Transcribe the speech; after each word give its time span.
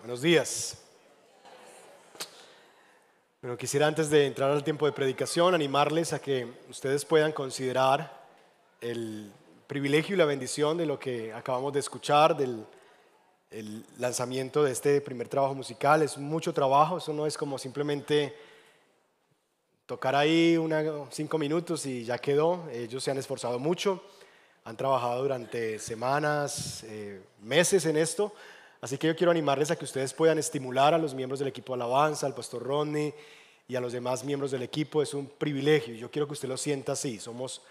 Buenos 0.00 0.22
días. 0.22 0.78
Bueno, 3.42 3.56
quisiera 3.56 3.86
antes 3.86 4.10
de 4.10 4.26
entrar 4.26 4.50
al 4.50 4.64
tiempo 4.64 4.86
de 4.86 4.92
predicación 4.92 5.54
animarles 5.54 6.12
a 6.12 6.20
que 6.20 6.46
ustedes 6.68 7.04
puedan 7.04 7.32
considerar 7.32 8.26
el 8.80 9.30
privilegio 9.66 10.14
y 10.14 10.18
la 10.18 10.24
bendición 10.24 10.76
de 10.76 10.86
lo 10.86 10.98
que 10.98 11.32
acabamos 11.32 11.72
de 11.72 11.80
escuchar, 11.80 12.36
del 12.36 12.64
el 13.50 13.84
lanzamiento 13.98 14.62
de 14.62 14.72
este 14.72 15.00
primer 15.00 15.28
trabajo 15.28 15.54
musical. 15.54 16.02
Es 16.02 16.18
mucho 16.18 16.52
trabajo, 16.52 16.98
eso 16.98 17.12
no 17.12 17.26
es 17.26 17.36
como 17.36 17.58
simplemente 17.58 18.36
tocar 19.86 20.14
ahí 20.14 20.56
una, 20.56 20.82
cinco 21.10 21.38
minutos 21.38 21.86
y 21.86 22.04
ya 22.04 22.18
quedó. 22.18 22.68
Ellos 22.70 23.02
se 23.02 23.10
han 23.10 23.18
esforzado 23.18 23.58
mucho, 23.58 24.02
han 24.64 24.76
trabajado 24.76 25.22
durante 25.22 25.78
semanas, 25.78 26.84
eh, 26.84 27.22
meses 27.40 27.86
en 27.86 27.96
esto. 27.96 28.32
Así 28.80 28.96
que 28.96 29.08
yo 29.08 29.16
quiero 29.16 29.30
animarles 29.30 29.70
a 29.70 29.76
que 29.76 29.84
ustedes 29.84 30.14
puedan 30.14 30.38
estimular 30.38 30.94
a 30.94 30.98
los 30.98 31.14
miembros 31.14 31.40
del 31.40 31.48
equipo 31.48 31.74
alabanza, 31.74 32.26
al 32.26 32.34
pastor 32.34 32.62
Rodney 32.62 33.12
y 33.66 33.74
a 33.74 33.80
los 33.80 33.92
demás 33.92 34.24
miembros 34.24 34.52
del 34.52 34.62
equipo. 34.62 35.02
Es 35.02 35.14
un 35.14 35.26
privilegio. 35.26 35.94
Yo 35.94 36.10
quiero 36.10 36.26
que 36.26 36.34
usted 36.34 36.48
lo 36.48 36.56
sienta 36.56 36.92
así. 36.92 37.18
Somos 37.18 37.62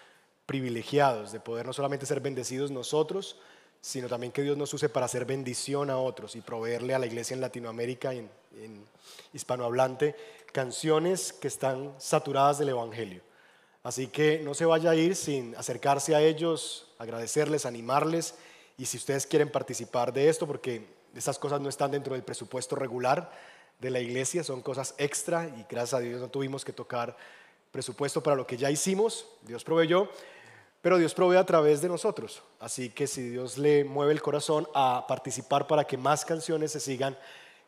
privilegiados 0.46 1.32
de 1.32 1.40
poder 1.40 1.66
no 1.66 1.74
solamente 1.74 2.06
ser 2.06 2.20
bendecidos 2.20 2.72
nosotros, 2.72 3.38
sino 3.80 4.08
también 4.08 4.34
que 4.34 4.42
Dios 4.42 4.58
nos 4.58 4.74
use 4.74 4.90
para 4.90 5.06
hacer 5.06 5.26
bendición 5.26 5.90
a 5.90 5.98
otros 5.98 6.36
y 6.36 6.42
proveerle 6.42 6.94
a 6.94 7.00
la 7.00 7.06
iglesia 7.06 7.36
en 7.36 7.42
Latinoamérica 7.42 8.14
y 8.14 8.20
en, 8.20 8.30
en 8.62 8.86
hispanohablante 9.34 10.16
canciones 10.52 11.32
que 11.32 11.48
están 11.48 11.94
saturadas 12.00 12.58
del 12.58 12.70
Evangelio. 12.70 13.22
Así 13.84 14.08
que 14.08 14.40
no 14.44 14.54
se 14.54 14.66
vaya 14.66 14.90
a 14.90 14.96
ir 14.96 15.16
sin 15.16 15.56
acercarse 15.56 16.16
a 16.16 16.22
ellos, 16.22 16.88
agradecerles, 16.98 17.66
animarles 17.66 18.36
y 18.78 18.86
si 18.86 18.98
ustedes 18.98 19.26
quieren 19.26 19.50
participar 19.50 20.12
de 20.12 20.30
esto, 20.30 20.46
porque 20.46 20.97
esas 21.16 21.40
cosas 21.40 21.62
no 21.62 21.70
están 21.70 21.92
dentro 21.92 22.14
del 22.14 22.24
presupuesto 22.24 22.76
regular 22.76 23.32
de 23.80 23.92
la 23.92 24.00
iglesia, 24.00 24.44
son 24.44 24.62
cosas 24.62 24.96
extra 24.98 25.48
y 25.48 25.66
gracias 25.70 25.94
a 25.96 26.00
Dios 26.00 26.22
no 26.22 26.30
tuvimos 26.30 26.66
que 26.66 26.74
tocar 26.74 27.16
presupuesto 27.72 28.24
para 28.24 28.36
lo 28.36 28.48
que 28.48 28.58
ya 28.58 28.72
hicimos, 28.72 29.28
Dios 29.44 29.64
proveyó, 29.64 30.10
pero 30.82 30.98
Dios 30.98 31.14
provee 31.14 31.38
a 31.38 31.46
través 31.46 31.82
de 31.82 31.90
nosotros. 31.90 32.42
Así 32.60 32.90
que 32.90 33.08
si 33.08 33.30
Dios 33.30 33.58
le 33.58 33.84
mueve 33.84 34.14
el 34.14 34.22
corazón 34.22 34.68
a 34.74 35.06
participar 35.08 35.68
para 35.68 35.84
que 35.84 35.98
más 35.98 36.24
canciones 36.26 36.72
se 36.72 36.80
sigan 36.80 37.18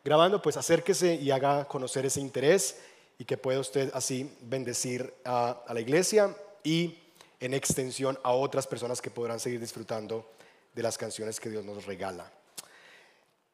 grabando, 0.04 0.40
pues 0.40 0.56
acérquese 0.56 1.14
y 1.14 1.30
haga 1.30 1.66
conocer 1.66 2.06
ese 2.06 2.20
interés 2.20 2.80
y 3.18 3.24
que 3.24 3.36
pueda 3.36 3.60
usted 3.60 3.90
así 3.94 4.34
bendecir 4.40 5.12
a, 5.24 5.62
la 5.68 5.80
iglesia 5.80 6.34
y 6.64 6.98
en 7.38 7.54
extensión 7.54 8.18
a 8.22 8.32
otras 8.32 8.66
personas 8.66 9.02
que 9.02 9.10
podrán 9.10 9.40
seguir 9.40 9.60
disfrutando 9.60 10.26
de 10.74 10.82
las 10.82 10.96
canciones 10.96 11.38
que 11.38 11.50
Dios 11.50 11.64
nos 11.64 11.84
regala. 11.84 12.32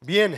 Bien, 0.01 0.37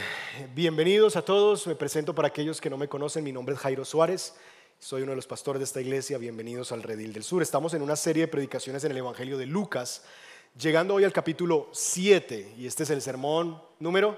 bienvenidos 0.55 1.17
a 1.17 1.21
todos. 1.21 1.67
Me 1.67 1.75
presento 1.75 2.15
para 2.15 2.29
aquellos 2.29 2.61
que 2.61 2.69
no 2.69 2.77
me 2.77 2.87
conocen. 2.87 3.25
Mi 3.25 3.33
nombre 3.33 3.55
es 3.55 3.59
Jairo 3.59 3.83
Suárez. 3.83 4.33
Soy 4.79 5.01
uno 5.01 5.11
de 5.11 5.17
los 5.17 5.27
pastores 5.27 5.59
de 5.59 5.65
esta 5.65 5.81
iglesia. 5.81 6.17
Bienvenidos 6.17 6.71
al 6.71 6.81
Redil 6.81 7.11
del 7.11 7.23
Sur. 7.23 7.41
Estamos 7.41 7.73
en 7.73 7.81
una 7.81 7.97
serie 7.97 8.21
de 8.21 8.27
predicaciones 8.29 8.85
en 8.85 8.91
el 8.91 8.97
Evangelio 8.97 9.37
de 9.37 9.45
Lucas, 9.45 10.03
llegando 10.57 10.93
hoy 10.93 11.03
al 11.03 11.11
capítulo 11.11 11.67
7. 11.73 12.53
Y 12.57 12.67
este 12.67 12.83
es 12.83 12.89
el 12.89 13.01
sermón 13.01 13.61
número... 13.79 14.17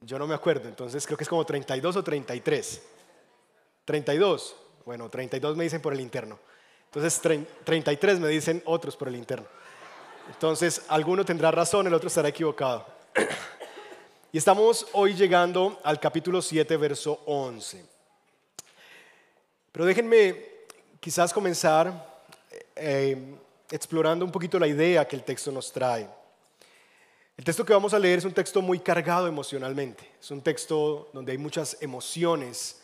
Yo 0.00 0.18
no 0.18 0.26
me 0.26 0.34
acuerdo, 0.34 0.68
entonces 0.68 1.06
creo 1.06 1.16
que 1.16 1.22
es 1.22 1.30
como 1.30 1.46
32 1.46 1.94
o 1.94 2.02
33. 2.02 2.82
32. 3.84 4.56
Bueno, 4.84 5.08
32 5.08 5.56
me 5.56 5.62
dicen 5.62 5.80
por 5.80 5.92
el 5.92 6.00
interno. 6.00 6.40
Entonces 6.86 7.20
33 7.62 8.18
me 8.18 8.26
dicen 8.26 8.60
otros 8.66 8.96
por 8.96 9.06
el 9.06 9.14
interno. 9.14 9.46
Entonces, 10.28 10.82
alguno 10.88 11.24
tendrá 11.24 11.50
razón, 11.50 11.86
el 11.86 11.94
otro 11.94 12.08
estará 12.08 12.28
equivocado. 12.28 12.86
Y 14.32 14.38
estamos 14.38 14.86
hoy 14.92 15.14
llegando 15.14 15.78
al 15.84 16.00
capítulo 16.00 16.40
7, 16.40 16.76
verso 16.78 17.20
11. 17.26 17.84
Pero 19.70 19.84
déjenme 19.84 20.44
quizás 21.00 21.32
comenzar 21.32 22.22
eh, 22.74 23.36
explorando 23.70 24.24
un 24.24 24.32
poquito 24.32 24.58
la 24.58 24.66
idea 24.66 25.06
que 25.06 25.16
el 25.16 25.22
texto 25.22 25.52
nos 25.52 25.70
trae. 25.70 26.08
El 27.36 27.44
texto 27.44 27.64
que 27.64 27.72
vamos 27.72 27.92
a 27.92 27.98
leer 27.98 28.20
es 28.20 28.24
un 28.24 28.32
texto 28.32 28.62
muy 28.62 28.78
cargado 28.78 29.26
emocionalmente. 29.26 30.10
Es 30.20 30.30
un 30.30 30.40
texto 30.40 31.10
donde 31.12 31.32
hay 31.32 31.38
muchas 31.38 31.76
emociones 31.80 32.80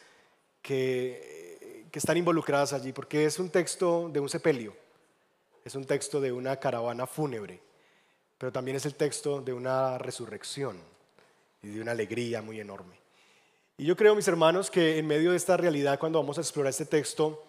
que, 0.60 1.86
que 1.90 1.98
están 1.98 2.16
involucradas 2.16 2.72
allí, 2.72 2.92
porque 2.92 3.24
es 3.24 3.38
un 3.38 3.48
texto 3.48 4.10
de 4.12 4.20
un 4.20 4.28
sepelio 4.28 4.74
es 5.64 5.74
un 5.74 5.84
texto 5.84 6.20
de 6.20 6.32
una 6.32 6.56
caravana 6.56 7.06
fúnebre, 7.06 7.60
pero 8.38 8.52
también 8.52 8.76
es 8.76 8.86
el 8.86 8.94
texto 8.94 9.40
de 9.40 9.52
una 9.52 9.98
resurrección 9.98 10.78
y 11.62 11.68
de 11.68 11.80
una 11.80 11.92
alegría 11.92 12.42
muy 12.42 12.60
enorme. 12.60 12.96
Y 13.76 13.84
yo 13.84 13.96
creo, 13.96 14.14
mis 14.14 14.28
hermanos, 14.28 14.70
que 14.70 14.98
en 14.98 15.06
medio 15.06 15.30
de 15.30 15.36
esta 15.36 15.56
realidad, 15.56 15.98
cuando 15.98 16.18
vamos 16.18 16.38
a 16.38 16.40
explorar 16.40 16.70
este 16.70 16.84
texto, 16.84 17.44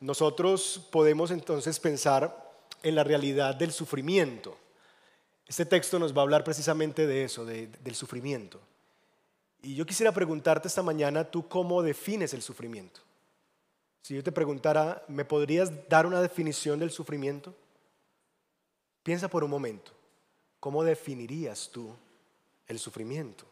nosotros 0.00 0.88
podemos 0.90 1.30
entonces 1.30 1.78
pensar 1.78 2.50
en 2.82 2.94
la 2.94 3.04
realidad 3.04 3.54
del 3.54 3.72
sufrimiento. 3.72 4.56
Este 5.46 5.66
texto 5.66 5.98
nos 5.98 6.16
va 6.16 6.20
a 6.20 6.22
hablar 6.22 6.44
precisamente 6.44 7.06
de 7.06 7.24
eso, 7.24 7.44
del 7.44 7.94
sufrimiento. 7.94 8.60
Y 9.62 9.74
yo 9.74 9.84
quisiera 9.84 10.12
preguntarte 10.12 10.68
esta 10.68 10.82
mañana, 10.82 11.30
¿tú 11.30 11.46
cómo 11.48 11.82
defines 11.82 12.32
el 12.32 12.42
sufrimiento? 12.42 13.00
Si 14.02 14.14
yo 14.14 14.22
te 14.22 14.32
preguntara, 14.32 15.04
¿me 15.08 15.24
podrías 15.24 15.88
dar 15.88 16.06
una 16.06 16.20
definición 16.22 16.78
del 16.78 16.90
sufrimiento? 16.90 17.54
Piensa 19.02 19.28
por 19.28 19.44
un 19.44 19.50
momento, 19.50 19.92
¿cómo 20.58 20.84
definirías 20.84 21.70
tú 21.70 21.94
el 22.66 22.78
sufrimiento? 22.78 23.44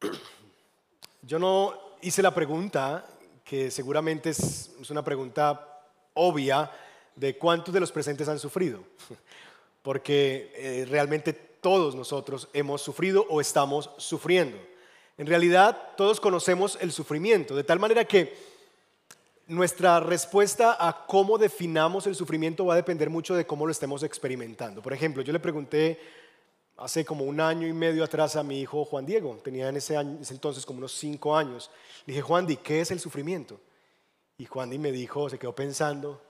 Yo 1.22 1.38
no 1.38 1.74
hice 2.00 2.22
la 2.22 2.34
pregunta, 2.34 3.06
que 3.44 3.70
seguramente 3.70 4.30
es, 4.30 4.70
una 4.90 5.04
pregunta 5.04 5.84
obvia, 6.14 6.70
de 7.16 7.36
cuántos 7.38 7.72
de 7.74 7.80
los 7.80 7.92
presentes 7.92 8.28
han 8.28 8.38
sufrido, 8.38 8.80
porque 9.82 10.52
eh, 10.54 10.86
realmente 10.88 11.32
todos 11.32 11.94
nosotros 11.94 12.48
hemos 12.52 12.82
sufrido 12.82 13.26
o 13.28 13.40
estamos 13.40 13.90
sufriendo. 13.96 14.58
En 15.18 15.26
realidad, 15.26 15.90
todos 15.96 16.20
conocemos 16.20 16.78
el 16.80 16.90
sufrimiento, 16.90 17.54
de 17.54 17.64
tal 17.64 17.78
manera 17.78 18.04
que 18.04 18.34
nuestra 19.46 20.00
respuesta 20.00 20.76
a 20.78 21.06
cómo 21.06 21.38
definamos 21.38 22.06
el 22.06 22.14
sufrimiento 22.14 22.64
va 22.64 22.74
a 22.74 22.76
depender 22.76 23.10
mucho 23.10 23.34
de 23.34 23.46
cómo 23.46 23.66
lo 23.66 23.72
estemos 23.72 24.02
experimentando. 24.02 24.82
Por 24.82 24.92
ejemplo, 24.92 25.22
yo 25.22 25.32
le 25.32 25.40
pregunté 25.40 26.00
hace 26.76 27.04
como 27.04 27.24
un 27.24 27.40
año 27.40 27.66
y 27.66 27.72
medio 27.72 28.02
atrás 28.02 28.34
a 28.36 28.42
mi 28.42 28.60
hijo 28.60 28.84
Juan 28.84 29.06
Diego, 29.06 29.38
tenía 29.44 29.68
en 29.68 29.76
ese, 29.76 29.94
entonces 29.94 30.64
como 30.64 30.78
unos 30.78 30.92
cinco 30.92 31.36
años, 31.36 31.70
le 32.06 32.14
dije, 32.14 32.22
Juan 32.22 32.46
Di, 32.46 32.56
¿qué 32.56 32.80
es 32.80 32.90
el 32.90 32.98
sufrimiento? 32.98 33.60
Y 34.38 34.46
Juan 34.46 34.70
Di 34.70 34.78
me 34.78 34.90
dijo, 34.90 35.28
se 35.28 35.38
quedó 35.38 35.54
pensando, 35.54 36.20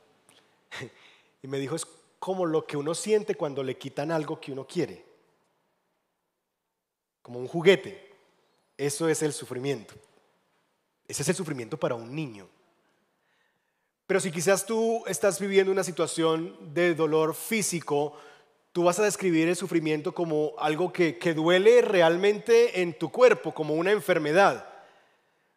y 1.43 1.49
me 1.49 1.59
dijo, 1.59 1.77
es 1.77 1.87
como 2.19 2.47
lo 2.47 2.67
que 2.67 2.77
uno 2.77 2.95
siente 2.95 3.35
cuando 3.35 3.63
le 3.63 3.77
quitan 3.77 4.13
algo 4.13 4.41
que 4.41 4.53
uno 4.53 4.67
quiere, 4.67 5.05
como 7.21 7.39
un 7.39 7.49
juguete. 7.49 8.13
Eso 8.77 9.09
es 9.09 9.23
el 9.23 9.33
sufrimiento. 9.33 9.95
Ese 11.07 11.23
es 11.23 11.29
el 11.29 11.35
sufrimiento 11.35 11.77
para 11.77 11.95
un 11.95 12.15
niño. 12.15 12.49
Pero 14.07 14.21
si 14.21 14.31
quizás 14.31 14.67
tú 14.67 15.03
estás 15.07 15.41
viviendo 15.41 15.73
una 15.73 15.85
situación 15.85 16.57
de 16.75 16.95
dolor 16.95 17.35
físico, 17.35 18.17
tú 18.73 18.85
vas 18.85 18.99
a 18.99 19.05
describir 19.05 19.49
el 19.49 19.57
sufrimiento 19.57 20.13
como 20.15 20.55
algo 20.59 20.93
que, 20.93 21.19
que, 21.19 21.35
duele 21.35 21.83
realmente 21.83 22.83
en 22.83 22.99
tu 22.99 23.11
cuerpo, 23.11 23.53
como 23.53 23.75
una 23.75 23.91
enfermedad. 23.91 24.69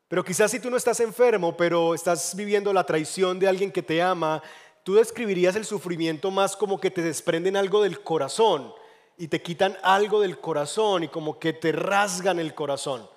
Pero 0.08 0.24
quizás 0.24 0.52
si 0.52 0.60
tú 0.60 0.70
no 0.70 0.78
estás 0.78 1.00
enfermo, 1.00 1.58
pero 1.58 1.96
estás 1.96 2.36
viviendo 2.36 2.72
la 2.72 2.86
traición 2.86 3.40
de 3.40 3.48
alguien 3.48 3.72
que 3.72 3.82
te 3.82 4.02
ama, 4.02 4.42
tú 4.86 4.94
describirías 4.94 5.56
el 5.56 5.66
sufrimiento 5.66 6.30
más 6.30 6.56
como 6.56 6.80
que 6.80 6.92
te 6.92 7.02
desprenden 7.02 7.58
algo 7.58 7.82
del 7.82 8.02
corazón 8.02 8.72
y 9.18 9.28
te 9.28 9.42
quitan 9.42 9.76
algo 9.82 10.22
del 10.22 10.40
corazón 10.40 11.04
y 11.04 11.08
como 11.08 11.40
que 11.40 11.54
te 11.54 11.72
rasgan 11.72 12.40
el 12.40 12.54
corazón. 12.54 13.10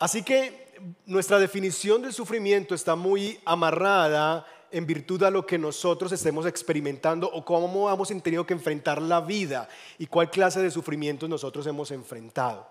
Así 0.00 0.24
que 0.24 0.74
nuestra 1.06 1.38
definición 1.38 2.02
del 2.02 2.12
sufrimiento 2.12 2.74
está 2.74 2.96
muy 2.96 3.38
amarrada 3.44 4.44
en 4.72 4.84
virtud 4.84 5.22
a 5.22 5.30
lo 5.30 5.46
que 5.46 5.58
nosotros 5.58 6.10
estemos 6.10 6.44
experimentando 6.44 7.30
o 7.30 7.44
cómo 7.44 7.88
hemos 7.88 8.08
tenido 8.20 8.44
que 8.44 8.54
enfrentar 8.54 9.00
la 9.00 9.20
vida 9.20 9.68
y 9.96 10.06
cuál 10.06 10.28
clase 10.28 10.60
de 10.60 10.72
sufrimientos 10.72 11.28
nosotros 11.28 11.68
hemos 11.68 11.92
enfrentado. 11.92 12.68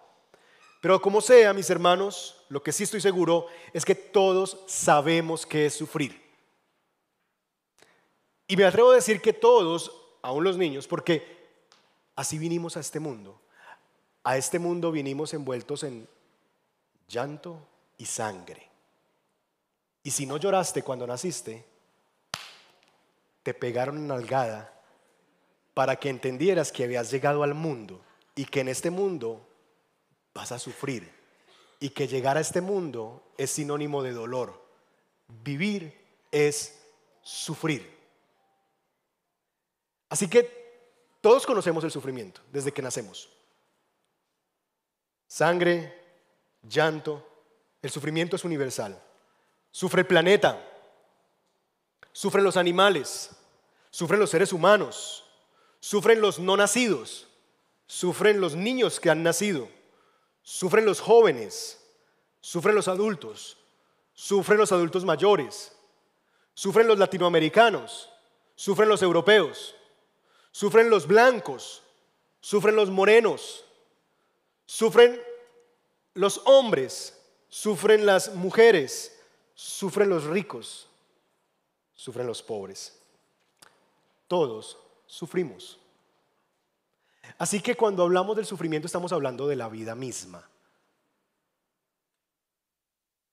Pero 0.82 1.02
como 1.02 1.22
sea, 1.22 1.54
mis 1.54 1.70
hermanos, 1.70 2.36
lo 2.50 2.62
que 2.62 2.74
sí 2.74 2.84
estoy 2.84 3.00
seguro 3.00 3.48
es 3.72 3.86
que 3.86 3.96
todos 3.96 4.58
sabemos 4.68 5.46
qué 5.46 5.68
es 5.68 5.74
sufrir. 5.74 6.29
Y 8.50 8.58
me 8.58 8.66
atrevo 8.66 8.92
a 8.92 8.96
decir 8.96 9.22
que 9.22 9.32
todos, 9.32 9.92
aún 10.24 10.44
los 10.44 10.58
niños, 10.58 10.88
porque 10.88 11.38
así 12.16 12.40
vinimos 12.40 12.76
a 12.78 12.80
este 12.80 13.00
mundo. 13.00 13.40
A 14.24 14.38
este 14.38 14.58
mundo 14.58 14.92
vinimos 14.92 15.36
envueltos 15.36 15.84
en 15.84 16.10
llanto 17.08 17.62
y 18.00 18.06
sangre. 18.06 18.68
Y 20.02 20.10
si 20.10 20.26
no 20.26 20.38
lloraste 20.38 20.82
cuando 20.82 21.06
naciste, 21.06 21.64
te 23.44 23.54
pegaron 23.54 24.00
en 24.00 24.10
algada 24.10 24.74
para 25.76 25.98
que 25.98 26.10
entendieras 26.10 26.72
que 26.72 26.86
habías 26.86 27.12
llegado 27.12 27.44
al 27.44 27.54
mundo 27.54 28.02
y 28.34 28.46
que 28.46 28.62
en 28.62 28.70
este 28.70 28.90
mundo 28.90 29.48
vas 30.34 30.52
a 30.52 30.58
sufrir 30.58 31.08
y 31.80 31.92
que 31.92 32.08
llegar 32.08 32.36
a 32.36 32.42
este 32.42 32.62
mundo 32.62 33.22
es 33.38 33.52
sinónimo 33.52 34.02
de 34.02 34.14
dolor. 34.14 34.60
Vivir 35.44 35.96
es 36.32 36.82
sufrir. 37.22 37.99
Así 40.10 40.28
que 40.28 40.60
todos 41.22 41.46
conocemos 41.46 41.84
el 41.84 41.92
sufrimiento 41.92 42.42
desde 42.52 42.72
que 42.72 42.82
nacemos. 42.82 43.30
Sangre, 45.28 45.94
llanto, 46.64 47.26
el 47.82 47.92
sufrimiento 47.92 48.36
es 48.36 48.44
universal. 48.44 49.02
Sufre 49.72 50.02
el 50.02 50.08
planeta, 50.08 50.66
sufren 52.12 52.44
los 52.44 52.58
animales, 52.58 53.30
sufren 53.92 54.20
los 54.20 54.32
seres 54.32 54.52
humanos, 54.52 55.26
sufren 55.80 56.22
los 56.22 56.40
no 56.40 56.58
nacidos, 56.58 57.28
sufren 57.86 58.42
los 58.42 58.56
niños 58.56 59.00
que 59.00 59.12
han 59.12 59.22
nacido, 59.22 59.70
sufren 60.42 60.86
los 60.86 61.00
jóvenes, 61.00 61.80
sufren 62.42 62.76
los 62.76 62.88
adultos, 62.88 63.58
sufren 64.14 64.58
los 64.58 64.72
adultos 64.72 65.06
mayores, 65.06 65.72
sufren 66.56 66.88
los 66.88 66.98
latinoamericanos, 66.98 68.10
sufren 68.56 68.90
los 68.90 69.04
europeos, 69.04 69.76
sufren 70.60 70.90
los 70.90 71.08
blancos, 71.08 71.82
sufren 72.42 72.76
los 72.76 72.90
morenos, 72.90 73.64
sufren 74.66 75.18
los 76.16 76.42
hombres, 76.44 77.18
sufren 77.48 78.06
las 78.06 78.36
mujeres, 78.36 79.18
sufren 79.56 80.10
los 80.10 80.26
ricos, 80.26 80.90
sufren 81.96 82.28
los 82.28 82.44
pobres. 82.44 82.94
Todos 84.28 84.78
sufrimos. 85.08 85.80
Así 87.38 87.62
que 87.62 87.76
cuando 87.76 88.04
hablamos 88.04 88.36
del 88.36 88.46
sufrimiento 88.46 88.88
estamos 88.88 89.14
hablando 89.14 89.48
de 89.48 89.56
la 89.56 89.70
vida 89.70 89.96
misma. 89.96 90.46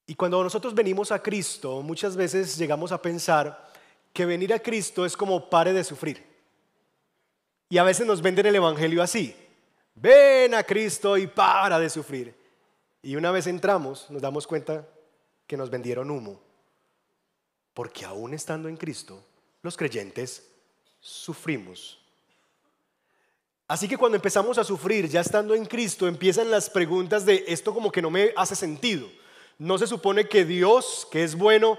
Y 0.06 0.14
cuando 0.14 0.44
nosotros 0.44 0.76
venimos 0.76 1.10
a 1.10 1.20
Cristo, 1.20 1.82
muchas 1.82 2.14
veces 2.14 2.56
llegamos 2.56 2.92
a 2.92 3.02
pensar 3.02 3.72
que 4.12 4.24
venir 4.24 4.54
a 4.54 4.60
Cristo 4.60 5.04
es 5.04 5.16
como 5.16 5.50
pare 5.50 5.72
de 5.72 5.82
sufrir. 5.82 6.35
Y 7.68 7.78
a 7.78 7.84
veces 7.84 8.06
nos 8.06 8.22
venden 8.22 8.46
el 8.46 8.56
Evangelio 8.56 9.02
así. 9.02 9.34
Ven 9.94 10.54
a 10.54 10.62
Cristo 10.62 11.16
y 11.16 11.26
para 11.26 11.78
de 11.78 11.90
sufrir. 11.90 12.34
Y 13.02 13.16
una 13.16 13.30
vez 13.30 13.46
entramos, 13.46 14.10
nos 14.10 14.22
damos 14.22 14.46
cuenta 14.46 14.86
que 15.46 15.56
nos 15.56 15.70
vendieron 15.70 16.10
humo. 16.10 16.40
Porque 17.72 18.04
aún 18.04 18.34
estando 18.34 18.68
en 18.68 18.76
Cristo, 18.76 19.22
los 19.62 19.76
creyentes 19.76 20.48
sufrimos. 21.00 21.98
Así 23.68 23.88
que 23.88 23.96
cuando 23.96 24.16
empezamos 24.16 24.58
a 24.58 24.64
sufrir, 24.64 25.08
ya 25.08 25.20
estando 25.20 25.54
en 25.54 25.64
Cristo, 25.64 26.06
empiezan 26.06 26.50
las 26.50 26.70
preguntas 26.70 27.26
de 27.26 27.44
esto 27.48 27.74
como 27.74 27.90
que 27.90 28.02
no 28.02 28.10
me 28.10 28.32
hace 28.36 28.54
sentido. 28.54 29.08
No 29.58 29.76
se 29.76 29.86
supone 29.86 30.28
que 30.28 30.44
Dios, 30.44 31.08
que 31.10 31.24
es 31.24 31.36
bueno, 31.36 31.78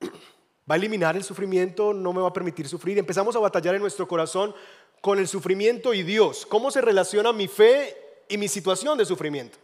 va 0.70 0.74
a 0.74 0.76
eliminar 0.76 1.16
el 1.16 1.24
sufrimiento, 1.24 1.94
no 1.94 2.12
me 2.12 2.20
va 2.20 2.28
a 2.28 2.32
permitir 2.32 2.68
sufrir. 2.68 2.98
Empezamos 2.98 3.34
a 3.36 3.38
batallar 3.38 3.74
en 3.74 3.80
nuestro 3.80 4.06
corazón 4.06 4.54
con 5.02 5.18
el 5.18 5.28
sufrimiento 5.28 5.92
y 5.92 6.02
Dios. 6.02 6.46
¿Cómo 6.46 6.70
se 6.70 6.80
relaciona 6.80 7.34
mi 7.34 7.48
fe 7.48 8.24
y 8.28 8.38
mi 8.38 8.48
situación 8.48 8.96
de 8.96 9.04
sufrimiento? 9.04 9.58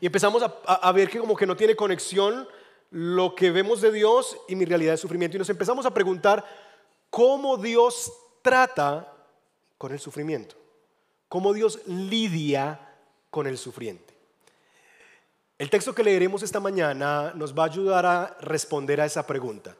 Y 0.00 0.06
empezamos 0.06 0.42
a, 0.42 0.92
ver 0.92 1.10
que 1.10 1.18
como 1.18 1.36
que 1.36 1.46
no 1.46 1.56
tiene 1.56 1.76
conexión 1.76 2.48
lo 2.90 3.34
que 3.34 3.50
vemos 3.50 3.80
de 3.80 3.92
Dios 3.92 4.38
y 4.48 4.56
mi 4.56 4.64
realidad 4.64 4.92
de 4.92 4.98
sufrimiento. 4.98 5.36
Y 5.36 5.38
nos 5.38 5.50
empezamos 5.50 5.84
a 5.84 5.92
preguntar 5.92 6.44
cómo 7.10 7.56
Dios 7.56 8.12
trata 8.40 9.12
con 9.76 9.92
el 9.92 10.00
sufrimiento. 10.00 10.56
Cómo 11.28 11.52
Dios 11.52 11.80
lidia 11.86 12.80
con 13.28 13.46
el 13.46 13.58
sufriente. 13.58 14.14
El 15.58 15.70
texto 15.70 15.94
que 15.94 16.04
leeremos 16.04 16.42
esta 16.42 16.60
mañana 16.60 17.32
nos 17.34 17.56
va 17.56 17.64
a 17.64 17.66
ayudar 17.66 18.06
a 18.06 18.36
responder 18.40 19.00
a 19.00 19.06
esa 19.06 19.26
pregunta. 19.26 19.76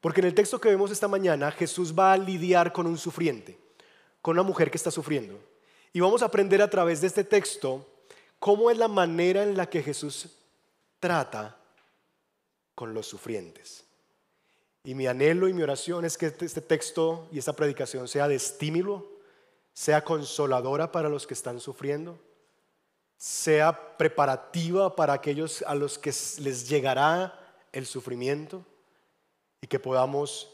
Porque 0.00 0.20
en 0.20 0.26
el 0.26 0.34
texto 0.34 0.60
que 0.60 0.68
vemos 0.68 0.90
esta 0.90 1.08
mañana 1.08 1.50
Jesús 1.50 1.94
va 1.98 2.12
a 2.12 2.18
lidiar 2.18 2.72
con 2.72 2.86
un 2.86 2.98
sufriente, 2.98 3.58
con 4.22 4.36
una 4.36 4.44
mujer 4.44 4.70
que 4.70 4.76
está 4.76 4.90
sufriendo. 4.90 5.38
Y 5.92 6.00
vamos 6.00 6.22
a 6.22 6.26
aprender 6.26 6.62
a 6.62 6.70
través 6.70 7.00
de 7.00 7.08
este 7.08 7.24
texto 7.24 7.86
cómo 8.38 8.70
es 8.70 8.78
la 8.78 8.88
manera 8.88 9.42
en 9.42 9.56
la 9.56 9.68
que 9.68 9.82
Jesús 9.82 10.28
trata 10.98 11.58
con 12.74 12.94
los 12.94 13.06
sufrientes. 13.06 13.84
Y 14.84 14.94
mi 14.94 15.06
anhelo 15.06 15.48
y 15.48 15.52
mi 15.52 15.62
oración 15.62 16.04
es 16.04 16.16
que 16.16 16.26
este 16.26 16.60
texto 16.60 17.28
y 17.30 17.38
esta 17.38 17.52
predicación 17.52 18.08
sea 18.08 18.26
de 18.26 18.36
estímulo, 18.36 19.06
sea 19.72 20.02
consoladora 20.02 20.90
para 20.90 21.08
los 21.08 21.26
que 21.26 21.34
están 21.34 21.60
sufriendo, 21.60 22.18
sea 23.16 23.96
preparativa 23.96 24.96
para 24.96 25.12
aquellos 25.12 25.62
a 25.62 25.74
los 25.74 25.98
que 25.98 26.12
les 26.38 26.68
llegará 26.68 27.54
el 27.70 27.86
sufrimiento 27.86 28.64
y 29.60 29.68
que 29.68 29.78
podamos 29.78 30.52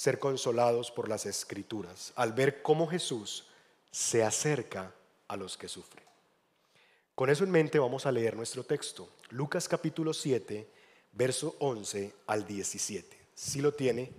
ser 0.00 0.18
consolados 0.18 0.90
por 0.90 1.10
las 1.10 1.26
escrituras 1.26 2.14
al 2.16 2.32
ver 2.32 2.62
cómo 2.62 2.86
Jesús 2.86 3.44
se 3.90 4.24
acerca 4.24 4.94
a 5.28 5.36
los 5.36 5.58
que 5.58 5.68
sufren. 5.68 6.02
Con 7.14 7.28
eso 7.28 7.44
en 7.44 7.50
mente 7.50 7.78
vamos 7.78 8.06
a 8.06 8.12
leer 8.12 8.34
nuestro 8.34 8.64
texto, 8.64 9.10
Lucas 9.28 9.68
capítulo 9.68 10.14
7, 10.14 10.66
verso 11.12 11.54
11 11.58 12.14
al 12.28 12.46
17. 12.46 13.14
Si 13.34 13.60
lo 13.60 13.74
tiene, 13.74 14.10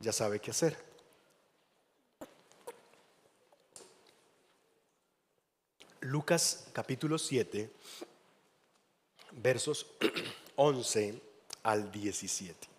ya 0.00 0.10
sabe 0.10 0.40
qué 0.40 0.50
hacer. 0.50 0.76
Lucas 6.00 6.66
capítulo 6.72 7.18
7, 7.18 7.70
versos 9.30 9.86
11 10.56 11.22
al 11.62 11.92
17. 11.92 12.77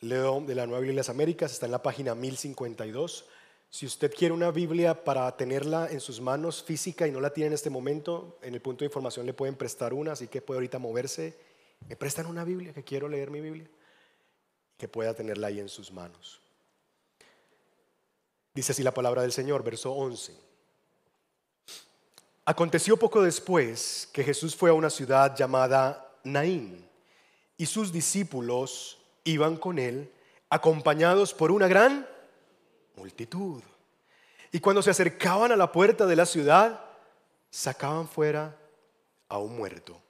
Leo 0.00 0.40
de 0.40 0.54
la 0.54 0.66
Nueva 0.66 0.80
Biblia 0.80 0.94
de 0.94 1.00
las 1.00 1.08
Américas, 1.08 1.52
está 1.52 1.66
en 1.66 1.72
la 1.72 1.82
página 1.82 2.14
1052. 2.14 3.24
Si 3.70 3.84
usted 3.84 4.14
quiere 4.14 4.32
una 4.32 4.50
Biblia 4.50 5.04
para 5.04 5.36
tenerla 5.36 5.88
en 5.90 6.00
sus 6.00 6.20
manos 6.20 6.62
física 6.62 7.06
y 7.06 7.10
no 7.10 7.20
la 7.20 7.34
tiene 7.34 7.48
en 7.48 7.52
este 7.54 7.68
momento, 7.68 8.38
en 8.42 8.54
el 8.54 8.62
punto 8.62 8.80
de 8.80 8.86
información 8.86 9.26
le 9.26 9.34
pueden 9.34 9.56
prestar 9.56 9.92
una, 9.92 10.12
así 10.12 10.28
que 10.28 10.40
puede 10.40 10.58
ahorita 10.58 10.78
moverse. 10.78 11.36
Me 11.88 11.96
prestan 11.96 12.26
una 12.26 12.44
Biblia, 12.44 12.72
que 12.72 12.84
quiero 12.84 13.08
leer 13.08 13.30
mi 13.30 13.40
Biblia, 13.40 13.68
que 14.76 14.88
pueda 14.88 15.14
tenerla 15.14 15.48
ahí 15.48 15.58
en 15.58 15.68
sus 15.68 15.92
manos. 15.92 16.40
Dice 18.54 18.72
así 18.72 18.82
la 18.82 18.94
palabra 18.94 19.22
del 19.22 19.32
Señor, 19.32 19.62
verso 19.62 19.92
11. 19.92 20.34
Aconteció 22.44 22.96
poco 22.96 23.20
después 23.20 24.08
que 24.12 24.24
Jesús 24.24 24.56
fue 24.56 24.70
a 24.70 24.74
una 24.74 24.90
ciudad 24.90 25.36
llamada 25.36 26.16
Naín 26.24 26.88
y 27.56 27.66
sus 27.66 27.92
discípulos 27.92 28.97
iban 29.30 29.56
con 29.56 29.78
él 29.78 30.12
acompañados 30.48 31.34
por 31.34 31.50
una 31.50 31.68
gran 31.68 32.08
multitud. 32.96 33.62
Y 34.50 34.60
cuando 34.60 34.82
se 34.82 34.90
acercaban 34.90 35.52
a 35.52 35.56
la 35.56 35.70
puerta 35.70 36.06
de 36.06 36.16
la 36.16 36.24
ciudad, 36.24 36.84
sacaban 37.50 38.08
fuera 38.08 38.56
a 39.28 39.38
un 39.38 39.56
muerto, 39.56 40.00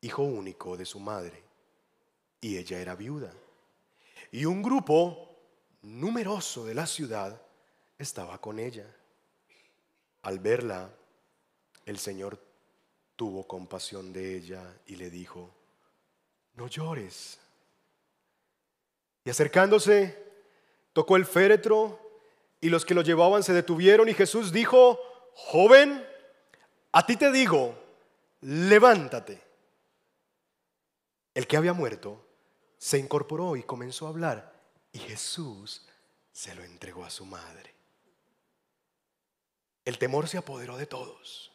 hijo 0.00 0.22
único 0.22 0.76
de 0.76 0.86
su 0.86 0.98
madre, 0.98 1.42
y 2.40 2.56
ella 2.56 2.78
era 2.78 2.94
viuda. 2.94 3.32
Y 4.32 4.46
un 4.46 4.62
grupo 4.62 5.36
numeroso 5.82 6.64
de 6.64 6.74
la 6.74 6.86
ciudad 6.86 7.40
estaba 7.98 8.38
con 8.38 8.58
ella. 8.58 8.86
Al 10.22 10.38
verla, 10.38 10.90
el 11.84 11.98
Señor 11.98 12.40
tuvo 13.14 13.46
compasión 13.46 14.12
de 14.12 14.36
ella 14.36 14.62
y 14.86 14.96
le 14.96 15.10
dijo, 15.10 15.50
no 16.54 16.68
llores. 16.68 17.38
Y 19.26 19.30
acercándose, 19.30 20.16
tocó 20.92 21.16
el 21.16 21.26
féretro 21.26 22.00
y 22.60 22.68
los 22.68 22.84
que 22.84 22.94
lo 22.94 23.02
llevaban 23.02 23.42
se 23.42 23.52
detuvieron 23.52 24.08
y 24.08 24.14
Jesús 24.14 24.52
dijo, 24.52 25.00
joven, 25.34 26.06
a 26.92 27.04
ti 27.04 27.16
te 27.16 27.32
digo, 27.32 27.76
levántate. 28.42 29.42
El 31.34 31.48
que 31.48 31.56
había 31.56 31.72
muerto 31.72 32.24
se 32.78 32.98
incorporó 32.98 33.56
y 33.56 33.64
comenzó 33.64 34.06
a 34.06 34.10
hablar 34.10 34.54
y 34.92 35.00
Jesús 35.00 35.84
se 36.30 36.54
lo 36.54 36.62
entregó 36.62 37.04
a 37.04 37.10
su 37.10 37.26
madre. 37.26 37.74
El 39.84 39.98
temor 39.98 40.28
se 40.28 40.38
apoderó 40.38 40.76
de 40.76 40.86
todos 40.86 41.50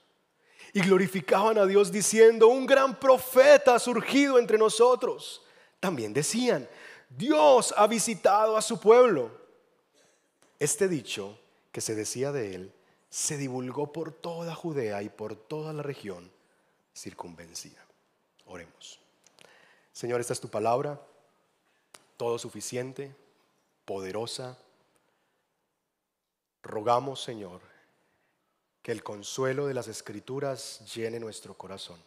y 0.73 0.81
glorificaban 0.81 1.57
a 1.57 1.65
Dios 1.65 1.89
diciendo, 1.89 2.49
un 2.49 2.65
gran 2.65 2.99
profeta 2.99 3.75
ha 3.75 3.79
surgido 3.79 4.39
entre 4.39 4.57
nosotros. 4.57 5.41
También 5.79 6.11
decían, 6.13 6.67
Dios 7.17 7.73
ha 7.75 7.87
visitado 7.87 8.55
a 8.55 8.61
su 8.61 8.79
pueblo. 8.79 9.31
Este 10.59 10.87
dicho 10.87 11.37
que 11.71 11.81
se 11.81 11.95
decía 11.95 12.31
de 12.31 12.55
él 12.55 12.73
se 13.09 13.37
divulgó 13.37 13.91
por 13.91 14.13
toda 14.13 14.55
Judea 14.55 15.03
y 15.03 15.09
por 15.09 15.35
toda 15.35 15.73
la 15.73 15.83
región 15.83 16.31
circunvencida. 16.95 17.85
Oremos. 18.45 18.99
Señor, 19.91 20.21
esta 20.21 20.33
es 20.33 20.39
tu 20.39 20.49
palabra, 20.49 21.01
todo 22.15 22.39
suficiente, 22.39 23.13
poderosa. 23.83 24.57
Rogamos, 26.63 27.21
Señor, 27.21 27.59
que 28.81 28.93
el 28.93 29.03
consuelo 29.03 29.67
de 29.67 29.73
las 29.73 29.89
escrituras 29.89 30.93
llene 30.95 31.19
nuestro 31.19 31.55
corazón. 31.55 32.01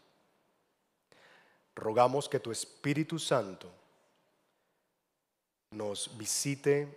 Rogamos 1.74 2.28
que 2.28 2.40
tu 2.40 2.50
Espíritu 2.50 3.18
Santo 3.18 3.70
nos 5.74 6.16
visite 6.16 6.88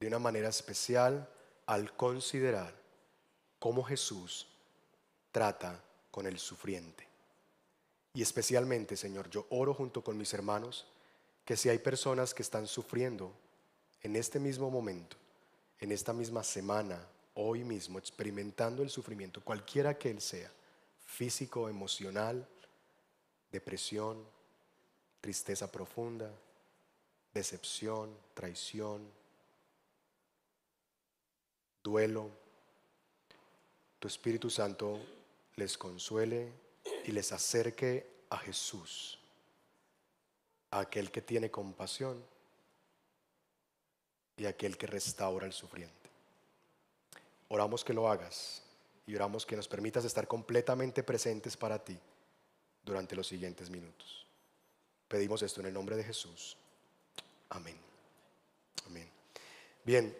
de 0.00 0.06
una 0.06 0.18
manera 0.18 0.48
especial 0.48 1.28
al 1.66 1.96
considerar 1.96 2.74
cómo 3.58 3.82
Jesús 3.82 4.48
trata 5.30 5.82
con 6.10 6.26
el 6.26 6.38
sufriente. 6.38 7.08
Y 8.14 8.22
especialmente, 8.22 8.96
Señor, 8.96 9.30
yo 9.30 9.46
oro 9.50 9.72
junto 9.72 10.02
con 10.02 10.18
mis 10.18 10.34
hermanos 10.34 10.86
que 11.44 11.56
si 11.56 11.68
hay 11.68 11.78
personas 11.78 12.34
que 12.34 12.42
están 12.42 12.66
sufriendo 12.66 13.32
en 14.02 14.16
este 14.16 14.38
mismo 14.38 14.70
momento, 14.70 15.16
en 15.78 15.92
esta 15.92 16.12
misma 16.12 16.44
semana, 16.44 17.06
hoy 17.34 17.64
mismo, 17.64 17.98
experimentando 17.98 18.82
el 18.82 18.90
sufrimiento, 18.90 19.42
cualquiera 19.42 19.96
que 19.96 20.10
él 20.10 20.20
sea, 20.20 20.50
físico, 21.06 21.68
emocional, 21.68 22.46
depresión, 23.50 24.22
tristeza 25.22 25.70
profunda, 25.70 26.28
decepción, 27.32 28.14
traición, 28.34 29.08
duelo, 31.82 32.28
tu 34.00 34.08
Espíritu 34.08 34.50
Santo 34.50 34.98
les 35.54 35.78
consuele 35.78 36.52
y 37.04 37.12
les 37.12 37.30
acerque 37.30 38.04
a 38.30 38.38
Jesús, 38.38 39.20
a 40.72 40.80
aquel 40.80 41.12
que 41.12 41.22
tiene 41.22 41.52
compasión 41.52 42.20
y 44.36 44.46
aquel 44.46 44.76
que 44.76 44.88
restaura 44.88 45.46
al 45.46 45.52
sufriente. 45.52 46.10
Oramos 47.48 47.84
que 47.84 47.94
lo 47.94 48.10
hagas 48.10 48.64
y 49.06 49.14
oramos 49.14 49.46
que 49.46 49.54
nos 49.54 49.68
permitas 49.68 50.04
estar 50.04 50.26
completamente 50.26 51.04
presentes 51.04 51.56
para 51.56 51.78
ti 51.78 51.96
durante 52.84 53.14
los 53.14 53.28
siguientes 53.28 53.70
minutos. 53.70 54.26
Pedimos 55.12 55.42
esto 55.42 55.60
en 55.60 55.66
el 55.66 55.74
nombre 55.74 55.94
de 55.94 56.04
Jesús. 56.04 56.56
Amén. 57.50 57.76
Amén. 58.86 59.06
Bien. 59.84 60.16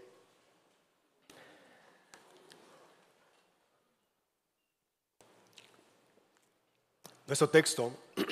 Nuestro 7.27 7.49
texto 7.49 7.97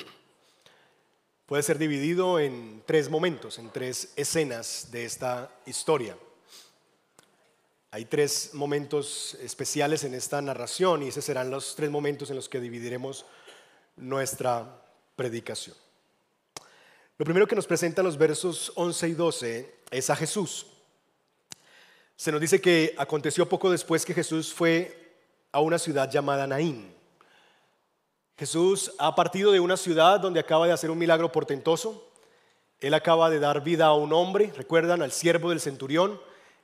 puede 1.47 1.63
ser 1.63 1.79
dividido 1.79 2.39
en 2.39 2.83
tres 2.85 3.09
momentos, 3.09 3.57
en 3.57 3.71
tres 3.71 4.13
escenas 4.15 4.91
de 4.91 5.05
esta 5.05 5.49
historia. 5.65 6.15
Hay 7.89 8.05
tres 8.05 8.51
momentos 8.53 9.33
especiales 9.41 10.03
en 10.03 10.13
esta 10.13 10.39
narración 10.43 11.01
y 11.01 11.07
esos 11.07 11.25
serán 11.25 11.49
los 11.49 11.75
tres 11.75 11.89
momentos 11.89 12.29
en 12.29 12.35
los 12.35 12.47
que 12.47 12.59
dividiremos 12.59 13.25
nuestra 13.95 14.79
predicación. 15.15 15.75
Lo 17.21 17.25
primero 17.25 17.45
que 17.45 17.55
nos 17.55 17.67
presenta 17.67 18.01
los 18.01 18.17
versos 18.17 18.71
11 18.73 19.09
y 19.09 19.13
12 19.13 19.75
es 19.91 20.09
a 20.09 20.15
Jesús. 20.15 20.65
Se 22.15 22.31
nos 22.31 22.41
dice 22.41 22.59
que 22.59 22.95
aconteció 22.97 23.47
poco 23.47 23.69
después 23.69 24.05
que 24.05 24.15
Jesús 24.15 24.51
fue 24.51 25.19
a 25.51 25.59
una 25.59 25.77
ciudad 25.77 26.09
llamada 26.09 26.47
Naín. 26.47 26.91
Jesús 28.39 28.93
ha 28.97 29.13
partido 29.13 29.51
de 29.51 29.59
una 29.59 29.77
ciudad 29.77 30.19
donde 30.19 30.39
acaba 30.39 30.65
de 30.65 30.73
hacer 30.73 30.89
un 30.89 30.97
milagro 30.97 31.31
portentoso. 31.31 32.09
Él 32.79 32.95
acaba 32.95 33.29
de 33.29 33.37
dar 33.37 33.63
vida 33.63 33.85
a 33.85 33.93
un 33.93 34.13
hombre, 34.13 34.51
recuerdan, 34.57 35.03
al 35.03 35.11
siervo 35.11 35.51
del 35.51 35.59
centurión. 35.59 36.19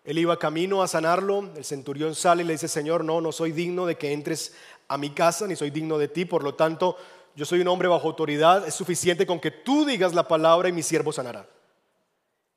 Él 0.06 0.18
iba 0.18 0.40
camino 0.40 0.82
a 0.82 0.88
sanarlo. 0.88 1.52
El 1.56 1.66
centurión 1.66 2.16
sale 2.16 2.42
y 2.42 2.48
le 2.48 2.54
dice, 2.54 2.68
Señor, 2.68 3.04
no, 3.04 3.22
no 3.22 3.32
soy 3.32 3.52
digno 3.52 3.86
de 3.86 3.96
que 3.96 4.12
entres 4.12 4.56
a 4.88 4.98
mi 4.98 5.12
casa, 5.12 5.46
ni 5.46 5.56
soy 5.56 5.70
digno 5.70 6.00
de 6.00 6.08
ti. 6.08 6.26
Por 6.26 6.44
lo 6.44 6.56
tanto, 6.56 6.98
yo 7.38 7.46
soy 7.46 7.62
un 7.62 7.68
hombre 7.68 7.88
bajo 7.88 8.08
autoridad, 8.08 8.68
es 8.68 8.74
suficiente 8.74 9.28
con 9.28 9.40
que 9.40 9.52
tú 9.52 9.86
digas 9.86 10.16
la 10.16 10.28
palabra 10.28 10.70
y 10.70 10.72
mi 10.72 10.82
siervo 10.82 11.14
sanará. 11.14 11.48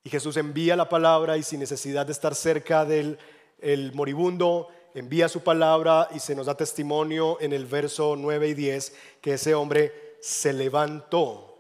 Y 0.03 0.09
Jesús 0.09 0.39
envía 0.39 0.75
la 0.75 0.89
palabra 0.89 1.37
y 1.37 1.43
sin 1.43 1.61
necesidad 1.61 2.07
de 2.07 2.13
estar 2.13 2.35
cerca 2.35 2.87
del 2.87 3.19
el 3.59 3.93
moribundo, 3.93 4.69
envía 4.95 5.29
su 5.29 5.43
palabra 5.43 6.09
y 6.15 6.19
se 6.19 6.35
nos 6.35 6.47
da 6.47 6.57
testimonio 6.57 7.37
en 7.43 7.53
el 7.53 7.67
verso 7.67 8.17
9 8.17 8.49
y 8.49 8.55
10 8.55 8.95
que 9.21 9.35
ese 9.35 9.55
hombre 9.55 10.17
se 10.23 10.55
levantó 10.55 11.59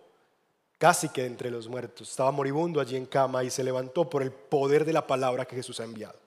casi 0.78 1.10
que 1.10 1.26
entre 1.26 1.50
los 1.50 1.68
muertos. 1.68 2.08
Estaba 2.08 2.32
moribundo 2.32 2.80
allí 2.80 2.96
en 2.96 3.04
cama 3.04 3.44
y 3.44 3.50
se 3.50 3.62
levantó 3.62 4.08
por 4.08 4.22
el 4.22 4.32
poder 4.32 4.86
de 4.86 4.94
la 4.94 5.06
palabra 5.06 5.44
que 5.44 5.56
Jesús 5.56 5.78
ha 5.80 5.84
enviado. 5.84 6.18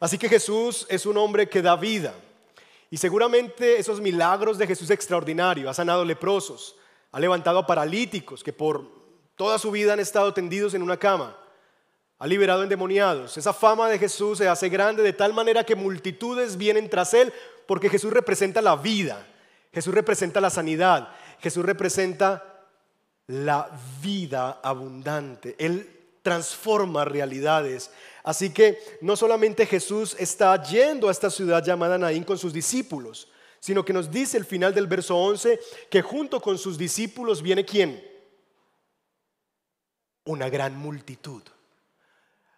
Así 0.00 0.18
que 0.18 0.28
Jesús 0.28 0.88
es 0.90 1.06
un 1.06 1.18
hombre 1.18 1.48
que 1.48 1.62
da 1.62 1.76
vida. 1.76 2.14
Y 2.90 2.96
seguramente 2.96 3.78
esos 3.78 4.00
milagros 4.00 4.58
de 4.58 4.66
Jesús 4.66 4.90
extraordinario, 4.90 5.68
ha 5.68 5.74
sanado 5.74 6.04
leprosos, 6.04 6.76
ha 7.12 7.20
levantado 7.20 7.58
a 7.58 7.66
paralíticos 7.66 8.44
que 8.44 8.52
por 8.52 8.88
toda 9.34 9.58
su 9.58 9.70
vida 9.70 9.92
han 9.92 10.00
estado 10.00 10.32
tendidos 10.32 10.74
en 10.74 10.82
una 10.82 10.96
cama, 10.96 11.36
ha 12.18 12.26
liberado 12.26 12.62
endemoniados. 12.62 13.36
Esa 13.36 13.52
fama 13.52 13.88
de 13.88 13.98
Jesús 13.98 14.38
se 14.38 14.48
hace 14.48 14.68
grande 14.68 15.02
de 15.02 15.12
tal 15.12 15.32
manera 15.32 15.64
que 15.64 15.74
multitudes 15.74 16.56
vienen 16.56 16.88
tras 16.88 17.12
él 17.14 17.32
porque 17.66 17.90
Jesús 17.90 18.12
representa 18.12 18.62
la 18.62 18.76
vida, 18.76 19.26
Jesús 19.72 19.92
representa 19.92 20.40
la 20.40 20.50
sanidad, 20.50 21.08
Jesús 21.40 21.64
representa 21.64 22.56
la 23.26 23.70
vida 24.00 24.60
abundante. 24.62 25.56
Él 25.58 25.96
transforma 26.22 27.04
realidades. 27.04 27.90
Así 28.26 28.50
que 28.50 28.98
no 29.02 29.14
solamente 29.14 29.64
Jesús 29.66 30.16
está 30.18 30.60
yendo 30.60 31.08
a 31.08 31.12
esta 31.12 31.30
ciudad 31.30 31.64
llamada 31.64 31.96
Naín 31.96 32.24
con 32.24 32.36
sus 32.36 32.52
discípulos, 32.52 33.28
sino 33.60 33.84
que 33.84 33.92
nos 33.92 34.10
dice 34.10 34.36
el 34.36 34.44
final 34.44 34.74
del 34.74 34.88
verso 34.88 35.16
11 35.16 35.60
que 35.88 36.02
junto 36.02 36.40
con 36.40 36.58
sus 36.58 36.76
discípulos 36.76 37.40
viene 37.40 37.64
quién? 37.64 38.04
Una 40.24 40.48
gran 40.48 40.76
multitud. 40.76 41.40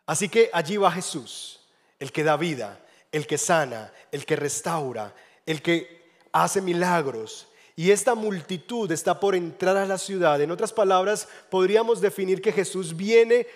Así 0.07 0.31
que 0.31 0.49
allí 0.55 0.79
va 0.79 0.91
Jesús, 0.91 1.61
el 1.99 2.13
que 2.13 2.25
da 2.25 2.39
vida, 2.39 2.83
el 3.13 3.27
que 3.27 3.37
sana, 3.37 3.93
el 4.11 4.25
que 4.25 4.37
restaura, 4.37 5.15
el 5.45 5.61
que 5.61 6.13
hace 6.33 6.63
milagros. 6.63 7.47
Y 7.77 7.91
esta 7.91 8.15
multitud 8.15 8.91
está 8.91 9.21
por 9.21 9.35
entrar 9.35 9.77
a 9.77 9.85
la 9.85 9.99
ciudad. 9.99 10.41
En 10.41 10.51
otras 10.51 10.73
palabras, 10.73 11.29
podríamos 11.51 12.01
definir 12.01 12.41
que 12.41 12.53
Jesús 12.53 12.97
viene 12.97 13.47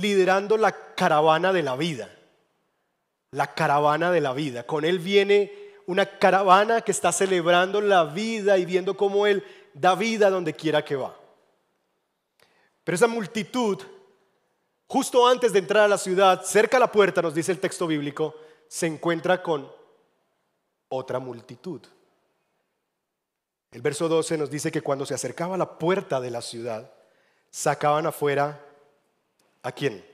liderando 0.00 0.56
la 0.56 0.72
caravana 0.94 1.52
de 1.52 1.62
la 1.62 1.76
vida. 1.76 2.08
La 3.30 3.54
caravana 3.54 4.10
de 4.10 4.20
la 4.20 4.32
vida. 4.32 4.64
Con 4.64 4.84
Él 4.84 4.98
viene 4.98 5.52
una 5.86 6.06
caravana 6.18 6.80
que 6.80 6.92
está 6.92 7.12
celebrando 7.12 7.80
la 7.80 8.04
vida 8.04 8.58
y 8.58 8.64
viendo 8.64 8.96
cómo 8.96 9.26
Él 9.26 9.44
da 9.74 9.94
vida 9.94 10.30
donde 10.30 10.54
quiera 10.54 10.84
que 10.84 10.96
va. 10.96 11.16
Pero 12.84 12.96
esa 12.96 13.06
multitud, 13.06 13.80
justo 14.86 15.26
antes 15.26 15.52
de 15.52 15.60
entrar 15.60 15.84
a 15.84 15.88
la 15.88 15.98
ciudad, 15.98 16.42
cerca 16.44 16.76
a 16.76 16.80
la 16.80 16.92
puerta, 16.92 17.22
nos 17.22 17.34
dice 17.34 17.52
el 17.52 17.60
texto 17.60 17.86
bíblico, 17.86 18.34
se 18.68 18.86
encuentra 18.86 19.42
con 19.42 19.70
otra 20.88 21.18
multitud. 21.18 21.80
El 23.70 23.80
verso 23.80 24.08
12 24.08 24.36
nos 24.36 24.50
dice 24.50 24.70
que 24.70 24.82
cuando 24.82 25.06
se 25.06 25.14
acercaba 25.14 25.54
a 25.54 25.58
la 25.58 25.78
puerta 25.78 26.20
de 26.20 26.30
la 26.30 26.42
ciudad, 26.42 26.92
sacaban 27.50 28.06
afuera 28.06 28.60
¿A 29.62 29.72
quién? 29.72 30.04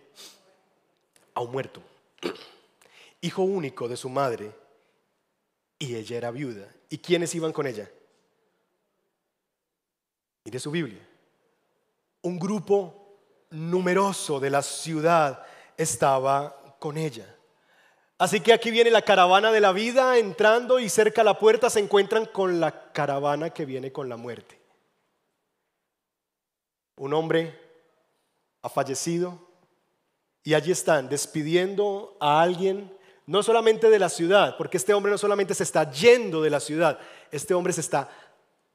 A 1.35 1.41
un 1.41 1.51
muerto. 1.51 1.83
Hijo 3.21 3.43
único 3.43 3.89
de 3.89 3.97
su 3.97 4.09
madre. 4.09 4.53
Y 5.79 5.95
ella 5.95 6.17
era 6.17 6.31
viuda. 6.31 6.67
¿Y 6.89 6.99
quiénes 6.99 7.35
iban 7.35 7.53
con 7.53 7.67
ella? 7.67 7.91
Mire 10.45 10.59
su 10.59 10.71
Biblia. 10.71 11.07
Un 12.23 12.39
grupo 12.39 13.19
numeroso 13.51 14.41
de 14.41 14.51
la 14.51 14.63
ciudad 14.63 15.45
estaba 15.77 16.77
con 16.79 16.97
ella. 16.97 17.35
Así 18.19 18.41
que 18.41 18.53
aquí 18.53 18.71
viene 18.71 18.91
la 18.91 19.03
caravana 19.03 19.53
de 19.53 19.61
la 19.61 19.73
vida 19.73 20.19
entrando 20.19 20.81
y 20.81 20.89
cerca 20.89 21.21
a 21.21 21.25
la 21.25 21.39
puerta 21.39 21.71
se 21.71 21.79
encuentran 21.79 22.27
con 22.27 22.59
la 22.59 22.93
caravana 22.93 23.51
que 23.51 23.65
viene 23.65 23.93
con 23.93 24.09
la 24.09 24.17
muerte. 24.17 24.59
Un 26.97 27.15
hombre 27.15 27.68
ha 28.63 28.69
fallecido 28.69 29.49
y 30.43 30.55
allí 30.55 30.73
están 30.73 31.09
despidiendo 31.09 32.17
a 32.21 32.41
alguien, 32.41 32.97
no 33.27 33.43
solamente 33.43 33.91
de 33.91 33.99
la 33.99 34.09
ciudad, 34.09 34.57
porque 34.57 34.79
este 34.79 34.95
hombre 34.95 35.13
no 35.13 35.19
solamente 35.19 35.55
se 35.55 35.63
está 35.63 35.91
yendo 35.91 36.41
de 36.41 36.51
la 36.51 36.61
ciudad, 36.61 36.99
este 37.31 37.55
hombre 37.55 37.73
se 37.73 37.83
está 37.83 38.09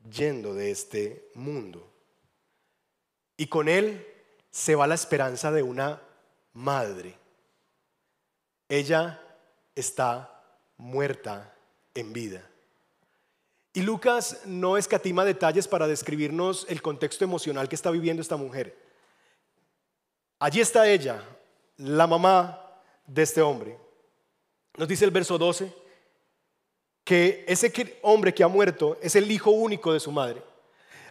yendo 0.10 0.54
de 0.54 0.72
este 0.72 1.32
mundo. 1.34 1.92
Y 3.38 3.48
con 3.48 3.68
él 3.68 4.06
se 4.52 4.76
va 4.76 4.86
la 4.86 4.96
esperanza 4.96 5.52
de 5.52 5.64
una 5.64 6.00
madre. 6.54 7.18
Ella 8.70 9.20
está 9.76 10.44
muerta 10.78 11.56
en 11.96 12.14
vida. 12.14 12.48
Y 13.74 13.82
Lucas 13.82 14.42
no 14.46 14.78
escatima 14.78 15.26
detalles 15.26 15.68
para 15.68 15.88
describirnos 15.88 16.68
el 16.70 16.84
contexto 16.84 17.24
emocional 17.24 17.68
que 17.68 17.76
está 17.76 17.90
viviendo 17.90 18.22
esta 18.22 18.38
mujer. 18.38 18.83
Allí 20.44 20.60
está 20.60 20.86
ella, 20.90 21.24
la 21.78 22.06
mamá 22.06 22.60
de 23.08 23.22
este 23.22 23.42
hombre. 23.42 23.78
Nos 24.76 24.90
dice 24.90 25.06
el 25.06 25.12
verso 25.12 25.38
12 25.38 25.74
que 27.06 27.46
ese 27.48 27.98
hombre 28.02 28.34
que 28.34 28.44
ha 28.44 28.50
muerto 28.50 28.98
es 29.02 29.16
el 29.16 29.32
hijo 29.32 29.52
único 29.52 29.94
de 29.94 30.02
su 30.02 30.12
madre. 30.12 30.44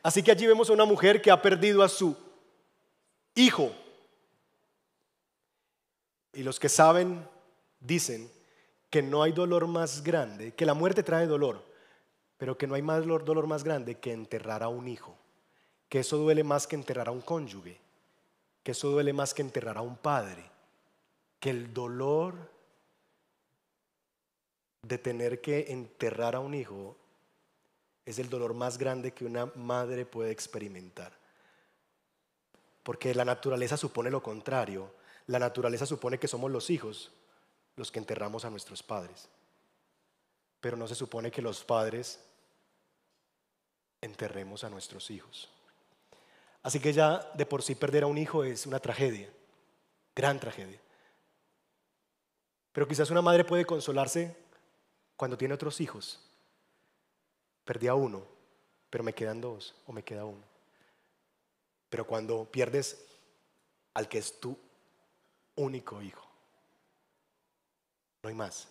Así 0.02 0.22
que 0.22 0.32
allí 0.32 0.46
vemos 0.46 0.68
a 0.68 0.74
una 0.74 0.84
mujer 0.84 1.22
que 1.22 1.30
ha 1.30 1.40
perdido 1.40 1.82
a 1.82 1.88
su 1.88 2.14
hijo. 3.34 3.72
Y 6.34 6.42
los 6.42 6.60
que 6.60 6.68
saben 6.68 7.26
dicen 7.80 8.30
que 8.90 9.00
no 9.00 9.22
hay 9.22 9.32
dolor 9.32 9.66
más 9.66 10.02
grande, 10.02 10.52
que 10.52 10.66
la 10.66 10.74
muerte 10.74 11.02
trae 11.02 11.26
dolor, 11.26 11.64
pero 12.36 12.58
que 12.58 12.66
no 12.66 12.74
hay 12.74 12.82
más 12.82 13.06
dolor, 13.06 13.46
más 13.46 13.64
grande 13.64 13.94
que 13.94 14.12
enterrar 14.12 14.62
a 14.62 14.68
un 14.68 14.88
hijo, 14.88 15.16
que 15.88 16.00
eso 16.00 16.18
duele 16.18 16.44
más 16.44 16.66
que 16.66 16.76
enterrar 16.76 17.08
a 17.08 17.12
un 17.12 17.22
cónyuge, 17.22 17.80
que 18.62 18.72
eso 18.72 18.90
duele 18.90 19.12
más 19.12 19.34
que 19.34 19.42
enterrar 19.42 19.78
a 19.78 19.82
un 19.82 19.96
padre, 19.96 20.44
que 21.40 21.50
el 21.50 21.74
dolor 21.74 22.50
de 24.82 24.98
tener 24.98 25.40
que 25.40 25.72
enterrar 25.72 26.34
a 26.34 26.40
un 26.40 26.54
hijo 26.54 26.96
es 28.04 28.18
el 28.18 28.28
dolor 28.28 28.54
más 28.54 28.78
grande 28.78 29.12
que 29.12 29.24
una 29.24 29.46
madre 29.54 30.06
puede 30.06 30.30
experimentar. 30.30 31.12
Porque 32.82 33.14
la 33.14 33.24
naturaleza 33.24 33.76
supone 33.76 34.10
lo 34.10 34.22
contrario. 34.22 34.92
La 35.28 35.38
naturaleza 35.38 35.86
supone 35.86 36.18
que 36.18 36.26
somos 36.28 36.50
los 36.50 36.68
hijos 36.70 37.12
los 37.76 37.90
que 37.90 38.00
enterramos 38.00 38.44
a 38.44 38.50
nuestros 38.50 38.82
padres. 38.82 39.28
Pero 40.60 40.76
no 40.76 40.86
se 40.88 40.94
supone 40.94 41.30
que 41.30 41.42
los 41.42 41.64
padres 41.64 42.20
enterremos 44.00 44.64
a 44.64 44.70
nuestros 44.70 45.10
hijos. 45.10 45.48
Así 46.62 46.78
que 46.78 46.92
ya 46.92 47.18
de 47.34 47.44
por 47.44 47.62
sí 47.62 47.74
perder 47.74 48.04
a 48.04 48.06
un 48.06 48.18
hijo 48.18 48.44
es 48.44 48.66
una 48.66 48.78
tragedia, 48.78 49.28
gran 50.14 50.38
tragedia. 50.38 50.80
Pero 52.72 52.86
quizás 52.86 53.10
una 53.10 53.22
madre 53.22 53.44
puede 53.44 53.66
consolarse 53.66 54.36
cuando 55.16 55.36
tiene 55.36 55.54
otros 55.54 55.80
hijos. 55.80 56.20
Perdí 57.64 57.88
a 57.88 57.94
uno, 57.94 58.26
pero 58.90 59.04
me 59.04 59.12
quedan 59.12 59.40
dos 59.40 59.74
o 59.86 59.92
me 59.92 60.02
queda 60.02 60.24
uno. 60.24 60.44
Pero 61.90 62.06
cuando 62.06 62.44
pierdes 62.44 63.04
al 63.94 64.08
que 64.08 64.18
es 64.18 64.40
tu 64.40 64.56
único 65.56 66.00
hijo, 66.00 66.26
no 68.22 68.28
hay 68.28 68.34
más. 68.34 68.68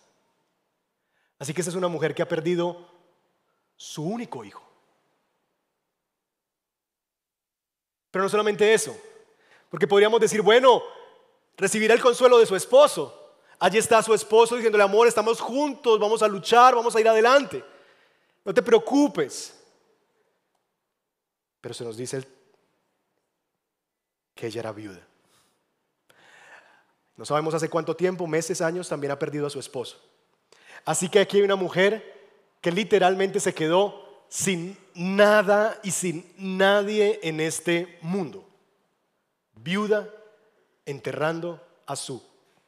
Así 1.38 1.52
que 1.52 1.60
esa 1.60 1.70
es 1.70 1.76
una 1.76 1.88
mujer 1.88 2.14
que 2.14 2.22
ha 2.22 2.28
perdido 2.28 2.88
su 3.76 4.02
único 4.04 4.44
hijo. 4.44 4.71
Pero 8.12 8.22
no 8.22 8.28
solamente 8.28 8.72
eso, 8.72 8.96
porque 9.68 9.88
podríamos 9.88 10.20
decir, 10.20 10.42
bueno, 10.42 10.82
recibirá 11.56 11.94
el 11.94 12.00
consuelo 12.00 12.38
de 12.38 12.46
su 12.46 12.54
esposo. 12.54 13.18
Allí 13.58 13.78
está 13.78 14.02
su 14.02 14.12
esposo 14.12 14.54
diciéndole, 14.54 14.84
amor, 14.84 15.08
estamos 15.08 15.40
juntos, 15.40 15.98
vamos 15.98 16.22
a 16.22 16.28
luchar, 16.28 16.74
vamos 16.74 16.94
a 16.94 17.00
ir 17.00 17.08
adelante. 17.08 17.64
No 18.44 18.52
te 18.52 18.62
preocupes. 18.62 19.58
Pero 21.60 21.72
se 21.72 21.84
nos 21.84 21.96
dice 21.96 22.22
que 24.34 24.46
ella 24.46 24.60
era 24.60 24.72
viuda. 24.72 25.00
No 27.16 27.24
sabemos 27.24 27.54
hace 27.54 27.70
cuánto 27.70 27.96
tiempo, 27.96 28.26
meses, 28.26 28.60
años, 28.60 28.88
también 28.88 29.12
ha 29.12 29.18
perdido 29.18 29.46
a 29.46 29.50
su 29.50 29.58
esposo. 29.58 29.98
Así 30.84 31.08
que 31.08 31.20
aquí 31.20 31.38
hay 31.38 31.44
una 31.44 31.56
mujer 31.56 32.20
que 32.60 32.72
literalmente 32.72 33.40
se 33.40 33.54
quedó 33.54 34.01
sin 34.32 34.78
nada 34.94 35.78
y 35.82 35.90
sin 35.90 36.24
nadie 36.38 37.20
en 37.22 37.38
este 37.38 37.98
mundo. 38.00 38.48
Viuda 39.56 40.08
enterrando 40.86 41.62
a 41.84 41.96
su 41.96 42.22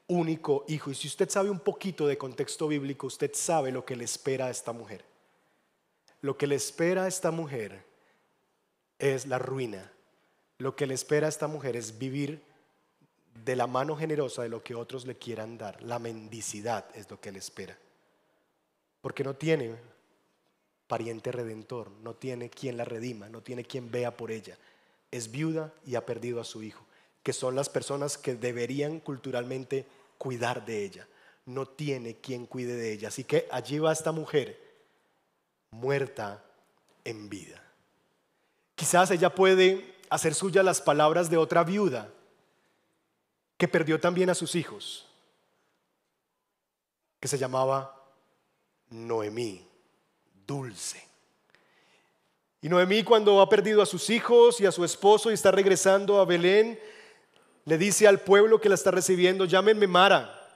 único 0.06 0.66
hijo. 0.68 0.90
Y 0.90 0.94
si 0.94 1.08
usted 1.08 1.30
sabe 1.30 1.48
un 1.48 1.60
poquito 1.60 2.06
de 2.06 2.18
contexto 2.18 2.68
bíblico, 2.68 3.06
usted 3.06 3.30
sabe 3.32 3.72
lo 3.72 3.82
que 3.82 3.96
le 3.96 4.04
espera 4.04 4.48
a 4.48 4.50
esta 4.50 4.72
mujer. 4.74 5.06
Lo 6.20 6.36
que 6.36 6.46
le 6.46 6.56
espera 6.56 7.04
a 7.04 7.08
esta 7.08 7.30
mujer 7.30 7.82
es 8.98 9.24
la 9.24 9.38
ruina. 9.38 9.90
Lo 10.58 10.76
que 10.76 10.86
le 10.86 10.92
espera 10.92 11.28
a 11.28 11.30
esta 11.30 11.46
mujer 11.46 11.76
es 11.76 11.98
vivir 11.98 12.42
de 13.42 13.56
la 13.56 13.66
mano 13.66 13.96
generosa 13.96 14.42
de 14.42 14.50
lo 14.50 14.62
que 14.62 14.74
otros 14.74 15.06
le 15.06 15.16
quieran 15.16 15.56
dar. 15.56 15.82
La 15.82 15.98
mendicidad 15.98 16.84
es 16.94 17.10
lo 17.10 17.18
que 17.18 17.32
le 17.32 17.38
espera. 17.38 17.78
Porque 19.00 19.24
no 19.24 19.32
tiene 19.32 19.93
pariente 20.86 21.32
redentor, 21.32 21.90
no 22.02 22.14
tiene 22.14 22.50
quien 22.50 22.76
la 22.76 22.84
redima, 22.84 23.28
no 23.28 23.42
tiene 23.42 23.64
quien 23.64 23.90
vea 23.90 24.16
por 24.16 24.30
ella. 24.30 24.56
Es 25.10 25.30
viuda 25.30 25.72
y 25.86 25.94
ha 25.94 26.04
perdido 26.04 26.40
a 26.40 26.44
su 26.44 26.62
hijo, 26.62 26.84
que 27.22 27.32
son 27.32 27.54
las 27.54 27.68
personas 27.68 28.18
que 28.18 28.34
deberían 28.34 29.00
culturalmente 29.00 29.86
cuidar 30.18 30.64
de 30.66 30.84
ella. 30.84 31.08
No 31.46 31.66
tiene 31.66 32.16
quien 32.16 32.46
cuide 32.46 32.76
de 32.76 32.92
ella. 32.92 33.08
Así 33.08 33.24
que 33.24 33.46
allí 33.50 33.78
va 33.78 33.92
esta 33.92 34.12
mujer 34.12 34.60
muerta 35.70 36.42
en 37.04 37.28
vida. 37.28 37.62
Quizás 38.74 39.10
ella 39.10 39.34
puede 39.34 39.94
hacer 40.10 40.34
suya 40.34 40.62
las 40.62 40.80
palabras 40.80 41.30
de 41.30 41.36
otra 41.36 41.64
viuda 41.64 42.12
que 43.56 43.68
perdió 43.68 44.00
también 44.00 44.30
a 44.30 44.34
sus 44.34 44.54
hijos, 44.54 45.06
que 47.20 47.28
se 47.28 47.38
llamaba 47.38 48.02
Noemí 48.90 49.73
dulce. 50.46 51.02
Y 52.60 52.68
Noemí 52.68 53.02
cuando 53.02 53.40
ha 53.40 53.48
perdido 53.48 53.82
a 53.82 53.86
sus 53.86 54.08
hijos 54.08 54.60
y 54.60 54.66
a 54.66 54.72
su 54.72 54.84
esposo 54.84 55.30
y 55.30 55.34
está 55.34 55.50
regresando 55.50 56.18
a 56.18 56.24
Belén, 56.24 56.78
le 57.66 57.78
dice 57.78 58.08
al 58.08 58.20
pueblo 58.20 58.60
que 58.60 58.68
la 58.68 58.74
está 58.74 58.90
recibiendo, 58.90 59.44
llámenme 59.44 59.86
Mara, 59.86 60.48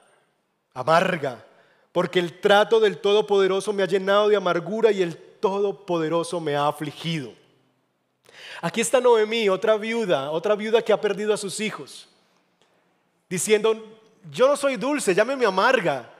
amarga, 0.73 1.45
porque 1.91 2.19
el 2.19 2.39
trato 2.39 2.79
del 2.79 2.97
Todopoderoso 2.97 3.73
me 3.73 3.83
ha 3.83 3.87
llenado 3.87 4.27
de 4.27 4.35
amargura 4.35 4.91
y 4.91 5.01
el 5.01 5.17
Todopoderoso 5.17 6.39
me 6.39 6.55
ha 6.55 6.67
afligido. 6.67 7.31
Aquí 8.61 8.81
está 8.81 8.99
Noemí, 8.99 9.47
otra 9.47 9.77
viuda, 9.77 10.31
otra 10.31 10.55
viuda 10.55 10.81
que 10.81 10.91
ha 10.91 10.99
perdido 10.99 11.33
a 11.33 11.37
sus 11.37 11.59
hijos, 11.59 12.07
diciendo, 13.29 13.99
yo 14.31 14.47
no 14.47 14.57
soy 14.57 14.75
dulce, 14.75 15.13
llámeme 15.13 15.45
amarga, 15.45 16.11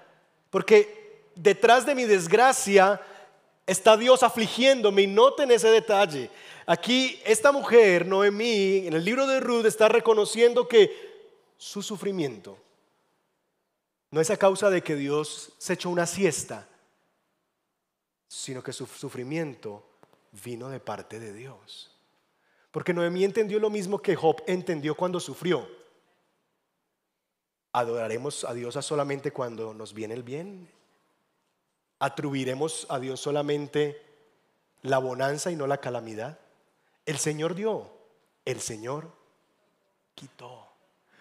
porque 0.49 1.23
detrás 1.36 1.86
de 1.86 1.95
mi 1.95 2.05
desgracia 2.05 3.01
está 3.69 3.95
Dios 3.97 4.23
afligiéndome 4.23 5.03
y 5.03 5.08
noten 5.08 5.51
ese 5.51 5.69
detalle. 5.69 6.29
Aquí 6.65 7.21
esta 7.23 7.51
mujer, 7.51 8.05
Noemí, 8.05 8.88
en 8.88 8.93
el 8.93 9.05
libro 9.05 9.27
de 9.27 9.39
Ruth 9.39 9.65
está 9.65 9.88
reconociendo 9.88 10.67
que 10.67 10.91
su 11.58 11.84
sufrimiento 11.84 12.58
no 14.12 14.21
es 14.21 14.29
a 14.32 14.38
causa 14.38 14.71
de 14.71 14.82
que 14.82 14.95
Dios 14.95 15.53
se 15.60 15.73
echó 15.73 15.91
una 15.91 16.08
siesta, 16.08 16.67
sino 18.27 18.63
que 18.63 18.73
su 18.73 18.88
sufrimiento 18.88 19.84
vino 20.43 20.69
de 20.69 20.79
parte 20.79 21.19
de 21.19 21.32
Dios. 21.32 21.91
Porque 22.71 22.93
Noemí 22.93 23.23
entendió 23.23 23.60
lo 23.60 23.69
mismo 23.69 24.01
que 24.01 24.15
Job 24.15 24.41
entendió 24.47 24.95
cuando 24.95 25.19
sufrió. 25.19 25.67
Adoraremos 27.71 28.45
a 28.45 28.53
Dios 28.53 28.73
solamente 28.84 29.32
cuando 29.32 29.75
nos 29.75 29.93
viene 29.93 30.15
el 30.15 30.23
bien 30.23 30.79
atribuiremos 32.00 32.88
a 32.90 33.00
Dios 33.00 33.20
solamente 33.20 34.02
la 34.82 34.98
bonanza 34.98 35.52
y 35.52 35.56
no 35.56 35.68
la 35.68 35.80
calamidad. 35.80 36.40
El 37.06 37.18
Señor 37.18 37.56
dio, 37.56 37.92
el 38.46 38.62
Señor 38.62 39.12
quitó. 40.16 40.68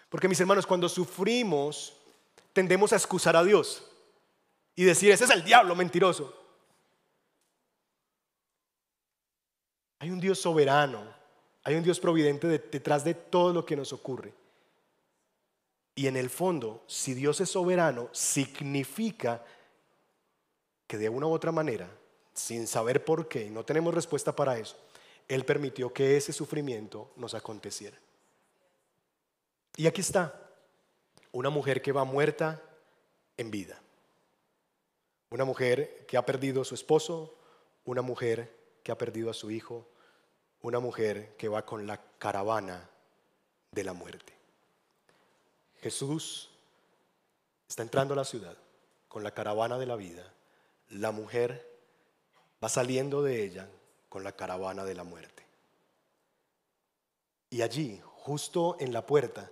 Porque 0.09 0.29
mis 0.29 0.41
hermanos, 0.41 0.67
cuando 0.67 0.89
sufrimos, 0.89 1.95
tendemos 2.53 2.93
a 2.93 2.97
excusar 2.97 3.37
a 3.37 3.45
Dios 3.45 3.85
y 4.75 4.85
decir, 4.85 5.11
ese 5.11 5.25
es 5.25 5.31
el 5.31 5.45
diablo 5.45 5.75
mentiroso. 5.75 6.35
Hay 9.99 10.11
un 10.11 10.21
Dios 10.21 10.39
soberano, 10.39 11.03
hay 11.65 11.75
un 11.75 11.83
Dios 11.83 11.99
providente 11.99 12.47
detrás 12.47 13.03
de 13.03 13.15
todo 13.15 13.53
lo 13.53 13.67
que 13.67 13.77
nos 13.77 13.93
ocurre. 13.93 14.33
Y 15.97 16.07
en 16.07 16.17
el 16.17 16.31
fondo, 16.31 16.85
si 16.87 17.13
Dios 17.15 17.41
es 17.41 17.51
soberano, 17.51 18.09
significa 18.13 19.45
que 20.89 20.99
de 20.99 21.09
una 21.09 21.29
u 21.29 21.33
otra 21.33 21.53
manera, 21.53 21.89
sin 22.35 22.67
saber 22.67 23.05
por 23.05 23.29
qué, 23.29 23.45
y 23.45 23.51
no 23.51 23.65
tenemos 23.65 23.95
respuesta 23.95 24.35
para 24.35 24.59
eso, 24.59 24.77
Él 25.29 25.45
permitió 25.45 25.93
que 25.93 26.17
ese 26.17 26.33
sufrimiento 26.33 27.13
nos 27.15 27.35
aconteciera. 27.35 27.97
Y 29.77 29.87
aquí 29.87 30.01
está, 30.01 30.35
una 31.31 31.51
mujer 31.51 31.81
que 31.83 31.93
va 31.93 32.03
muerta 32.03 32.61
en 33.37 33.51
vida. 33.51 33.81
Una 35.31 35.45
mujer 35.45 36.07
que 36.07 36.17
ha 36.17 36.27
perdido 36.27 36.63
a 36.63 36.65
su 36.65 36.75
esposo, 36.75 37.37
una 37.85 38.03
mujer 38.03 38.53
que 38.83 38.91
ha 38.91 38.99
perdido 38.99 39.31
a 39.31 39.35
su 39.35 39.51
hijo, 39.51 39.87
una 40.63 40.81
mujer 40.81 41.37
que 41.37 41.49
va 41.49 41.65
con 41.65 41.87
la 41.87 42.01
caravana 42.19 42.89
de 43.71 43.85
la 43.85 43.93
muerte. 43.93 44.33
Jesús 45.81 46.51
está 47.69 47.83
entrando 47.83 48.15
a 48.15 48.17
la 48.17 48.25
ciudad 48.25 48.57
con 49.07 49.23
la 49.23 49.33
caravana 49.33 49.79
de 49.79 49.87
la 49.87 49.97
vida, 49.97 50.33
la 50.91 51.11
mujer 51.11 51.67
va 52.63 52.69
saliendo 52.69 53.23
de 53.23 53.45
ella 53.45 53.69
con 54.09 54.25
la 54.25 54.33
caravana 54.33 54.85
de 54.85 54.95
la 54.95 55.05
muerte. 55.05 55.47
Y 57.51 57.63
allí, 57.63 58.01
justo 58.05 58.77
en 58.81 58.93
la 58.93 59.07
puerta, 59.07 59.51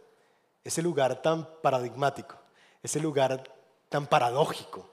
ese 0.64 0.82
lugar 0.82 1.22
tan 1.22 1.46
paradigmático, 1.62 2.36
ese 2.82 3.00
lugar 3.00 3.44
tan 3.88 4.06
paradójico, 4.06 4.90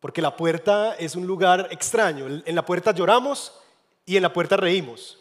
porque 0.00 0.22
la 0.22 0.36
puerta 0.36 0.94
es 0.94 1.16
un 1.16 1.26
lugar 1.26 1.68
extraño. 1.70 2.26
En 2.26 2.54
la 2.54 2.64
puerta 2.64 2.92
lloramos 2.92 3.52
y 4.06 4.16
en 4.16 4.22
la 4.22 4.32
puerta 4.32 4.56
reímos. 4.56 5.18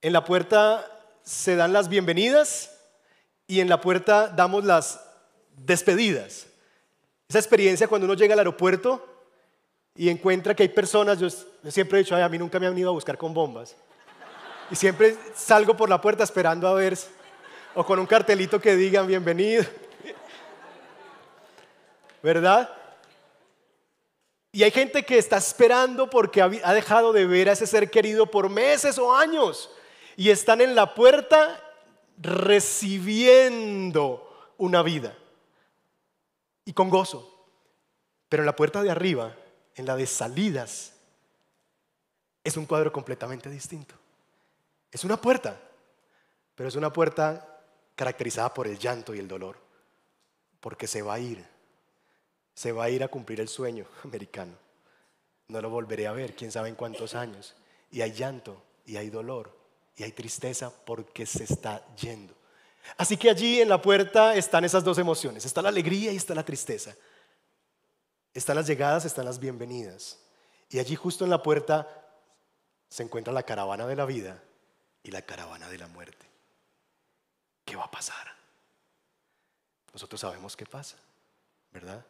En 0.00 0.12
la 0.12 0.24
puerta 0.24 0.90
se 1.22 1.56
dan 1.56 1.72
las 1.72 1.88
bienvenidas 1.88 2.70
y 3.46 3.60
en 3.60 3.68
la 3.68 3.80
puerta 3.80 4.28
damos 4.28 4.64
las 4.64 5.00
despedidas. 5.56 6.46
Esa 7.34 7.40
experiencia 7.40 7.88
cuando 7.88 8.04
uno 8.04 8.14
llega 8.14 8.34
al 8.34 8.38
aeropuerto 8.38 9.04
y 9.96 10.08
encuentra 10.08 10.54
que 10.54 10.62
hay 10.62 10.68
personas, 10.68 11.18
yo, 11.18 11.28
siempre 11.68 11.98
he 11.98 12.04
dicho, 12.04 12.14
a 12.14 12.28
mí 12.28 12.38
nunca 12.38 12.60
me 12.60 12.68
han 12.68 12.78
ido 12.78 12.90
a 12.90 12.92
buscar 12.92 13.18
con 13.18 13.34
bombas. 13.34 13.74
Y 14.70 14.76
siempre 14.76 15.16
salgo 15.34 15.76
por 15.76 15.88
la 15.88 16.00
puerta 16.00 16.22
esperando 16.22 16.68
a 16.68 16.74
ver, 16.74 16.96
o 17.74 17.84
con 17.84 17.98
un 17.98 18.06
cartelito 18.06 18.60
que 18.60 18.76
digan 18.76 19.08
bienvenido. 19.08 19.64
¿Verdad? 22.22 22.70
Y 24.52 24.62
hay 24.62 24.70
gente 24.70 25.02
que 25.02 25.18
está 25.18 25.38
esperando 25.38 26.08
porque 26.08 26.40
ha 26.40 26.72
dejado 26.72 27.12
de 27.12 27.26
ver 27.26 27.48
a 27.48 27.54
ese 27.54 27.66
ser 27.66 27.90
querido 27.90 28.26
por 28.30 28.48
meses 28.48 28.96
o 28.96 29.12
años. 29.12 29.72
Y 30.16 30.30
están 30.30 30.60
en 30.60 30.76
la 30.76 30.94
puerta 30.94 31.60
recibiendo 32.16 33.32
una 34.56 34.84
vida. 34.84 35.16
Y 36.64 36.72
con 36.72 36.90
gozo. 36.90 37.30
Pero 38.28 38.42
la 38.42 38.56
puerta 38.56 38.82
de 38.82 38.90
arriba, 38.90 39.36
en 39.76 39.86
la 39.86 39.96
de 39.96 40.06
salidas, 40.06 40.94
es 42.42 42.56
un 42.56 42.66
cuadro 42.66 42.92
completamente 42.92 43.48
distinto. 43.48 43.94
Es 44.90 45.04
una 45.04 45.20
puerta, 45.20 45.60
pero 46.54 46.68
es 46.68 46.76
una 46.76 46.92
puerta 46.92 47.62
caracterizada 47.96 48.52
por 48.52 48.66
el 48.66 48.78
llanto 48.78 49.14
y 49.14 49.18
el 49.18 49.28
dolor, 49.28 49.58
porque 50.60 50.86
se 50.86 51.02
va 51.02 51.14
a 51.14 51.18
ir, 51.18 51.44
se 52.54 52.72
va 52.72 52.84
a 52.84 52.90
ir 52.90 53.02
a 53.02 53.08
cumplir 53.08 53.40
el 53.40 53.48
sueño 53.48 53.86
americano. 54.04 54.56
No 55.48 55.60
lo 55.60 55.70
volveré 55.70 56.06
a 56.06 56.12
ver, 56.12 56.34
quién 56.34 56.52
sabe 56.52 56.68
en 56.68 56.74
cuántos 56.74 57.14
años. 57.14 57.54
Y 57.90 58.00
hay 58.00 58.12
llanto, 58.12 58.62
y 58.86 58.96
hay 58.96 59.10
dolor, 59.10 59.56
y 59.96 60.02
hay 60.02 60.12
tristeza 60.12 60.72
porque 60.84 61.26
se 61.26 61.44
está 61.44 61.86
yendo. 61.96 62.34
Así 62.96 63.16
que 63.16 63.30
allí 63.30 63.60
en 63.60 63.68
la 63.68 63.80
puerta 63.80 64.36
están 64.36 64.64
esas 64.64 64.84
dos 64.84 64.98
emociones, 64.98 65.44
está 65.44 65.62
la 65.62 65.68
alegría 65.70 66.12
y 66.12 66.16
está 66.16 66.34
la 66.34 66.44
tristeza. 66.44 66.94
Están 68.32 68.56
las 68.56 68.66
llegadas, 68.66 69.04
están 69.04 69.24
las 69.24 69.38
bienvenidas. 69.38 70.18
Y 70.70 70.78
allí 70.78 70.96
justo 70.96 71.24
en 71.24 71.30
la 71.30 71.42
puerta 71.42 71.88
se 72.88 73.02
encuentra 73.02 73.32
la 73.32 73.44
caravana 73.44 73.86
de 73.86 73.96
la 73.96 74.04
vida 74.04 74.42
y 75.02 75.10
la 75.10 75.22
caravana 75.22 75.68
de 75.68 75.78
la 75.78 75.88
muerte. 75.88 76.26
¿Qué 77.64 77.76
va 77.76 77.84
a 77.84 77.90
pasar? 77.90 78.34
Nosotros 79.92 80.20
sabemos 80.20 80.56
qué 80.56 80.66
pasa, 80.66 80.96
¿verdad? 81.72 82.04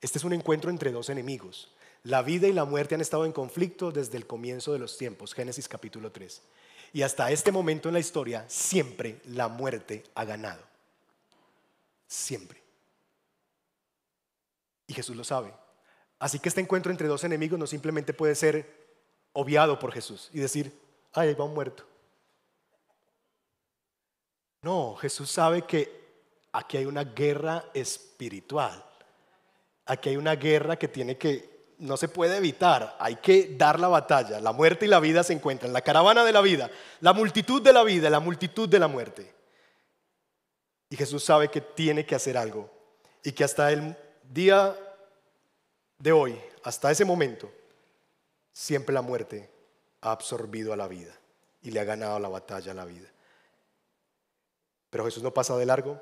Este 0.00 0.18
es 0.18 0.24
un 0.24 0.32
encuentro 0.32 0.70
entre 0.70 0.92
dos 0.92 1.10
enemigos. 1.10 1.70
La 2.04 2.22
vida 2.22 2.46
y 2.46 2.52
la 2.52 2.64
muerte 2.64 2.94
han 2.94 3.00
estado 3.00 3.26
en 3.26 3.32
conflicto 3.32 3.90
desde 3.92 4.16
el 4.16 4.26
comienzo 4.26 4.72
de 4.72 4.78
los 4.78 4.96
tiempos, 4.96 5.34
Génesis 5.34 5.68
capítulo 5.68 6.12
3. 6.12 6.40
Y 6.92 7.02
hasta 7.02 7.30
este 7.30 7.52
momento 7.52 7.88
en 7.88 7.94
la 7.94 8.00
historia, 8.00 8.44
siempre 8.48 9.20
la 9.26 9.48
muerte 9.48 10.04
ha 10.14 10.24
ganado. 10.24 10.62
Siempre. 12.06 12.60
Y 14.86 14.94
Jesús 14.94 15.16
lo 15.16 15.22
sabe. 15.22 15.54
Así 16.18 16.38
que 16.38 16.48
este 16.48 16.60
encuentro 16.60 16.90
entre 16.90 17.08
dos 17.08 17.24
enemigos 17.24 17.58
no 17.58 17.66
simplemente 17.66 18.12
puede 18.12 18.34
ser 18.34 18.80
obviado 19.32 19.78
por 19.78 19.92
Jesús 19.92 20.28
y 20.32 20.40
decir, 20.40 20.76
ay, 21.12 21.28
ahí 21.28 21.34
va 21.34 21.44
un 21.44 21.54
muerto. 21.54 21.84
No, 24.62 24.96
Jesús 24.96 25.30
sabe 25.30 25.62
que 25.62 26.00
aquí 26.52 26.76
hay 26.76 26.84
una 26.84 27.04
guerra 27.04 27.64
espiritual. 27.72 28.84
Aquí 29.86 30.10
hay 30.10 30.16
una 30.16 30.34
guerra 30.34 30.76
que 30.76 30.88
tiene 30.88 31.16
que, 31.16 31.49
no 31.80 31.96
se 31.96 32.08
puede 32.08 32.36
evitar, 32.36 32.96
hay 33.00 33.16
que 33.16 33.54
dar 33.56 33.80
la 33.80 33.88
batalla. 33.88 34.38
La 34.38 34.52
muerte 34.52 34.84
y 34.84 34.88
la 34.88 35.00
vida 35.00 35.24
se 35.24 35.32
encuentran, 35.32 35.72
la 35.72 35.80
caravana 35.80 36.24
de 36.24 36.32
la 36.32 36.42
vida, 36.42 36.70
la 37.00 37.12
multitud 37.12 37.62
de 37.62 37.72
la 37.72 37.82
vida, 37.82 38.10
la 38.10 38.20
multitud 38.20 38.68
de 38.68 38.78
la 38.78 38.86
muerte. 38.86 39.34
Y 40.90 40.96
Jesús 40.96 41.24
sabe 41.24 41.48
que 41.48 41.60
tiene 41.60 42.04
que 42.04 42.14
hacer 42.14 42.36
algo 42.36 42.70
y 43.22 43.32
que 43.32 43.44
hasta 43.44 43.72
el 43.72 43.96
día 44.30 44.76
de 45.98 46.12
hoy, 46.12 46.38
hasta 46.62 46.90
ese 46.90 47.04
momento, 47.04 47.50
siempre 48.52 48.94
la 48.94 49.02
muerte 49.02 49.50
ha 50.02 50.12
absorbido 50.12 50.72
a 50.72 50.76
la 50.76 50.86
vida 50.86 51.18
y 51.62 51.70
le 51.70 51.80
ha 51.80 51.84
ganado 51.84 52.18
la 52.18 52.28
batalla 52.28 52.72
a 52.72 52.74
la 52.74 52.84
vida. 52.84 53.08
Pero 54.90 55.04
Jesús 55.04 55.22
no 55.22 55.32
pasa 55.32 55.56
de 55.56 55.66
largo. 55.66 55.98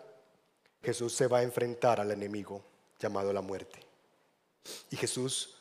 Jesús 0.83 1.15
se 1.15 1.27
va 1.27 1.39
a 1.39 1.43
enfrentar 1.43 2.01
al 2.01 2.11
enemigo 2.11 2.65
llamado 2.99 3.33
la 3.33 3.43
muerte. 3.43 3.79
Y 4.91 4.97
Jesús 4.97 5.58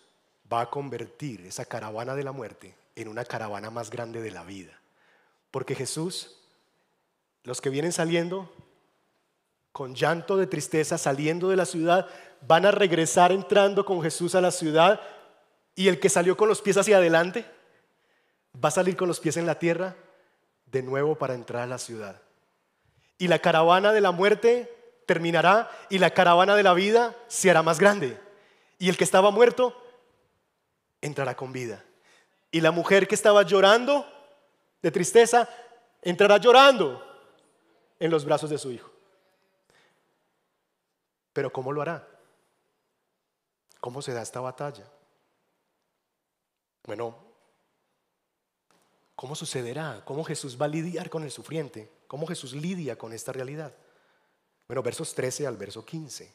va 0.51 0.61
a 0.61 0.69
convertir 0.69 1.41
esa 1.45 1.65
caravana 1.65 2.15
de 2.15 2.23
la 2.23 2.31
muerte 2.31 2.75
en 2.95 3.07
una 3.07 3.25
caravana 3.25 3.69
más 3.69 3.89
grande 3.89 4.21
de 4.21 4.31
la 4.31 4.43
vida. 4.43 4.79
Porque 5.51 5.75
Jesús, 5.75 6.37
los 7.43 7.61
que 7.61 7.69
vienen 7.69 7.91
saliendo 7.91 8.51
con 9.71 9.93
llanto 9.93 10.37
de 10.37 10.47
tristeza, 10.47 10.97
saliendo 10.97 11.49
de 11.49 11.55
la 11.55 11.65
ciudad, 11.65 12.07
van 12.41 12.65
a 12.65 12.71
regresar 12.71 13.31
entrando 13.31 13.85
con 13.85 14.01
Jesús 14.01 14.35
a 14.35 14.41
la 14.41 14.51
ciudad. 14.51 15.01
Y 15.75 15.87
el 15.87 15.99
que 15.99 16.09
salió 16.09 16.35
con 16.35 16.47
los 16.47 16.61
pies 16.61 16.77
hacia 16.77 16.97
adelante, 16.97 17.45
va 18.63 18.69
a 18.69 18.71
salir 18.71 18.95
con 18.95 19.07
los 19.07 19.19
pies 19.19 19.37
en 19.37 19.45
la 19.45 19.59
tierra 19.59 19.95
de 20.65 20.81
nuevo 20.81 21.15
para 21.15 21.35
entrar 21.35 21.63
a 21.63 21.67
la 21.67 21.77
ciudad 21.77 22.21
y 23.17 23.27
la 23.27 23.39
caravana 23.39 23.91
de 23.93 24.01
la 24.01 24.11
muerte 24.11 24.73
terminará 25.05 25.71
y 25.89 25.97
la 25.99 26.11
caravana 26.11 26.55
de 26.55 26.63
la 26.63 26.73
vida 26.73 27.15
se 27.27 27.49
hará 27.49 27.63
más 27.63 27.79
grande. 27.79 28.19
Y 28.77 28.89
el 28.89 28.97
que 28.97 29.03
estaba 29.03 29.31
muerto 29.31 29.75
entrará 31.07 31.35
con 31.35 31.51
vida. 31.51 31.83
Y 32.51 32.61
la 32.61 32.71
mujer 32.71 33.07
que 33.07 33.15
estaba 33.15 33.43
llorando 33.43 34.05
de 34.81 34.91
tristeza 34.91 35.49
entrará 36.01 36.37
llorando 36.37 37.03
en 37.99 38.11
los 38.11 38.25
brazos 38.25 38.49
de 38.49 38.57
su 38.57 38.71
hijo. 38.71 38.91
Pero 41.33 41.51
¿cómo 41.51 41.71
lo 41.71 41.81
hará? 41.81 42.07
¿Cómo 43.79 44.01
se 44.01 44.13
da 44.13 44.21
esta 44.21 44.39
batalla? 44.39 44.89
Bueno, 46.83 47.15
¿cómo 49.15 49.35
sucederá? 49.35 50.03
¿Cómo 50.05 50.23
Jesús 50.23 50.59
va 50.59 50.65
a 50.65 50.69
lidiar 50.69 51.09
con 51.09 51.23
el 51.23 51.31
sufriente? 51.31 51.91
¿Cómo 52.07 52.25
Jesús 52.25 52.53
lidia 52.53 52.97
con 52.97 53.13
esta 53.13 53.31
realidad? 53.31 53.75
Bueno, 54.67 54.81
versos 54.81 55.13
13 55.13 55.47
al 55.47 55.57
verso 55.57 55.85
15. 55.85 56.33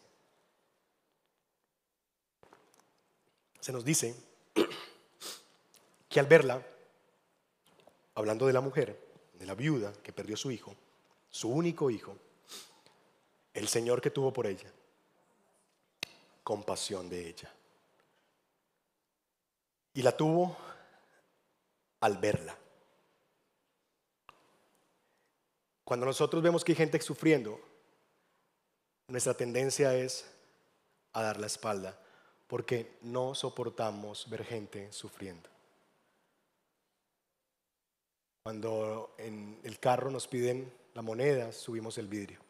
Se 3.61 3.73
nos 3.73 3.85
dice 3.85 4.15
que 6.13 6.21
al 6.21 6.27
verla, 6.27 6.63
hablando 8.15 8.47
de 8.47 8.53
la 8.53 8.61
mujer, 8.61 9.01
de 9.33 9.47
la 9.47 9.55
viuda 9.55 9.95
que 10.03 10.13
perdió 10.13 10.37
su 10.37 10.51
hijo, 10.51 10.77
su 11.31 11.49
único 11.49 11.91
hijo, 11.91 12.19
el 13.55 13.67
Señor 13.67 14.03
que 14.03 14.11
tuvo 14.11 14.31
por 14.31 14.47
ella, 14.47 14.71
compasión 16.45 17.09
de 17.09 17.29
ella. 17.29 17.51
Y 19.95 20.03
la 20.03 20.15
tuvo 20.15 20.55
al 22.01 22.19
verla. 22.19 22.59
Cuando 25.85 26.05
nosotros 26.05 26.43
vemos 26.43 26.63
que 26.63 26.73
hay 26.73 26.77
gente 26.77 27.01
sufriendo, 27.01 27.59
nuestra 29.09 29.35
tendencia 29.35 29.95
es 29.95 30.31
a 31.15 31.23
dar 31.23 31.41
la 31.41 31.47
espalda, 31.47 31.99
porque 32.49 32.99
no 33.01 33.35
soportamos 33.35 34.29
ver 34.29 34.45
gente 34.45 34.93
sufriendo. 34.93 35.52
Cuando 38.43 39.15
en 39.19 39.61
el 39.63 39.79
carro 39.79 40.11
nos 40.11 40.27
piden 40.27 40.73
la 40.95 41.03
moneda, 41.03 41.53
subimos 41.53 41.97
el 41.99 42.09
vidrio. 42.09 42.41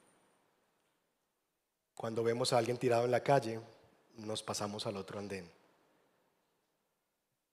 Cuando 1.95 2.25
vemos 2.25 2.53
a 2.53 2.59
alguien 2.59 2.79
tirado 2.79 3.05
en 3.05 3.11
la 3.11 3.23
calle, 3.23 3.61
nos 4.17 4.43
pasamos 4.43 4.87
al 4.87 4.97
otro 4.97 5.19
andén. 5.19 5.49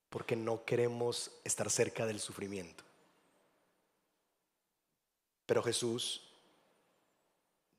Porque 0.10 0.36
no 0.36 0.64
queremos 0.64 1.32
estar 1.44 1.70
cerca 1.70 2.06
del 2.06 2.20
sufrimiento. 2.20 2.84
Pero 5.46 5.62
Jesús 5.62 6.24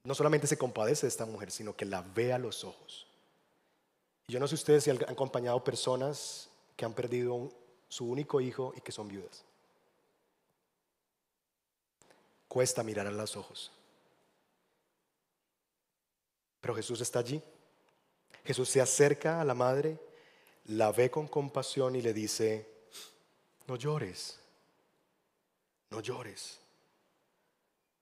no 0.04 0.14
solamente 0.14 0.46
se 0.46 0.58
compadece 0.58 1.06
de 1.06 1.08
esta 1.08 1.26
mujer, 1.26 1.50
sino 1.50 1.74
que 1.74 1.84
la 1.84 2.02
ve 2.02 2.32
a 2.32 2.38
los 2.38 2.64
ojos. 2.64 3.06
Yo 4.28 4.38
no 4.38 4.46
sé 4.46 4.54
ustedes 4.54 4.84
si 4.84 4.90
han 4.90 5.02
acompañado 5.08 5.64
personas 5.64 6.50
que 6.76 6.84
han 6.84 6.92
perdido 6.92 7.50
su 7.88 8.08
único 8.08 8.40
hijo 8.40 8.72
y 8.76 8.80
que 8.80 8.92
son 8.92 9.08
viudas. 9.08 9.44
Cuesta 12.50 12.82
mirar 12.82 13.06
a 13.06 13.12
los 13.12 13.36
ojos. 13.36 13.70
Pero 16.60 16.74
Jesús 16.74 17.00
está 17.00 17.20
allí. 17.20 17.40
Jesús 18.44 18.68
se 18.68 18.80
acerca 18.80 19.40
a 19.40 19.44
la 19.44 19.54
madre, 19.54 20.00
la 20.64 20.90
ve 20.90 21.12
con 21.12 21.28
compasión 21.28 21.94
y 21.94 22.02
le 22.02 22.12
dice, 22.12 22.68
no 23.68 23.76
llores, 23.76 24.40
no 25.90 26.00
llores. 26.00 26.58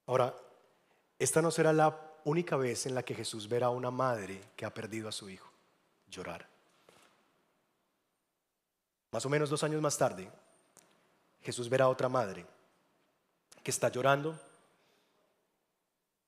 Ahora, 0.07 0.35
esta 1.19 1.43
no 1.43 1.51
será 1.51 1.75
la 1.75 2.15
única 2.25 2.57
vez 2.57 2.87
en 2.87 2.95
la 2.95 3.03
que 3.03 3.15
Jesús 3.15 3.51
verá 3.51 3.67
a 3.67 3.71
una 3.71 3.91
madre 3.91 4.41
que 4.57 4.65
ha 4.65 4.73
perdido 4.73 5.11
a 5.11 5.13
su 5.13 5.29
hijo 5.29 5.53
llorar. 6.09 6.49
Más 9.11 9.27
o 9.27 9.29
menos 9.29 9.51
dos 9.51 9.63
años 9.63 9.83
más 9.83 9.99
tarde, 9.99 10.33
Jesús 11.43 11.69
verá 11.69 11.85
a 11.85 11.91
otra 11.91 12.09
madre 12.09 12.47
que 13.69 13.71
está 13.71 13.91
llorando 13.91 14.35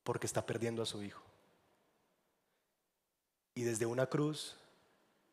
porque 0.05 0.27
está 0.27 0.45
perdiendo 0.45 0.83
a 0.83 0.85
su 0.85 1.03
hijo. 1.03 1.23
Y 3.55 3.63
desde 3.63 3.87
una 3.87 4.05
cruz 4.05 4.57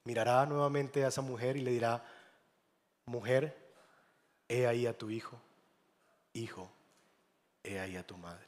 mirará 0.06 0.46
nuevamente 0.46 1.04
a 1.04 1.10
esa 1.10 1.22
mujer 1.22 1.58
y 1.58 1.64
le 1.64 1.72
dirá, 1.72 2.06
mujer, 3.08 3.58
he 4.48 4.68
ahí 4.68 4.88
a 4.88 4.98
tu 4.98 5.10
hijo, 5.10 5.38
hijo, 6.32 6.72
he 7.62 7.78
ahí 7.78 7.98
a 7.98 8.08
tu 8.08 8.16
madre. 8.16 8.48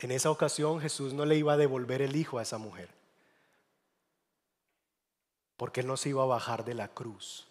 En 0.00 0.10
esa 0.10 0.32
ocasión 0.32 0.80
Jesús 0.80 1.14
no 1.14 1.24
le 1.24 1.36
iba 1.36 1.52
a 1.52 1.56
devolver 1.56 2.02
el 2.02 2.16
hijo 2.16 2.40
a 2.40 2.42
esa 2.42 2.58
mujer, 2.58 2.88
porque 5.56 5.82
Él 5.82 5.86
no 5.86 5.96
se 5.96 6.08
iba 6.08 6.24
a 6.24 6.26
bajar 6.26 6.64
de 6.64 6.74
la 6.74 6.88
cruz, 6.88 7.46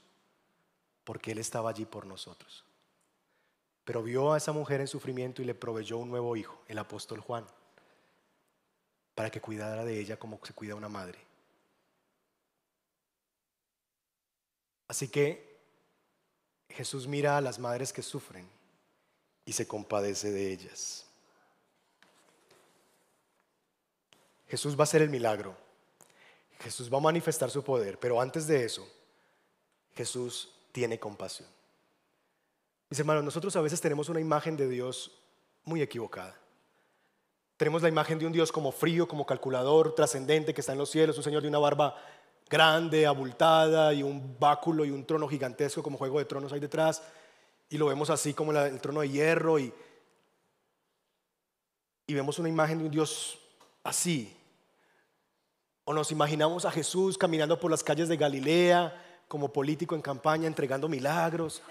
porque 1.06 1.32
Él 1.32 1.38
estaba 1.38 1.70
allí 1.70 1.86
por 1.86 2.06
nosotros. 2.06 2.67
Pero 3.88 4.04
vio 4.04 4.34
a 4.34 4.38
esa 4.38 4.52
mujer 4.52 4.82
en 4.82 4.88
sufrimiento 4.90 5.42
y 5.42 5.46
le 5.46 5.56
proveyó 5.56 5.98
un 5.98 6.10
nuevo 6.10 6.36
hijo, 6.36 6.62
el 6.68 6.78
apóstol 6.78 7.22
Juan, 7.22 7.48
para 9.16 9.30
que 9.30 9.40
cuidara 9.40 9.86
de 9.86 9.98
ella 9.98 10.20
como 10.20 10.42
se 10.44 10.52
cuida 10.52 10.76
una 10.76 10.90
madre. 10.90 11.18
Así 14.90 15.08
que 15.08 15.58
Jesús 16.68 17.08
mira 17.08 17.38
a 17.38 17.42
las 17.42 17.60
madres 17.60 17.94
que 17.94 18.04
sufren 18.04 18.46
y 19.46 19.54
se 19.54 19.66
compadece 19.66 20.32
de 20.32 20.52
ellas. 20.52 21.06
Jesús 24.50 24.76
va 24.76 24.82
a 24.82 24.84
hacer 24.84 25.02
el 25.02 25.10
milagro. 25.10 25.56
Jesús 26.60 26.94
va 26.94 26.98
a 26.98 27.02
manifestar 27.08 27.50
su 27.50 27.64
poder, 27.64 27.98
pero 27.98 28.20
antes 28.20 28.48
de 28.48 28.66
eso, 28.66 28.86
Jesús 29.96 30.52
tiene 30.74 31.00
compasión. 31.00 31.57
Mis 32.90 33.00
hermanos, 33.00 33.24
nosotros 33.24 33.56
a 33.56 33.62
veces 33.62 33.82
tenemos 33.82 34.10
una 34.10 34.20
imagen 34.20 34.56
de 34.56 34.70
Dios 34.70 35.12
muy 35.64 35.82
equivocada. 35.82 36.36
Tenemos 37.58 37.82
la 37.82 37.90
imagen 37.90 38.20
de 38.20 38.26
un 38.26 38.32
Dios 38.32 38.52
como 38.52 38.72
frío, 38.72 39.08
como 39.08 39.26
calculador, 39.26 39.96
trascendente, 39.96 40.54
que 40.54 40.62
está 40.62 40.74
en 40.74 40.78
los 40.78 40.90
cielos, 40.90 41.18
un 41.18 41.24
Señor 41.24 41.42
de 41.42 41.50
una 41.50 41.58
barba 41.58 41.96
grande, 42.50 43.06
abultada 43.06 43.94
y 43.94 44.04
un 44.04 44.38
báculo 44.40 44.86
y 44.86 44.92
un 44.92 45.06
trono 45.06 45.28
gigantesco 45.28 45.84
como 45.84 45.98
juego 45.98 46.20
de 46.20 46.26
tronos 46.26 46.54
ahí 46.54 46.60
detrás. 46.60 47.04
Y 47.70 47.78
lo 47.78 47.88
vemos 47.88 48.10
así 48.10 48.34
como 48.34 48.54
el 48.54 48.80
trono 48.80 49.02
de 49.02 49.10
hierro 49.10 49.60
y, 49.60 49.74
y 52.06 52.14
vemos 52.14 52.40
una 52.40 52.48
imagen 52.48 52.78
de 52.78 52.86
un 52.86 52.92
Dios 52.92 53.40
así, 53.84 54.38
o 55.90 55.94
nos 55.94 56.12
imaginamos 56.12 56.66
a 56.66 56.72
Jesús 56.72 57.18
caminando 57.18 57.58
por 57.58 57.72
las 57.72 57.82
calles 57.82 58.10
de 58.10 58.18
Galilea 58.18 59.24
como 59.30 59.54
político 59.54 59.96
en 59.96 60.02
campaña 60.02 60.46
entregando 60.46 60.90
milagros. 60.90 61.64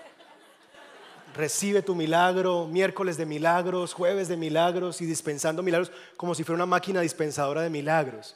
Recibe 1.37 1.83
tu 1.83 1.95
milagro, 1.95 2.67
miércoles 2.67 3.19
de 3.19 3.27
milagros, 3.27 3.93
jueves 3.93 4.27
de 4.29 4.39
milagros 4.39 5.03
y 5.03 5.07
dispensando 5.07 5.63
milagros 5.63 5.93
como 6.17 6.35
si 6.35 6.45
fuera 6.45 6.57
una 6.57 6.67
máquina 6.67 7.03
dispensadora 7.03 7.61
de 7.61 7.69
milagros. 7.69 8.35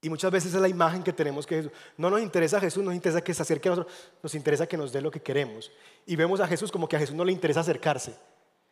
Y 0.00 0.08
muchas 0.08 0.30
veces 0.30 0.54
es 0.54 0.60
la 0.60 0.68
imagen 0.68 1.02
que 1.02 1.12
tenemos 1.12 1.46
que 1.46 1.56
Jesús. 1.56 1.72
No 1.98 2.08
nos 2.08 2.22
interesa 2.22 2.56
a 2.56 2.60
Jesús, 2.60 2.82
nos 2.82 2.94
interesa 2.94 3.20
que 3.20 3.34
se 3.34 3.42
acerque 3.42 3.68
a 3.68 3.72
nosotros, 3.72 3.94
nos 4.22 4.34
interesa 4.34 4.66
que 4.66 4.78
nos 4.78 4.92
dé 4.92 5.02
lo 5.02 5.10
que 5.10 5.20
queremos. 5.20 5.70
Y 6.06 6.16
vemos 6.16 6.40
a 6.40 6.46
Jesús 6.46 6.72
como 6.72 6.88
que 6.88 6.96
a 6.96 7.00
Jesús 7.00 7.14
no 7.14 7.24
le 7.24 7.32
interesa 7.32 7.60
acercarse. 7.60 8.16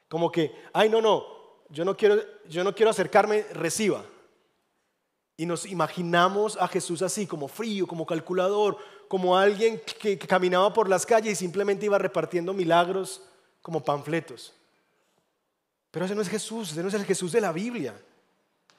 Como 0.08 0.32
que, 0.32 0.54
ay, 0.72 0.88
no, 0.88 1.02
no, 1.02 1.26
yo 1.68 1.84
no 1.84 1.96
quiero, 1.96 2.16
yo 2.48 2.64
no 2.64 2.74
quiero 2.74 2.90
acercarme, 2.90 3.44
reciba. 3.52 4.04
Y 5.36 5.46
nos 5.46 5.66
imaginamos 5.66 6.56
a 6.60 6.68
Jesús 6.68 7.02
así, 7.02 7.26
como 7.26 7.48
frío, 7.48 7.86
como 7.86 8.06
calculador, 8.06 8.78
como 9.08 9.36
alguien 9.36 9.80
que, 10.00 10.18
caminaba 10.18 10.72
por 10.72 10.88
las 10.88 11.04
calles 11.04 11.32
y 11.32 11.36
simplemente 11.36 11.86
iba 11.86 11.98
repartiendo 11.98 12.52
milagros 12.52 13.22
como 13.60 13.82
panfletos. 13.82 14.52
Pero 15.90 16.06
ese 16.06 16.14
no 16.14 16.22
es 16.22 16.28
Jesús, 16.28 16.72
ese 16.72 16.82
no 16.82 16.88
es 16.88 16.94
el 16.94 17.04
Jesús 17.04 17.32
de 17.32 17.40
la 17.40 17.52
Biblia. 17.52 18.00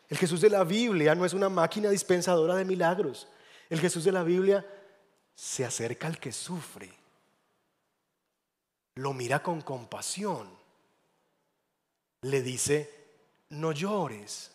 El 0.07 0.17
Jesús 0.17 0.41
de 0.41 0.49
la 0.49 0.63
Biblia 0.63 1.15
no 1.15 1.25
es 1.25 1.33
una 1.33 1.49
máquina 1.49 1.89
dispensadora 1.89 2.55
de 2.55 2.65
milagros. 2.65 3.27
El 3.69 3.79
Jesús 3.79 4.03
de 4.03 4.11
la 4.11 4.23
Biblia 4.23 4.65
se 5.33 5.65
acerca 5.65 6.07
al 6.07 6.19
que 6.19 6.31
sufre, 6.31 6.91
lo 8.95 9.13
mira 9.13 9.43
con 9.43 9.59
compasión, 9.61 10.47
le 12.21 12.41
dice, 12.41 12.89
no 13.49 13.73
llores 13.73 14.54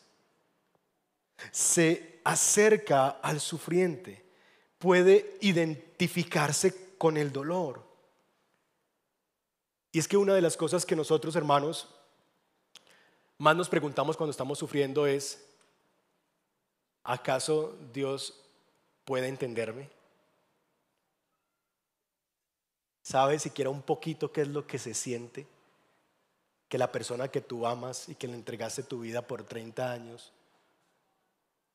se 1.50 2.20
acerca 2.24 3.08
al 3.08 3.40
sufriente, 3.40 4.24
puede 4.78 5.36
identificarse 5.40 6.96
con 6.96 7.16
el 7.16 7.32
dolor. 7.32 7.82
Y 9.92 9.98
es 9.98 10.06
que 10.06 10.16
una 10.16 10.34
de 10.34 10.42
las 10.42 10.56
cosas 10.56 10.86
que 10.86 10.96
nosotros, 10.96 11.34
hermanos, 11.36 11.88
más 13.38 13.56
nos 13.56 13.68
preguntamos 13.68 14.16
cuando 14.16 14.30
estamos 14.30 14.58
sufriendo 14.58 15.06
es, 15.06 15.44
¿acaso 17.02 17.76
Dios 17.92 18.34
puede 19.04 19.28
entenderme? 19.28 19.88
¿Sabe 23.02 23.38
siquiera 23.38 23.70
un 23.70 23.82
poquito 23.82 24.30
qué 24.30 24.42
es 24.42 24.48
lo 24.48 24.66
que 24.66 24.78
se 24.78 24.94
siente? 24.94 25.46
Que 26.68 26.78
la 26.78 26.92
persona 26.92 27.28
que 27.28 27.40
tú 27.40 27.66
amas 27.66 28.08
y 28.08 28.14
que 28.14 28.28
le 28.28 28.34
entregaste 28.34 28.84
tu 28.84 29.00
vida 29.00 29.22
por 29.22 29.42
30 29.42 29.90
años 29.90 30.32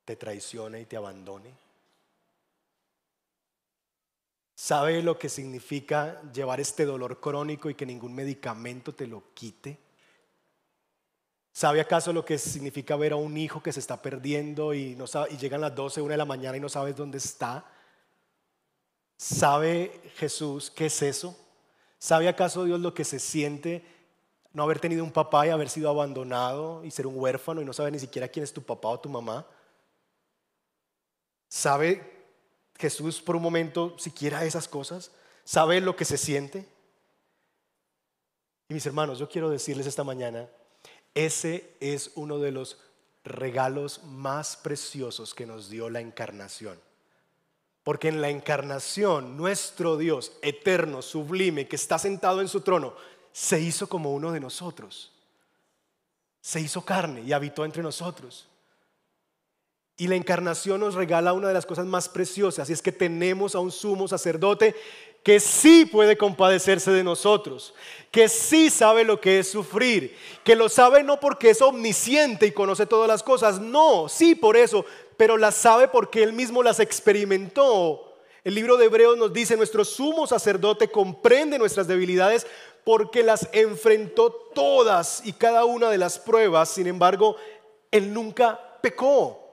te 0.06 0.16
traicione 0.16 0.82
y 0.82 0.86
te 0.86 0.96
abandone? 0.96 1.52
¿Sabe 4.56 5.04
lo 5.04 5.20
que 5.20 5.28
significa 5.28 6.22
llevar 6.32 6.62
este 6.62 6.86
dolor 6.86 7.20
crónico 7.20 7.70
y 7.70 7.76
que 7.76 7.86
ningún 7.86 8.16
medicamento 8.16 8.94
te 8.94 9.06
lo 9.06 9.34
quite? 9.34 9.78
¿Sabe 11.52 11.82
acaso 11.82 12.14
lo 12.14 12.24
que 12.24 12.38
significa 12.38 12.96
ver 12.96 13.14
a 13.14 13.18
un 13.18 13.38
hijo 13.38 13.62
que 13.62 13.74
se 13.74 13.80
está 13.80 14.02
perdiendo 14.02 14.74
y, 14.74 14.96
no 14.96 15.08
sabe, 15.08 15.34
y 15.34 15.38
llegan 15.38 15.62
las 15.62 15.76
12, 15.76 16.02
1 16.02 16.12
de 16.12 16.18
la 16.18 16.26
mañana 16.26 16.58
y 16.58 16.62
no 16.62 16.70
sabes 16.70 16.96
dónde 16.96 17.18
está? 17.18 17.66
¿Sabe 19.18 20.02
Jesús 20.16 20.72
qué 20.72 20.88
es 20.88 21.02
eso? 21.02 21.38
¿Sabe 21.98 22.28
acaso 22.28 22.64
Dios 22.64 22.80
lo 22.80 22.94
que 22.94 23.06
se 23.06 23.20
siente 23.20 23.86
no 24.54 24.64
haber 24.64 24.80
tenido 24.80 25.04
un 25.04 25.12
papá 25.12 25.48
y 25.48 25.50
haber 25.50 25.70
sido 25.70 25.90
abandonado 25.90 26.84
y 26.86 26.92
ser 26.92 27.08
un 27.08 27.20
huérfano 27.20 27.62
y 27.62 27.66
no 27.66 27.74
saber 27.74 27.92
ni 27.92 28.00
siquiera 28.00 28.30
quién 28.30 28.44
es 28.44 28.54
tu 28.54 28.64
papá 28.64 28.88
o 28.90 29.00
tu 29.00 29.10
mamá? 29.10 29.46
¿Sabe 31.56 32.04
Jesús 32.78 33.22
por 33.22 33.38
un 33.38 33.42
momento 33.42 33.98
siquiera 33.98 34.44
esas 34.44 34.68
cosas? 34.68 35.12
¿Sabe 35.46 35.80
lo 35.80 35.96
que 35.96 36.04
se 36.04 36.18
siente? 36.18 36.68
Y 38.68 38.74
mis 38.74 38.86
hermanos, 38.86 39.20
yo 39.20 39.30
quiero 39.30 39.50
decirles 39.50 39.88
esta 39.88 40.04
mañana, 40.04 40.50
ese 41.14 41.78
es 41.80 42.12
uno 42.16 42.40
de 42.40 42.52
los 42.52 42.78
regalos 43.24 44.04
más 44.04 44.58
preciosos 44.58 45.34
que 45.34 45.46
nos 45.46 45.70
dio 45.70 45.90
la 45.90 46.02
encarnación. 46.02 46.78
Porque 47.86 48.10
en 48.10 48.20
la 48.20 48.28
encarnación 48.28 49.38
nuestro 49.38 49.96
Dios 49.96 50.34
eterno, 50.42 51.02
sublime, 51.02 51.70
que 51.70 51.78
está 51.78 51.98
sentado 51.98 52.42
en 52.42 52.50
su 52.50 52.62
trono, 52.62 52.96
se 53.32 53.62
hizo 53.62 53.88
como 53.88 54.14
uno 54.14 54.34
de 54.34 54.42
nosotros. 54.42 55.14
Se 56.42 56.60
hizo 56.60 56.84
carne 56.84 57.22
y 57.22 57.32
habitó 57.32 57.64
entre 57.64 57.82
nosotros. 57.82 58.50
Y 59.98 60.08
la 60.08 60.16
encarnación 60.16 60.82
nos 60.82 60.96
regala 60.96 61.34
una 61.34 61.48
de 61.48 61.54
las 61.54 61.66
cosas 61.66 61.86
más 61.86 62.10
preciosas, 62.10 62.70
y 62.70 62.74
es 62.74 62.82
que 62.82 62.92
tenemos 62.92 63.56
a 63.56 63.60
un 63.60 63.72
sumo 63.72 64.08
sacerdote 64.08 64.76
que 65.24 65.40
sí 65.40 65.86
puede 65.86 66.18
compadecerse 66.18 66.92
de 66.92 67.04
nosotros, 67.04 67.74
que 68.12 68.30
sí 68.30 68.70
sabe 68.70 69.04
lo 69.04 69.20
que 69.20 69.40
es 69.40 69.50
sufrir, 69.50 70.16
que 70.44 70.56
lo 70.56 70.70
sabe 70.70 71.02
no 71.02 71.20
porque 71.20 71.50
es 71.50 71.64
omnisciente 71.64 72.46
y 72.46 72.52
conoce 72.52 72.86
todas 72.86 73.08
las 73.08 73.24
cosas, 73.24 73.60
no, 73.60 74.08
sí 74.08 74.36
por 74.36 74.56
eso, 74.56 74.86
pero 75.18 75.38
las 75.38 75.56
sabe 75.56 75.88
porque 75.88 76.22
él 76.22 76.34
mismo 76.34 76.62
las 76.62 76.80
experimentó. 76.80 78.14
El 78.44 78.54
libro 78.54 78.78
de 78.78 78.86
Hebreos 78.86 79.18
nos 79.18 79.34
dice, 79.34 79.58
nuestro 79.58 79.84
sumo 79.84 80.28
sacerdote 80.28 80.90
comprende 80.90 81.58
nuestras 81.58 81.88
debilidades 81.88 82.46
porque 82.84 83.24
las 83.24 83.50
enfrentó 83.52 84.32
todas 84.54 85.26
y 85.26 85.34
cada 85.34 85.66
una 85.66 85.90
de 85.90 85.98
las 85.98 86.20
pruebas, 86.20 86.70
sin 86.70 86.86
embargo, 86.86 87.36
él 87.90 88.14
nunca 88.14 88.60
pecó 88.82 89.45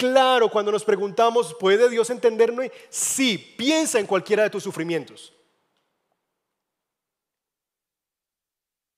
claro 0.00 0.50
cuando 0.50 0.72
nos 0.72 0.82
preguntamos, 0.82 1.54
¿puede 1.54 1.90
Dios 1.90 2.08
entenderme? 2.08 2.72
Sí, 2.88 3.36
piensa 3.36 4.00
en 4.00 4.06
cualquiera 4.06 4.42
de 4.42 4.50
tus 4.50 4.62
sufrimientos. 4.62 5.34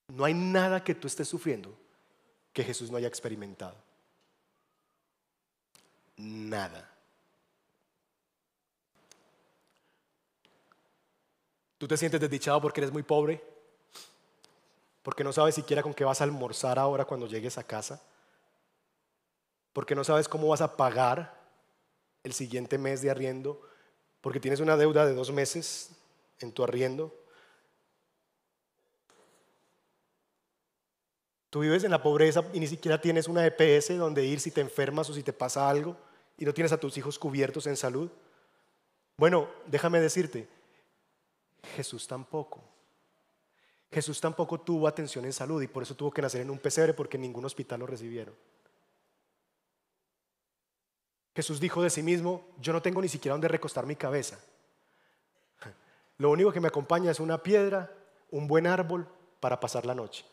No 0.07 0.25
hay 0.25 0.35
nada 0.35 0.85
que 0.85 0.95
tú 0.95 1.09
estés 1.09 1.27
sufriendo 1.27 1.77
que 2.53 2.63
Jesús 2.63 2.91
no 2.91 2.97
haya 2.97 3.09
experimentado. 3.09 3.77
nada. 6.17 6.89
¿Tú 11.79 11.89
te 11.89 11.97
sientes 11.97 12.21
desdichado 12.21 12.61
porque 12.61 12.81
eres 12.81 12.93
muy 12.93 13.03
pobre? 13.03 13.43
¿Porque 15.03 15.25
no 15.25 15.33
sabes 15.33 15.57
siquiera 15.57 15.83
con 15.83 15.95
qué 15.95 16.05
vas 16.05 16.21
a 16.21 16.25
almorzar 16.25 16.79
ahora 16.79 17.05
cuando 17.05 17.27
llegues 17.27 17.59
a 17.59 17.65
casa? 17.65 18.01
¿Porque 19.73 19.95
no 19.95 20.05
sabes 20.05 20.29
cómo 20.29 20.49
vas 20.49 20.61
a 20.61 20.77
pagar 20.77 21.41
el 22.23 22.33
siguiente 22.33 22.79
mes 22.79 23.03
de 23.03 23.11
arriendo? 23.11 23.61
¿Porque 24.21 24.41
tienes 24.41 24.61
una 24.61 24.77
deuda 24.77 25.07
de 25.07 25.15
dos 25.15 25.33
meses 25.33 25.91
en 26.39 26.53
tu 26.53 26.63
arriendo? 26.63 27.15
Tú 31.51 31.61
vives 31.61 31.85
en 31.85 31.91
la 31.91 32.03
pobreza 32.03 32.45
y 32.55 32.61
ni 32.61 32.67
siquiera 32.67 33.01
tienes 33.01 33.29
una 33.29 33.47
EPS 33.47 33.99
donde 33.99 34.25
ir 34.25 34.41
si 34.41 34.51
te 34.51 34.63
enfermas 34.63 35.11
o 35.11 35.15
si 35.15 35.23
te 35.23 35.35
pasa 35.35 35.69
algo 35.69 35.97
y 36.39 36.47
no 36.47 36.55
tienes 36.55 36.73
a 36.73 36.81
tus 36.81 36.97
hijos 36.97 37.19
cubiertos 37.19 37.67
en 37.67 37.77
salud. 37.77 38.11
Bueno, 39.19 39.49
déjame 39.67 40.01
decirte, 40.01 40.49
Jesús 41.77 42.07
tampoco. 42.07 42.63
Jesús 43.91 44.21
tampoco 44.21 44.61
tuvo 44.61 44.89
atención 44.89 45.27
en 45.27 45.33
salud 45.35 45.61
y 45.61 45.67
por 45.67 45.83
eso 45.83 45.95
tuvo 45.95 46.11
que 46.11 46.23
nacer 46.23 46.41
en 46.41 46.49
un 46.49 46.59
pesebre 46.59 46.95
porque 46.95 47.19
ningún 47.19 47.45
hospital 47.45 47.81
lo 47.81 47.87
recibieron. 47.87 48.35
Jesús 51.35 51.61
dijo 51.61 51.83
de 51.83 51.91
sí 51.91 52.03
mismo, 52.03 52.45
yo 52.61 52.73
no 52.73 52.83
tengo 52.83 53.01
ni 53.01 53.09
siquiera 53.09 53.35
donde 53.35 53.49
recostar 53.49 53.87
mi 53.87 53.97
cabeza. 53.97 54.39
Lo 56.19 56.31
único 56.31 56.53
que 56.53 56.61
me 56.61 56.69
acompaña 56.69 57.11
es 57.11 57.21
una 57.21 57.43
piedra, 57.43 57.91
un 58.31 58.47
buen 58.47 58.67
árbol 58.67 59.09
para 59.41 59.59
pasar 59.59 59.87
la 59.87 59.95
noche. 59.95 60.25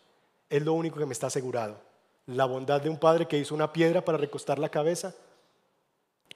Es 0.49 0.63
lo 0.63 0.73
único 0.73 0.99
que 0.99 1.05
me 1.05 1.13
está 1.13 1.27
asegurado. 1.27 1.79
La 2.25 2.45
bondad 2.45 2.81
de 2.81 2.89
un 2.89 2.99
padre 2.99 3.27
que 3.27 3.37
hizo 3.37 3.55
una 3.55 3.71
piedra 3.71 4.03
para 4.03 4.17
recostar 4.17 4.59
la 4.59 4.69
cabeza 4.69 5.15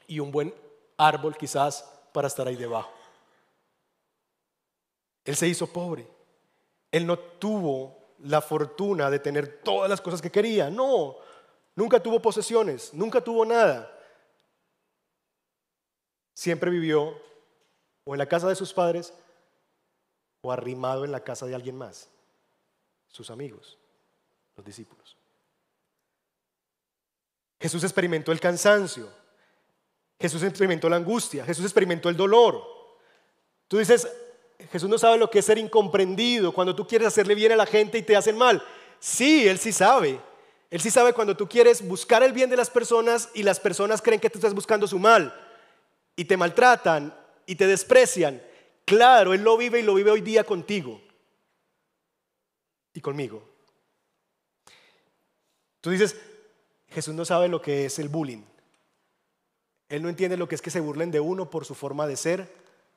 y 0.08 0.20
un 0.20 0.32
buen 0.32 0.54
árbol 0.98 1.38
quizás 1.38 1.88
para 2.14 2.28
estar 2.28 2.48
ahí 2.48 2.56
debajo. 2.56 2.92
Él 5.26 5.36
se 5.36 5.48
hizo 5.48 5.68
pobre. 5.68 6.08
Él 6.92 7.06
no 7.06 7.18
tuvo 7.18 7.98
la 8.20 8.42
fortuna 8.42 9.10
de 9.10 9.20
tener 9.20 9.62
todas 9.64 9.90
las 9.90 10.02
cosas 10.02 10.22
que 10.22 10.32
quería. 10.32 10.70
No, 10.70 11.18
nunca 11.76 12.02
tuvo 12.02 12.22
posesiones, 12.22 12.94
nunca 12.94 13.22
tuvo 13.22 13.46
nada. 13.46 13.90
Siempre 16.34 16.72
vivió 16.72 17.20
o 18.06 18.14
en 18.14 18.18
la 18.18 18.26
casa 18.26 18.48
de 18.48 18.56
sus 18.56 18.74
padres 18.74 19.14
o 20.42 20.52
arrimado 20.52 21.06
en 21.06 21.12
la 21.12 21.24
casa 21.24 21.46
de 21.46 21.56
alguien 21.56 21.78
más, 21.78 22.10
sus 23.08 23.30
amigos, 23.30 23.78
los 24.58 24.66
discípulos. 24.66 25.16
Jesús 27.62 27.84
experimentó 27.84 28.32
el 28.32 28.42
cansancio, 28.42 29.10
Jesús 30.20 30.44
experimentó 30.44 30.90
la 30.90 30.98
angustia, 30.98 31.46
Jesús 31.46 31.64
experimentó 31.64 32.10
el 32.10 32.18
dolor. 32.18 32.62
Tú 33.70 33.78
dices, 33.78 34.08
Jesús 34.72 34.90
no 34.90 34.98
sabe 34.98 35.18
lo 35.18 35.30
que 35.30 35.40
es 35.40 35.46
ser 35.46 35.58
incomprendido, 35.58 36.54
cuando 36.54 36.76
tú 36.76 36.86
quieres 36.86 37.08
hacerle 37.08 37.36
bien 37.36 37.54
a 37.54 37.56
la 37.56 37.66
gente 37.66 37.98
y 37.98 38.04
te 38.04 38.16
hacen 38.16 38.38
mal. 38.38 38.62
Sí, 39.00 39.48
Él 39.48 39.60
sí 39.60 39.72
sabe. 39.72 40.20
Él 40.70 40.82
sí 40.82 40.90
sabe 40.90 41.14
cuando 41.14 41.38
tú 41.38 41.48
quieres 41.48 41.88
buscar 41.88 42.24
el 42.24 42.34
bien 42.34 42.50
de 42.50 42.58
las 42.58 42.70
personas 42.70 43.30
y 43.34 43.44
las 43.44 43.60
personas 43.60 44.02
creen 44.02 44.20
que 44.20 44.30
tú 44.30 44.40
estás 44.40 44.54
buscando 44.54 44.88
su 44.88 45.00
mal 45.00 45.34
y 46.16 46.26
te 46.26 46.38
maltratan 46.38 47.14
y 47.46 47.56
te 47.56 47.68
desprecian. 47.68 48.42
Claro, 48.86 49.34
Él 49.34 49.44
lo 49.44 49.58
vive 49.58 49.80
y 49.80 49.84
lo 49.84 49.96
vive 49.96 50.12
hoy 50.12 50.22
día 50.22 50.44
contigo 50.44 51.02
y 52.94 53.02
conmigo. 53.02 53.44
Tú 55.82 55.90
dices, 55.90 56.16
Jesús 56.90 57.14
no 57.14 57.26
sabe 57.26 57.48
lo 57.48 57.62
que 57.62 57.86
es 57.86 58.00
el 58.00 58.10
bullying. 58.10 58.44
Él 59.90 60.02
no 60.02 60.10
entiende 60.10 60.38
lo 60.38 60.48
que 60.48 60.56
es 60.56 60.62
que 60.62 60.70
se 60.70 60.80
burlen 60.80 61.12
de 61.12 61.20
uno 61.20 61.50
por 61.50 61.66
su 61.66 61.76
forma 61.76 62.08
de 62.08 62.16
ser, 62.16 62.50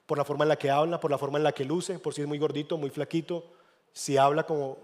por 0.07 0.19
la 0.19 0.25
forma 0.25 0.45
en 0.45 0.51
la 0.51 0.57
que 0.57 0.71
habla, 0.71 1.01
por 1.01 1.11
la 1.11 1.19
forma 1.19 1.39
en 1.39 1.45
la 1.45 1.53
que 1.53 1.65
luce, 1.65 1.99
por 1.99 2.15
si 2.15 2.23
es 2.23 2.29
muy 2.29 2.39
gordito, 2.39 2.79
muy 2.79 2.91
flaquito, 2.91 3.53
si 3.93 4.17
habla 4.17 4.47
como 4.47 4.79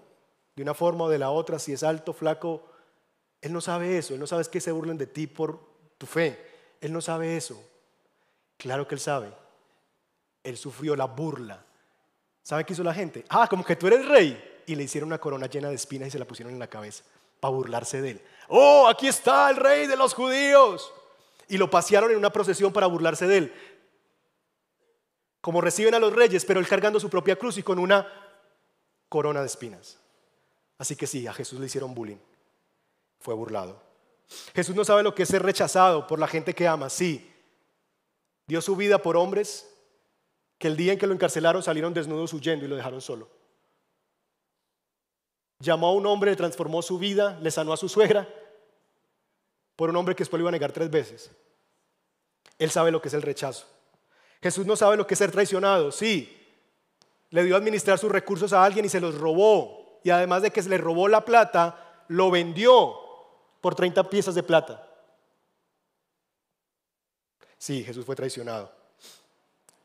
de 0.57 0.63
una 0.63 0.75
forma 0.75 1.05
o 1.05 1.09
de 1.09 1.19
la 1.19 1.31
otra, 1.31 1.59
si 1.59 1.73
es 1.73 1.83
alto, 1.83 2.13
flaco. 2.13 2.65
Él 3.41 3.53
no 3.53 3.61
sabe 3.61 3.99
eso, 3.99 4.15
él 4.15 4.21
no 4.21 4.27
sabe 4.27 4.45
que 4.51 4.61
se 4.61 4.73
burlen 4.73 4.99
de 4.99 5.07
ti 5.07 5.27
por 5.27 5.61
tu 5.97 6.07
fe. 6.07 6.39
Él 6.81 6.93
no 6.93 7.01
sabe 7.01 7.37
eso. 7.37 7.63
Claro 8.63 8.87
que 8.87 8.95
él 8.95 9.01
sabe. 9.01 9.33
Él 10.43 10.57
sufrió 10.57 10.95
la 10.97 11.07
burla. 11.07 11.65
¿Sabe 12.43 12.65
qué 12.65 12.73
hizo 12.73 12.83
la 12.83 12.95
gente? 12.95 13.25
Ah, 13.29 13.47
como 13.49 13.65
que 13.65 13.77
tú 13.77 13.89
eres 13.89 14.07
rey. 14.07 14.63
Y 14.67 14.75
le 14.77 14.85
hicieron 14.85 15.09
una 15.09 15.19
corona 15.19 15.47
llena 15.47 15.69
de 15.69 15.75
espinas 15.75 16.09
y 16.09 16.11
se 16.13 16.19
la 16.19 16.25
pusieron 16.25 16.53
en 16.53 16.59
la 16.61 16.69
cabeza 16.69 17.05
para 17.41 17.53
burlarse 17.53 18.01
de 18.01 18.13
él. 18.13 18.23
Oh, 18.49 18.87
aquí 18.89 19.09
está 19.09 19.51
el 19.51 19.57
rey 19.57 19.87
de 19.87 19.97
los 19.97 20.15
judíos. 20.15 20.93
Y 21.49 21.59
lo 21.59 21.69
pasearon 21.69 22.11
en 22.13 22.17
una 22.17 22.31
procesión 22.31 22.73
para 22.73 22.87
burlarse 22.87 23.27
de 23.27 23.37
él 23.37 23.53
como 25.43 25.61
reciben 25.61 25.93
a 25.95 25.99
los 25.99 26.15
reyes, 26.15 26.45
pero 26.45 26.61
él 26.61 26.69
cargando 26.69 27.01
su 27.01 27.11
propia 27.11 27.37
cruz 27.37 27.59
y 27.59 27.65
con 27.65 27.81
una 27.81 28.07
corona 29.09 29.41
de 29.41 29.47
espinas. 29.47 29.99
Así 30.79 30.95
que 30.95 31.09
sí, 31.09 31.27
a 31.27 31.35
Jesús 31.35 31.59
le 31.59 31.67
hicieron 31.67 31.93
bullying. 31.93 32.19
Fue 33.19 33.35
burlado. 33.35 33.83
Jesús 34.55 34.75
no 34.77 34.85
sabe 34.85 35.03
lo 35.03 35.15
que 35.15 35.25
es 35.25 35.29
ser 35.29 35.43
rechazado 35.43 36.07
por 36.07 36.21
la 36.21 36.29
gente 36.29 36.55
que 36.55 36.69
ama. 36.69 36.89
Sí, 36.89 37.32
dio 38.53 38.61
su 38.61 38.77
vida 38.77 38.99
por 38.99 39.17
hombres 39.17 39.67
que 40.59 40.69
el 40.69 40.77
día 40.77 40.93
en 40.93 40.99
que 40.99 41.07
lo 41.07 41.15
encarcelaron 41.15 41.63
salieron 41.63 41.95
desnudos 41.95 42.35
huyendo 42.35 42.67
y 42.67 42.69
lo 42.69 42.77
dejaron 42.77 43.01
solo. 43.01 43.31
Llamó 45.59 45.89
a 45.89 45.93
un 45.93 46.05
hombre, 46.05 46.33
le 46.33 46.37
transformó 46.37 46.83
su 46.83 46.99
vida, 46.99 47.39
le 47.41 47.51
sanó 47.51 47.73
a 47.73 47.79
su 47.79 47.89
suegra 47.89 48.29
por 49.75 49.89
un 49.89 49.97
hombre 49.97 50.15
que 50.15 50.21
después 50.21 50.39
lo 50.39 50.43
iba 50.43 50.51
a 50.51 50.53
negar 50.53 50.71
tres 50.71 50.91
veces. 50.91 51.31
Él 52.59 52.71
sabe 52.71 52.91
lo 52.91 53.01
que 53.01 53.09
es 53.09 53.15
el 53.15 53.23
rechazo. 53.23 53.65
Jesús 54.43 54.67
no 54.67 54.77
sabe 54.77 54.99
lo 54.99 55.07
que 55.07 55.15
es 55.15 55.19
ser 55.19 55.33
traicionado, 55.33 55.91
sí. 55.91 56.39
Le 57.31 57.45
dio 57.45 57.55
a 57.55 57.59
administrar 57.59 57.99
sus 57.99 58.13
recursos 58.13 58.53
a 58.53 58.63
alguien 58.63 58.85
y 58.85 58.91
se 58.91 59.01
los 59.01 59.15
robó. 59.15 59.99
Y 60.05 60.11
además 60.11 60.43
de 60.43 60.51
que 60.51 60.63
se 60.63 60.69
le 60.69 60.77
robó 60.77 61.09
la 61.09 61.25
plata, 61.25 62.05
lo 62.09 62.31
vendió 62.31 62.99
por 63.63 63.75
30 63.75 64.11
piezas 64.11 64.35
de 64.35 64.43
plata. 64.43 64.92
Sí, 67.63 67.85
Jesús 67.85 68.05
fue 68.05 68.17
traicionado. 68.17 68.73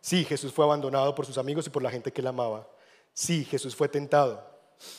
Sí, 0.01 0.25
Jesús 0.25 0.51
fue 0.51 0.65
abandonado 0.65 1.13
por 1.13 1.27
sus 1.27 1.37
amigos 1.37 1.67
y 1.67 1.69
por 1.69 1.83
la 1.83 1.91
gente 1.91 2.11
que 2.11 2.23
le 2.23 2.29
amaba. 2.29 2.67
Sí, 3.13 3.45
Jesús 3.45 3.75
fue 3.75 3.87
tentado. 3.87 4.43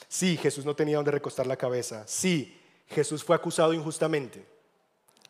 Sí, 0.07 0.37
Jesús 0.37 0.65
no 0.65 0.77
tenía 0.77 0.95
donde 0.95 1.11
recostar 1.11 1.45
la 1.45 1.57
cabeza. 1.57 2.07
Sí, 2.07 2.57
Jesús 2.87 3.25
fue 3.25 3.35
acusado 3.35 3.75
injustamente. 3.75 4.47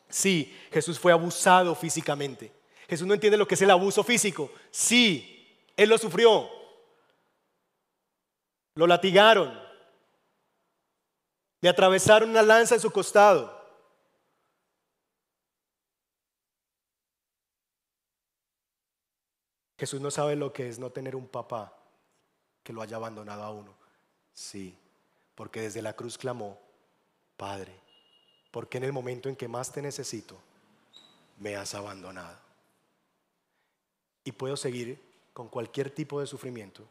Sí, 0.09 0.55
Jesús 0.71 0.99
fue 0.99 1.11
abusado 1.11 1.73
físicamente. 1.73 2.51
Jesús 2.87 3.07
no 3.07 3.15
entiende 3.15 3.35
lo 3.35 3.47
que 3.47 3.55
es 3.55 3.61
el 3.63 3.71
abuso 3.71 4.03
físico. 4.03 4.51
Sí, 4.69 5.57
Él 5.75 5.89
lo 5.89 5.97
sufrió. 5.97 6.47
Lo 8.75 8.85
latigaron. 8.85 9.59
Le 11.61 11.69
atravesaron 11.69 12.29
una 12.29 12.43
lanza 12.43 12.75
en 12.75 12.81
su 12.81 12.91
costado. 12.91 13.58
Jesús 19.79 20.01
no 20.01 20.11
sabe 20.11 20.35
lo 20.35 20.51
que 20.51 20.67
es 20.67 20.77
no 20.77 20.89
tener 20.89 21.15
un 21.15 21.27
papá 21.27 21.73
que 22.63 22.73
lo 22.73 22.81
haya 22.81 22.97
abandonado 22.97 23.43
a 23.43 23.51
uno. 23.51 23.73
Sí, 24.33 24.77
porque 25.35 25.61
desde 25.61 25.81
la 25.81 25.93
cruz 25.93 26.17
clamó, 26.17 26.59
Padre, 27.37 27.73
porque 28.51 28.77
en 28.77 28.83
el 28.83 28.91
momento 28.91 29.29
en 29.29 29.37
que 29.37 29.47
más 29.47 29.71
te 29.71 29.81
necesito, 29.81 30.37
me 31.37 31.55
has 31.55 31.73
abandonado 31.73 32.37
y 34.25 34.33
puedo 34.33 34.57
seguir 34.57 34.99
con 35.33 35.47
cualquier 35.47 35.89
tipo 35.89 36.19
de 36.19 36.27
sufrimiento 36.27 36.85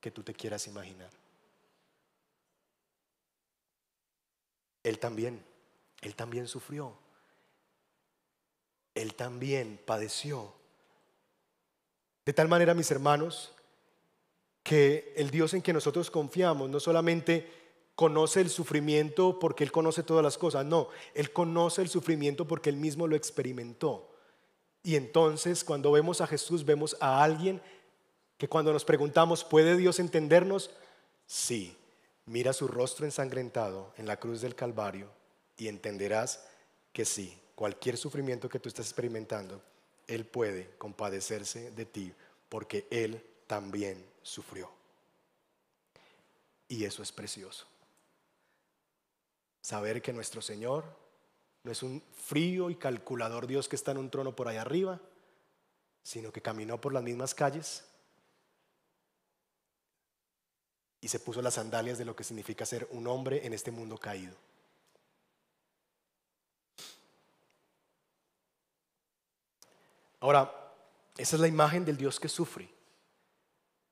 que 0.00 0.12
tú 0.12 0.22
te 0.22 0.32
quieras 0.32 0.68
imaginar. 0.68 1.10
Él 4.84 4.98
también, 4.98 5.44
él 6.00 6.14
también 6.14 6.46
sufrió. 6.46 6.96
Él 8.94 9.14
también 9.14 9.80
padeció. 9.84 10.54
De 12.24 12.32
tal 12.32 12.48
manera, 12.48 12.74
mis 12.74 12.90
hermanos, 12.90 13.52
que 14.62 15.12
el 15.16 15.30
Dios 15.30 15.54
en 15.54 15.62
que 15.62 15.72
nosotros 15.72 16.10
confiamos 16.10 16.70
no 16.70 16.80
solamente 16.80 17.50
conoce 17.94 18.40
el 18.40 18.50
sufrimiento 18.50 19.38
porque 19.38 19.64
Él 19.64 19.72
conoce 19.72 20.02
todas 20.02 20.22
las 20.22 20.38
cosas, 20.38 20.64
no, 20.64 20.88
Él 21.14 21.32
conoce 21.32 21.82
el 21.82 21.88
sufrimiento 21.88 22.46
porque 22.46 22.70
Él 22.70 22.76
mismo 22.76 23.06
lo 23.06 23.16
experimentó. 23.16 24.08
Y 24.82 24.96
entonces 24.96 25.64
cuando 25.64 25.92
vemos 25.92 26.20
a 26.20 26.26
Jesús 26.26 26.64
vemos 26.64 26.96
a 27.00 27.22
alguien 27.22 27.60
que 28.38 28.48
cuando 28.48 28.72
nos 28.72 28.84
preguntamos, 28.84 29.44
¿puede 29.44 29.76
Dios 29.76 30.00
entendernos? 30.00 30.70
Sí, 31.26 31.76
mira 32.26 32.52
su 32.52 32.66
rostro 32.66 33.04
ensangrentado 33.04 33.92
en 33.96 34.06
la 34.06 34.18
cruz 34.18 34.40
del 34.40 34.54
Calvario 34.54 35.08
y 35.56 35.68
entenderás 35.68 36.44
que 36.92 37.04
sí, 37.04 37.38
cualquier 37.54 37.96
sufrimiento 37.96 38.48
que 38.48 38.58
tú 38.58 38.68
estés 38.68 38.86
experimentando, 38.86 39.62
Él 40.06 40.24
puede 40.24 40.70
compadecerse 40.78 41.70
de 41.70 41.86
ti 41.86 42.12
porque 42.48 42.86
Él 42.90 43.24
también 43.46 44.04
sufrió. 44.22 44.70
Y 46.68 46.84
eso 46.84 47.02
es 47.02 47.12
precioso. 47.12 47.66
Saber 49.60 50.02
que 50.02 50.12
nuestro 50.12 50.42
Señor 50.42 50.84
No 51.64 51.70
es 51.70 51.84
un 51.84 52.02
frío 52.12 52.70
y 52.70 52.74
calculador 52.74 53.46
Dios 53.46 53.68
que 53.68 53.76
está 53.76 53.92
en 53.92 53.98
un 53.98 54.10
trono 54.10 54.34
por 54.34 54.48
allá 54.48 54.62
arriba, 54.62 55.00
sino 56.02 56.32
que 56.32 56.42
caminó 56.42 56.80
por 56.80 56.92
las 56.92 57.04
mismas 57.04 57.34
calles 57.36 57.84
y 61.00 61.08
se 61.08 61.20
puso 61.20 61.42
las 61.42 61.54
sandalias 61.54 61.98
de 61.98 62.04
lo 62.04 62.16
que 62.16 62.24
significa 62.24 62.64
ser 62.64 62.88
un 62.90 63.06
hombre 63.08 63.44
en 63.44 63.52
este 63.52 63.70
mundo 63.70 63.98
caído. 63.98 64.34
Ahora, 70.22 70.54
esa 71.18 71.34
es 71.34 71.40
la 71.40 71.48
imagen 71.48 71.84
del 71.84 71.96
Dios 71.96 72.20
que 72.20 72.28
sufre, 72.28 72.68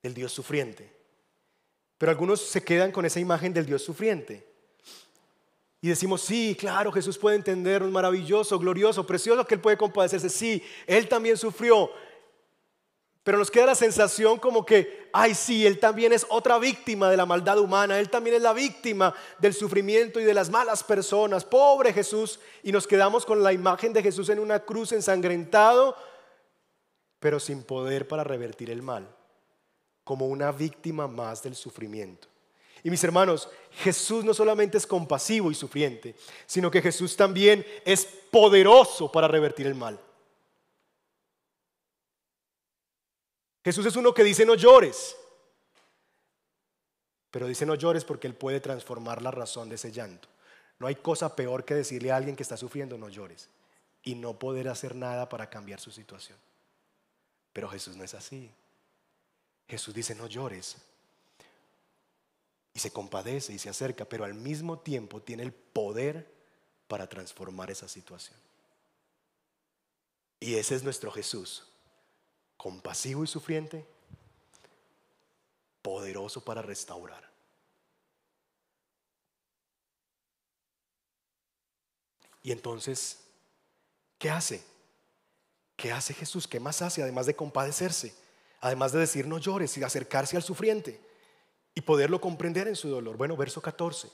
del 0.00 0.14
Dios 0.14 0.32
sufriente. 0.32 0.96
Pero 1.98 2.10
algunos 2.10 2.40
se 2.40 2.62
quedan 2.62 2.92
con 2.92 3.04
esa 3.04 3.18
imagen 3.18 3.52
del 3.52 3.66
Dios 3.66 3.82
sufriente. 3.82 4.46
Y 5.80 5.88
decimos, 5.88 6.20
sí, 6.22 6.56
claro, 6.58 6.92
Jesús 6.92 7.18
puede 7.18 7.34
entender, 7.34 7.82
un 7.82 7.90
maravilloso, 7.90 8.60
glorioso, 8.60 9.04
precioso 9.04 9.44
que 9.44 9.56
Él 9.56 9.60
puede 9.60 9.76
compadecerse. 9.76 10.28
Sí, 10.28 10.62
Él 10.86 11.08
también 11.08 11.36
sufrió. 11.36 11.90
Pero 13.24 13.36
nos 13.36 13.50
queda 13.50 13.66
la 13.66 13.74
sensación 13.74 14.38
como 14.38 14.64
que, 14.64 15.10
ay, 15.12 15.34
sí, 15.34 15.66
Él 15.66 15.80
también 15.80 16.12
es 16.12 16.24
otra 16.28 16.60
víctima 16.60 17.10
de 17.10 17.16
la 17.16 17.26
maldad 17.26 17.58
humana. 17.58 17.98
Él 17.98 18.08
también 18.08 18.36
es 18.36 18.42
la 18.42 18.52
víctima 18.52 19.12
del 19.40 19.52
sufrimiento 19.52 20.20
y 20.20 20.24
de 20.24 20.34
las 20.34 20.48
malas 20.48 20.84
personas. 20.84 21.44
Pobre 21.44 21.92
Jesús. 21.92 22.38
Y 22.62 22.70
nos 22.70 22.86
quedamos 22.86 23.26
con 23.26 23.42
la 23.42 23.52
imagen 23.52 23.92
de 23.92 24.02
Jesús 24.02 24.28
en 24.28 24.38
una 24.38 24.60
cruz 24.60 24.92
ensangrentado, 24.92 25.96
pero 27.20 27.38
sin 27.38 27.62
poder 27.62 28.08
para 28.08 28.24
revertir 28.24 28.70
el 28.70 28.82
mal. 28.82 29.08
Como 30.02 30.26
una 30.26 30.50
víctima 30.50 31.06
más 31.06 31.42
del 31.42 31.54
sufrimiento. 31.54 32.26
Y 32.82 32.90
mis 32.90 33.04
hermanos, 33.04 33.48
Jesús 33.72 34.24
no 34.24 34.32
solamente 34.32 34.78
es 34.78 34.86
compasivo 34.86 35.50
y 35.50 35.54
sufriente, 35.54 36.16
sino 36.46 36.70
que 36.70 36.80
Jesús 36.80 37.14
también 37.14 37.64
es 37.84 38.06
poderoso 38.30 39.12
para 39.12 39.28
revertir 39.28 39.66
el 39.66 39.74
mal. 39.74 40.00
Jesús 43.62 43.84
es 43.84 43.96
uno 43.96 44.14
que 44.14 44.24
dice 44.24 44.46
no 44.46 44.54
llores, 44.54 45.14
pero 47.30 47.46
dice 47.46 47.66
no 47.66 47.74
llores 47.74 48.06
porque 48.06 48.26
Él 48.26 48.34
puede 48.34 48.60
transformar 48.60 49.20
la 49.20 49.30
razón 49.30 49.68
de 49.68 49.74
ese 49.74 49.92
llanto. 49.92 50.28
No 50.78 50.86
hay 50.86 50.94
cosa 50.94 51.36
peor 51.36 51.66
que 51.66 51.74
decirle 51.74 52.10
a 52.10 52.16
alguien 52.16 52.34
que 52.34 52.42
está 52.42 52.56
sufriendo 52.56 52.96
no 52.96 53.10
llores 53.10 53.50
y 54.02 54.14
no 54.14 54.38
poder 54.38 54.68
hacer 54.68 54.94
nada 54.94 55.28
para 55.28 55.50
cambiar 55.50 55.78
su 55.78 55.90
situación. 55.90 56.38
Pero 57.52 57.68
Jesús 57.68 57.96
no 57.96 58.04
es 58.04 58.14
así. 58.14 58.50
Jesús 59.68 59.94
dice 59.94 60.14
no 60.14 60.26
llores, 60.26 60.76
y 62.72 62.78
se 62.78 62.92
compadece 62.92 63.52
y 63.52 63.58
se 63.58 63.68
acerca, 63.68 64.04
pero 64.04 64.24
al 64.24 64.34
mismo 64.34 64.78
tiempo 64.78 65.20
tiene 65.20 65.42
el 65.42 65.52
poder 65.52 66.30
para 66.88 67.08
transformar 67.08 67.70
esa 67.70 67.88
situación. 67.88 68.38
Y 70.38 70.54
ese 70.54 70.74
es 70.74 70.82
nuestro 70.82 71.10
Jesús, 71.10 71.66
compasivo 72.56 73.24
y 73.24 73.26
sufriente, 73.26 73.86
poderoso 75.82 76.44
para 76.44 76.62
restaurar. 76.62 77.28
Y 82.42 82.52
entonces, 82.52 83.20
¿qué 84.18 84.30
hace? 84.30 84.64
¿Qué 85.80 85.92
hace 85.92 86.12
Jesús? 86.12 86.46
¿Qué 86.46 86.60
más 86.60 86.82
hace 86.82 87.02
además 87.02 87.24
de 87.24 87.34
compadecerse? 87.34 88.14
Además 88.60 88.92
de 88.92 88.98
decir 88.98 89.26
no 89.26 89.38
llores 89.38 89.78
y 89.78 89.82
acercarse 89.82 90.36
al 90.36 90.42
sufriente 90.42 91.00
y 91.74 91.80
poderlo 91.80 92.20
comprender 92.20 92.68
en 92.68 92.76
su 92.76 92.90
dolor. 92.90 93.16
Bueno, 93.16 93.34
verso 93.34 93.62
14. 93.62 94.10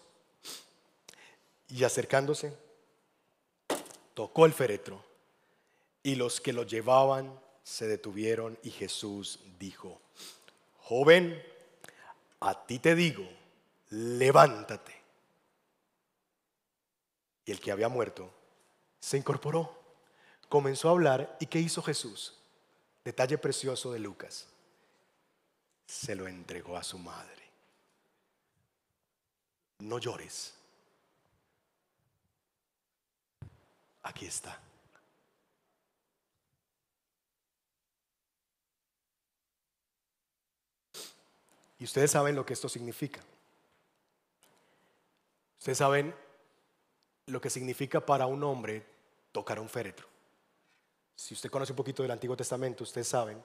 Y 1.71 1.83
acercándose, 1.83 2.57
tocó 4.15 4.47
el 4.47 4.53
féretro 4.53 5.05
y 6.05 6.15
los 6.15 6.41
que 6.41 6.53
lo 6.53 6.63
llevaban 6.63 7.37
se 7.65 7.89
detuvieron 7.89 8.57
y 8.63 8.71
Jesús 8.71 9.41
dijo, 9.59 10.01
joven, 10.79 11.43
a 12.39 12.65
ti 12.65 12.79
te 12.79 12.95
digo, 12.95 13.29
levántate. 13.91 14.95
Y 17.45 17.51
el 17.51 17.59
que 17.59 17.73
había 17.73 17.89
muerto 17.89 18.31
se 19.01 19.17
incorporó, 19.17 19.76
comenzó 20.57 20.89
a 20.89 20.93
hablar 20.93 21.37
y 21.41 21.47
¿qué 21.47 21.59
hizo 21.59 21.83
Jesús? 21.83 22.35
Detalle 23.05 23.39
precioso 23.39 23.93
de 23.93 23.99
Lucas. 23.99 24.47
Se 25.87 26.15
lo 26.15 26.27
entregó 26.27 26.77
a 26.77 26.83
su 26.83 26.99
madre 26.99 27.37
no 29.81 29.99
llores. 29.99 30.55
Aquí 34.03 34.27
está. 34.27 34.61
Y 41.79 41.85
ustedes 41.85 42.11
saben 42.11 42.35
lo 42.35 42.47
que 42.47 42.55
esto 42.55 42.69
significa. 42.69 43.23
Ustedes 45.59 45.79
saben 45.79 46.15
lo 47.27 47.41
que 47.41 47.51
significa 47.51 48.05
para 48.05 48.27
un 48.27 48.43
hombre 48.45 48.87
tocar 49.33 49.61
un 49.61 49.69
féretro. 49.69 50.16
Si 51.17 51.35
usted 51.35 51.51
conoce 51.51 51.73
un 51.73 51.77
poquito 51.77 52.03
del 52.03 52.13
Antiguo 52.13 52.37
Testamento, 52.37 52.85
ustedes 52.85 53.09
saben 53.09 53.43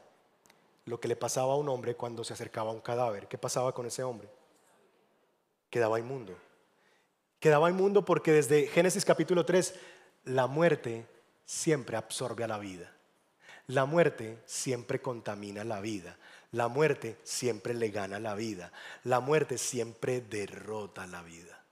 lo 0.85 0.99
que 0.99 1.07
le 1.07 1.15
pasaba 1.15 1.53
a 1.53 1.57
un 1.57 1.69
hombre 1.69 1.95
cuando 1.95 2.23
se 2.23 2.33
acercaba 2.33 2.69
a 2.69 2.73
un 2.73 2.81
cadáver. 2.81 3.27
¿Qué 3.27 3.39
pasaba 3.39 3.73
con 3.73 3.87
ese 3.87 4.03
hombre? 4.03 4.29
quedaba 5.71 5.97
inmundo. 5.97 6.37
Quedaba 7.39 7.71
inmundo 7.71 8.05
porque 8.05 8.31
desde 8.31 8.67
Génesis 8.67 9.03
capítulo 9.03 9.45
3, 9.45 9.73
la 10.25 10.45
muerte 10.45 11.07
siempre 11.45 11.97
absorbe 11.97 12.43
a 12.43 12.47
la 12.47 12.59
vida. 12.59 12.93
La 13.65 13.85
muerte 13.85 14.43
siempre 14.45 15.01
contamina 15.01 15.63
la 15.63 15.79
vida. 15.79 16.17
La 16.51 16.67
muerte 16.67 17.17
siempre 17.23 17.73
le 17.73 17.89
gana 17.89 18.19
la 18.19 18.35
vida. 18.35 18.71
La 19.05 19.21
muerte 19.21 19.57
siempre 19.57 20.21
derrota 20.21 21.07
la 21.07 21.23
vida. 21.23 21.63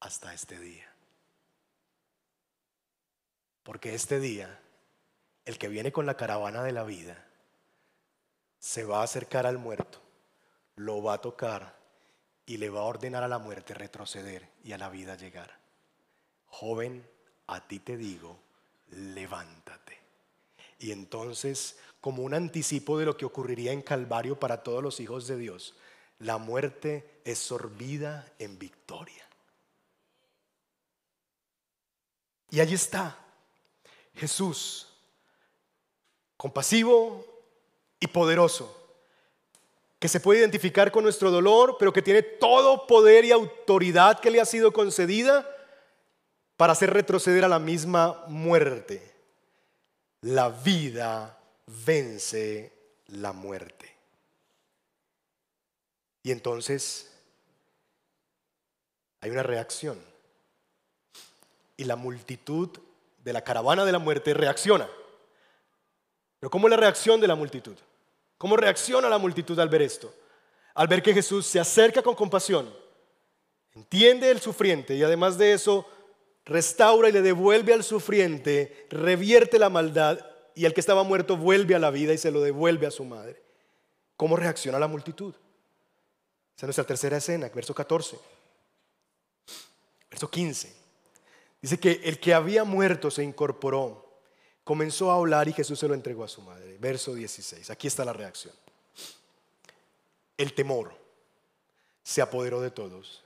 Hasta 0.00 0.34
este 0.34 0.58
día. 0.58 0.91
Porque 3.62 3.94
este 3.94 4.20
día, 4.20 4.60
el 5.44 5.58
que 5.58 5.68
viene 5.68 5.92
con 5.92 6.06
la 6.06 6.16
caravana 6.16 6.62
de 6.62 6.72
la 6.72 6.84
vida, 6.84 7.24
se 8.58 8.84
va 8.84 9.00
a 9.00 9.04
acercar 9.04 9.46
al 9.46 9.58
muerto 9.58 10.02
lo 10.76 11.02
va 11.02 11.14
a 11.14 11.20
tocar 11.20 11.76
y 12.46 12.56
le 12.56 12.70
va 12.70 12.80
a 12.80 12.84
ordenar 12.84 13.22
a 13.22 13.28
la 13.28 13.38
muerte 13.38 13.74
retroceder 13.74 14.48
y 14.64 14.72
a 14.72 14.78
la 14.78 14.88
vida 14.88 15.16
llegar. 15.16 15.58
Joven, 16.46 17.06
a 17.46 17.66
ti 17.66 17.78
te 17.78 17.96
digo, 17.96 18.38
levántate. 18.90 19.98
Y 20.78 20.90
entonces, 20.90 21.78
como 22.00 22.22
un 22.22 22.34
anticipo 22.34 22.98
de 22.98 23.06
lo 23.06 23.16
que 23.16 23.24
ocurriría 23.24 23.72
en 23.72 23.82
Calvario 23.82 24.38
para 24.38 24.62
todos 24.62 24.82
los 24.82 24.98
hijos 25.00 25.26
de 25.28 25.36
Dios, 25.36 25.74
la 26.18 26.38
muerte 26.38 27.20
es 27.24 27.38
sorbida 27.38 28.26
en 28.38 28.58
victoria. 28.58 29.24
Y 32.50 32.60
allí 32.60 32.74
está 32.74 33.18
Jesús, 34.14 34.88
compasivo 36.36 37.24
y 38.00 38.06
poderoso 38.06 38.82
que 40.02 40.08
se 40.08 40.18
puede 40.18 40.40
identificar 40.40 40.90
con 40.90 41.04
nuestro 41.04 41.30
dolor, 41.30 41.76
pero 41.78 41.92
que 41.92 42.02
tiene 42.02 42.22
todo 42.22 42.88
poder 42.88 43.24
y 43.24 43.30
autoridad 43.30 44.18
que 44.18 44.32
le 44.32 44.40
ha 44.40 44.44
sido 44.44 44.72
concedida 44.72 45.48
para 46.56 46.72
hacer 46.72 46.92
retroceder 46.92 47.44
a 47.44 47.48
la 47.48 47.60
misma 47.60 48.24
muerte. 48.26 49.00
La 50.22 50.48
vida 50.48 51.38
vence 51.86 52.72
la 53.06 53.32
muerte. 53.32 53.94
Y 56.24 56.32
entonces 56.32 57.12
hay 59.20 59.30
una 59.30 59.44
reacción. 59.44 60.00
Y 61.76 61.84
la 61.84 61.94
multitud 61.94 62.76
de 63.22 63.32
la 63.32 63.42
caravana 63.42 63.84
de 63.84 63.92
la 63.92 63.98
muerte 63.98 64.34
reacciona. 64.34 64.88
Pero 66.38 66.50
¿cómo 66.50 66.66
es 66.66 66.70
la 66.72 66.76
reacción 66.76 67.20
de 67.20 67.28
la 67.28 67.34
multitud? 67.34 67.76
¿Cómo 68.36 68.56
reacciona 68.56 69.08
la 69.08 69.18
multitud 69.18 69.58
al 69.60 69.68
ver 69.68 69.82
esto? 69.82 70.12
Al 70.74 70.88
ver 70.88 71.02
que 71.02 71.14
Jesús 71.14 71.46
se 71.46 71.60
acerca 71.60 72.02
con 72.02 72.14
compasión, 72.14 72.74
entiende 73.74 74.30
el 74.30 74.40
sufriente 74.40 74.96
y 74.96 75.02
además 75.02 75.38
de 75.38 75.52
eso 75.52 75.86
restaura 76.44 77.08
y 77.08 77.12
le 77.12 77.22
devuelve 77.22 77.72
al 77.72 77.84
sufriente, 77.84 78.86
revierte 78.90 79.58
la 79.58 79.70
maldad 79.70 80.18
y 80.54 80.64
el 80.64 80.74
que 80.74 80.80
estaba 80.80 81.04
muerto 81.04 81.36
vuelve 81.36 81.74
a 81.74 81.78
la 81.78 81.90
vida 81.90 82.12
y 82.12 82.18
se 82.18 82.30
lo 82.30 82.40
devuelve 82.40 82.86
a 82.86 82.90
su 82.90 83.04
madre. 83.04 83.40
¿Cómo 84.16 84.36
reacciona 84.36 84.78
la 84.78 84.88
multitud? 84.88 85.34
Esa 86.56 86.66
es 86.66 86.68
nuestra 86.68 86.84
tercera 86.84 87.16
escena, 87.18 87.48
verso 87.54 87.74
14. 87.74 88.18
Verso 90.10 90.28
15. 90.28 90.81
Dice 91.62 91.78
que 91.78 92.00
el 92.04 92.18
que 92.18 92.34
había 92.34 92.64
muerto 92.64 93.10
se 93.10 93.22
incorporó 93.22 94.04
comenzó 94.64 95.10
a 95.12 95.14
hablar 95.14 95.46
y 95.48 95.52
Jesús 95.52 95.78
se 95.78 95.86
lo 95.86 95.94
entregó 95.94 96.24
a 96.24 96.28
su 96.28 96.42
madre. 96.42 96.76
Verso 96.78 97.14
16. 97.14 97.70
Aquí 97.70 97.86
está 97.86 98.04
la 98.04 98.12
reacción. 98.12 98.54
El 100.36 100.54
temor 100.54 100.92
se 102.02 102.20
apoderó 102.20 102.60
de 102.60 102.72
todos 102.72 103.22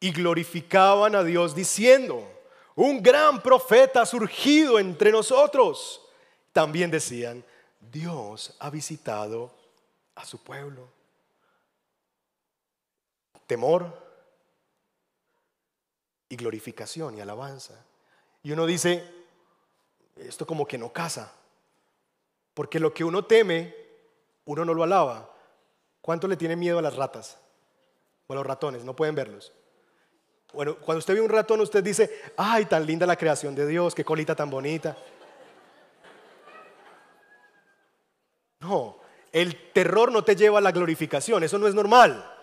y 0.00 0.12
glorificaban 0.12 1.14
a 1.14 1.22
Dios 1.22 1.54
diciendo, 1.54 2.26
un 2.74 3.02
gran 3.02 3.42
profeta 3.42 4.02
ha 4.02 4.06
surgido 4.06 4.78
entre 4.78 5.10
nosotros. 5.12 6.00
También 6.52 6.90
decían, 6.90 7.44
Dios 7.92 8.56
ha 8.60 8.70
visitado 8.70 9.52
a 10.14 10.24
su 10.24 10.42
pueblo. 10.42 10.88
Temor 13.46 14.07
y 16.28 16.36
glorificación 16.36 17.16
y 17.16 17.20
alabanza. 17.20 17.74
Y 18.42 18.52
uno 18.52 18.66
dice, 18.66 19.04
esto 20.16 20.46
como 20.46 20.66
que 20.66 20.78
no 20.78 20.92
casa, 20.92 21.32
porque 22.54 22.80
lo 22.80 22.92
que 22.92 23.04
uno 23.04 23.24
teme, 23.24 23.74
uno 24.44 24.64
no 24.64 24.74
lo 24.74 24.82
alaba. 24.82 25.32
¿Cuánto 26.00 26.26
le 26.26 26.36
tiene 26.36 26.56
miedo 26.56 26.78
a 26.78 26.82
las 26.82 26.96
ratas? 26.96 27.38
O 28.26 28.32
a 28.32 28.36
los 28.36 28.46
ratones, 28.46 28.84
no 28.84 28.96
pueden 28.96 29.14
verlos. 29.14 29.52
Bueno, 30.52 30.76
cuando 30.76 30.98
usted 31.00 31.14
ve 31.14 31.20
un 31.20 31.28
ratón, 31.28 31.60
usted 31.60 31.84
dice, 31.84 32.22
ay, 32.36 32.64
tan 32.64 32.86
linda 32.86 33.06
la 33.06 33.16
creación 33.16 33.54
de 33.54 33.66
Dios, 33.66 33.94
qué 33.94 34.04
colita 34.04 34.34
tan 34.34 34.48
bonita. 34.48 34.96
No, 38.60 38.98
el 39.30 39.72
terror 39.72 40.10
no 40.10 40.24
te 40.24 40.34
lleva 40.34 40.58
a 40.58 40.62
la 40.62 40.72
glorificación, 40.72 41.44
eso 41.44 41.58
no 41.58 41.68
es 41.68 41.74
normal. 41.74 42.34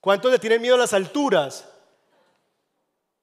¿Cuántos 0.00 0.32
le 0.32 0.38
tienen 0.38 0.60
miedo 0.60 0.74
a 0.74 0.78
las 0.78 0.94
alturas? 0.94 1.68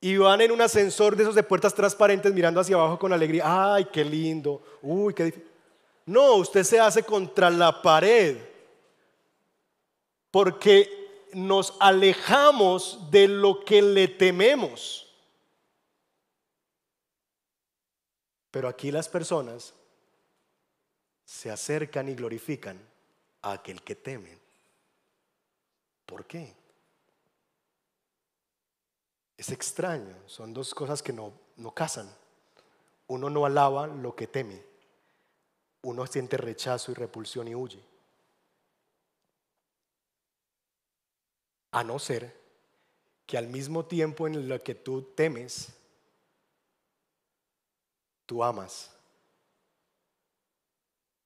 Y 0.01 0.17
van 0.17 0.41
en 0.41 0.51
un 0.51 0.61
ascensor 0.61 1.15
de 1.15 1.23
esos 1.23 1.35
de 1.35 1.43
puertas 1.43 1.73
transparentes 1.73 2.33
mirando 2.33 2.61
hacia 2.61 2.75
abajo 2.75 2.97
con 2.97 3.11
alegría. 3.11 3.73
Ay, 3.73 3.85
qué 3.85 4.05
lindo. 4.05 4.61
Uy, 4.81 5.13
qué 5.13 5.25
difícil. 5.25 5.49
No, 6.05 6.35
usted 6.35 6.63
se 6.63 6.79
hace 6.79 7.03
contra 7.03 7.49
la 7.49 7.81
pared. 7.81 8.37
Porque 10.31 11.27
nos 11.33 11.75
alejamos 11.79 13.11
de 13.11 13.27
lo 13.27 13.63
que 13.63 13.81
le 13.81 14.07
tememos. 14.07 15.05
Pero 18.51 18.67
aquí 18.67 18.91
las 18.91 19.07
personas 19.07 19.73
se 21.25 21.51
acercan 21.51 22.09
y 22.09 22.15
glorifican 22.15 22.79
a 23.41 23.51
aquel 23.53 23.83
que 23.83 23.95
temen. 23.95 24.39
¿Por 26.05 26.25
qué? 26.25 26.58
Es 29.39 29.51
extraño, 29.51 30.13
son 30.25 30.53
dos 30.53 30.75
cosas 30.75 31.01
que 31.01 31.13
no, 31.13 31.31
no 31.55 31.73
casan. 31.73 32.13
Uno 33.07 33.29
no 33.29 33.45
alaba 33.45 33.87
lo 33.87 34.13
que 34.13 34.27
teme, 34.27 34.61
uno 35.83 36.05
siente 36.07 36.35
rechazo 36.35 36.91
y 36.91 36.95
repulsión 36.95 37.47
y 37.47 37.55
huye. 37.55 37.81
A 41.71 41.85
no 41.85 41.99
ser 41.99 42.37
que 43.25 43.37
al 43.37 43.47
mismo 43.47 43.85
tiempo 43.85 44.27
en 44.27 44.49
lo 44.49 44.61
que 44.61 44.75
tú 44.75 45.03
temes, 45.15 45.69
tú 48.25 48.43
amas, 48.43 48.91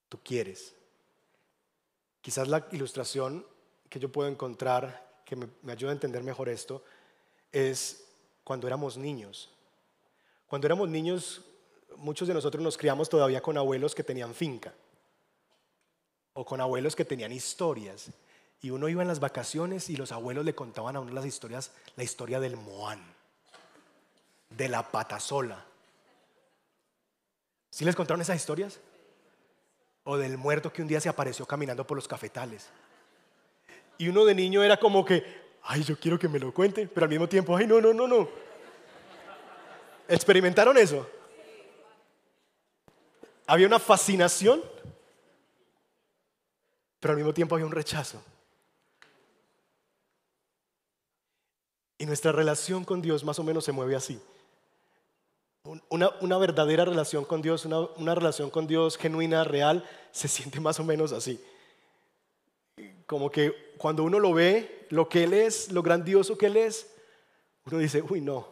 tú 0.08 0.20
quieres. 0.22 0.76
Quizás 2.22 2.48
la 2.48 2.68
ilustración 2.74 3.44
que 3.90 4.00
yo 4.00 4.12
puedo 4.12 4.30
encontrar 4.30 5.24
que 5.26 5.36
me, 5.36 5.50
me 5.64 5.72
ayuda 5.72 5.90
a 5.90 5.94
entender 5.94 6.22
mejor 6.22 6.48
esto 6.48 6.84
es 7.52 8.03
cuando 8.44 8.68
éramos 8.68 8.98
niños. 8.98 9.50
Cuando 10.48 10.68
éramos 10.68 10.90
niños, 10.90 11.42
muchos 11.98 12.28
de 12.28 12.34
nosotros 12.34 12.64
nos 12.64 12.78
criamos 12.78 13.10
todavía 13.10 13.42
con 13.42 13.58
abuelos 13.58 13.96
que 13.96 14.04
tenían 14.04 14.34
finca 14.34 14.74
o 16.34 16.46
con 16.46 16.62
abuelos 16.62 16.96
que 16.96 17.06
tenían 17.06 17.32
historias. 17.32 18.10
Y 18.62 18.70
uno 18.70 18.88
iba 18.88 19.02
en 19.02 19.08
las 19.08 19.20
vacaciones 19.20 19.90
y 19.90 19.96
los 19.96 20.12
abuelos 20.12 20.46
le 20.46 20.56
contaban 20.56 20.96
a 20.96 21.00
uno 21.00 21.12
las 21.12 21.26
historias, 21.26 21.72
la 21.96 22.04
historia 22.04 22.40
del 22.40 22.56
Moán, 22.56 23.04
de 24.50 24.70
la 24.70 24.90
patasola. 24.90 25.66
¿Sí 27.70 27.84
les 27.86 27.96
contaron 27.96 28.22
esas 28.22 28.38
historias? 28.38 28.80
O 30.04 30.18
del 30.18 30.38
muerto 30.38 30.72
que 30.72 30.82
un 30.82 30.88
día 30.88 31.02
se 31.02 31.10
apareció 31.10 31.46
caminando 31.46 31.86
por 31.86 31.98
los 31.98 32.08
cafetales. 32.08 32.70
Y 33.98 34.08
uno 34.08 34.26
de 34.26 34.36
niño 34.36 34.64
era 34.64 34.78
como 34.78 35.04
que, 35.06 35.43
ay, 35.64 35.84
yo 35.84 35.98
quiero 35.98 36.20
que 36.20 36.28
me 36.28 36.40
lo 36.40 36.54
cuente, 36.54 36.88
pero 36.88 37.06
al 37.06 37.10
mismo 37.10 37.28
tiempo, 37.28 37.56
ay, 37.56 37.68
no, 37.68 37.80
no, 37.80 37.94
no, 37.94 38.08
no. 38.08 38.30
¿Experimentaron 40.08 40.78
eso? 40.78 41.08
Había 43.48 43.68
una 43.68 43.80
fascinación, 43.80 44.62
pero 47.00 47.14
al 47.14 47.18
mismo 47.18 47.34
tiempo 47.34 47.56
había 47.56 47.66
un 47.66 47.72
rechazo. 47.72 48.24
Y 51.98 52.06
nuestra 52.06 52.32
relación 52.32 52.84
con 52.84 53.02
Dios 53.02 53.24
más 53.24 53.40
o 53.40 53.44
menos 53.44 53.64
se 53.64 53.72
mueve 53.72 53.96
así. 53.96 54.22
Una, 55.90 56.38
verdadera 56.38 56.84
relación 56.84 57.24
con 57.24 57.42
Dios, 57.42 57.66
una, 57.66 58.16
relación 58.16 58.50
con 58.50 58.68
Dios 58.68 58.98
genuina, 58.98 59.46
real, 59.46 59.88
se 60.12 60.28
siente 60.28 60.60
más 60.60 60.80
o 60.82 60.84
menos 60.84 61.14
así. 61.14 61.42
Como 63.14 63.30
que 63.30 63.76
cuando 63.78 64.04
uno 64.04 64.18
lo 64.18 64.34
ve, 64.34 64.88
lo 64.90 65.08
que 65.08 65.26
Él 65.26 65.34
es, 65.34 65.72
lo 65.72 65.84
grandioso 65.84 66.36
que 66.36 66.48
Él 66.48 66.58
es, 66.58 66.92
uno 67.64 67.78
dice, 67.78 68.02
uy, 68.02 68.22
no. 68.22 68.48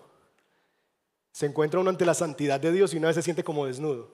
Se 1.32 1.48
encuentra 1.48 1.80
uno 1.80 1.90
ante 1.90 2.06
la 2.06 2.14
santidad 2.14 2.60
de 2.60 2.72
Dios 2.72 2.94
y 2.94 2.98
una 2.98 3.08
vez 3.08 3.16
se 3.16 3.24
siente 3.24 3.44
como 3.44 3.66
desnudo. 3.66 4.12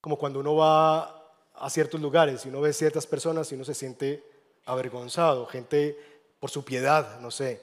Como 0.00 0.16
cuando 0.16 0.38
uno 0.38 0.54
va 0.54 1.34
a 1.52 1.68
ciertos 1.68 2.00
lugares 2.00 2.46
y 2.46 2.48
uno 2.48 2.60
ve 2.60 2.72
ciertas 2.72 3.08
personas 3.08 3.50
y 3.50 3.56
uno 3.56 3.64
se 3.64 3.74
siente 3.74 4.24
avergonzado, 4.66 5.46
gente 5.46 5.98
por 6.38 6.50
su 6.50 6.64
piedad, 6.64 7.18
no 7.18 7.32
sé, 7.32 7.60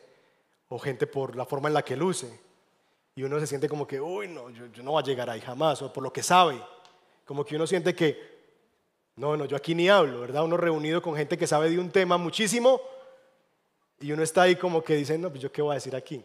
o 0.67 0.77
gente 0.77 1.07
por 1.07 1.37
la 1.37 1.45
forma 1.45 1.69
en 1.69 1.73
la 1.73 1.85
que 1.85 1.95
luce. 1.95 2.37
Y 3.15 3.23
uno 3.23 3.39
se 3.39 3.47
siente 3.47 3.69
como 3.69 3.87
que, 3.87 4.01
uy, 4.01 4.27
no, 4.27 4.49
yo, 4.49 4.83
no 4.83 4.91
voy 4.91 5.03
a 5.03 5.05
llegar 5.05 5.29
ahí 5.29 5.39
jamás, 5.39 5.81
o 5.81 5.93
por 5.93 6.03
lo 6.03 6.11
que 6.11 6.21
sabe. 6.21 6.61
Como 7.23 7.45
que 7.45 7.55
uno 7.55 7.65
siente 7.65 7.95
que 7.95 8.36
no, 9.17 9.35
no, 9.35 9.45
yo 9.45 9.57
aquí 9.57 9.73
ni 9.73 9.89
hablo, 9.89 10.21
¿verdad? 10.21 10.43
Uno 10.43 10.57
reunido 10.57 11.01
con 11.01 11.15
gente 11.15 11.39
que 11.39 11.47
sabe 11.47 11.71
de 11.71 11.79
un 11.79 11.89
tema 11.89 12.17
muchísimo 12.17 12.79
y 13.99 14.11
uno 14.11 14.21
está 14.21 14.43
ahí 14.43 14.55
como 14.55 14.83
que 14.83 14.95
dice, 14.95 15.17
no, 15.17 15.31
pues 15.31 15.41
yo 15.41 15.51
qué 15.51 15.63
voy 15.63 15.71
a 15.71 15.75
decir 15.75 15.95
aquí. 15.95 16.23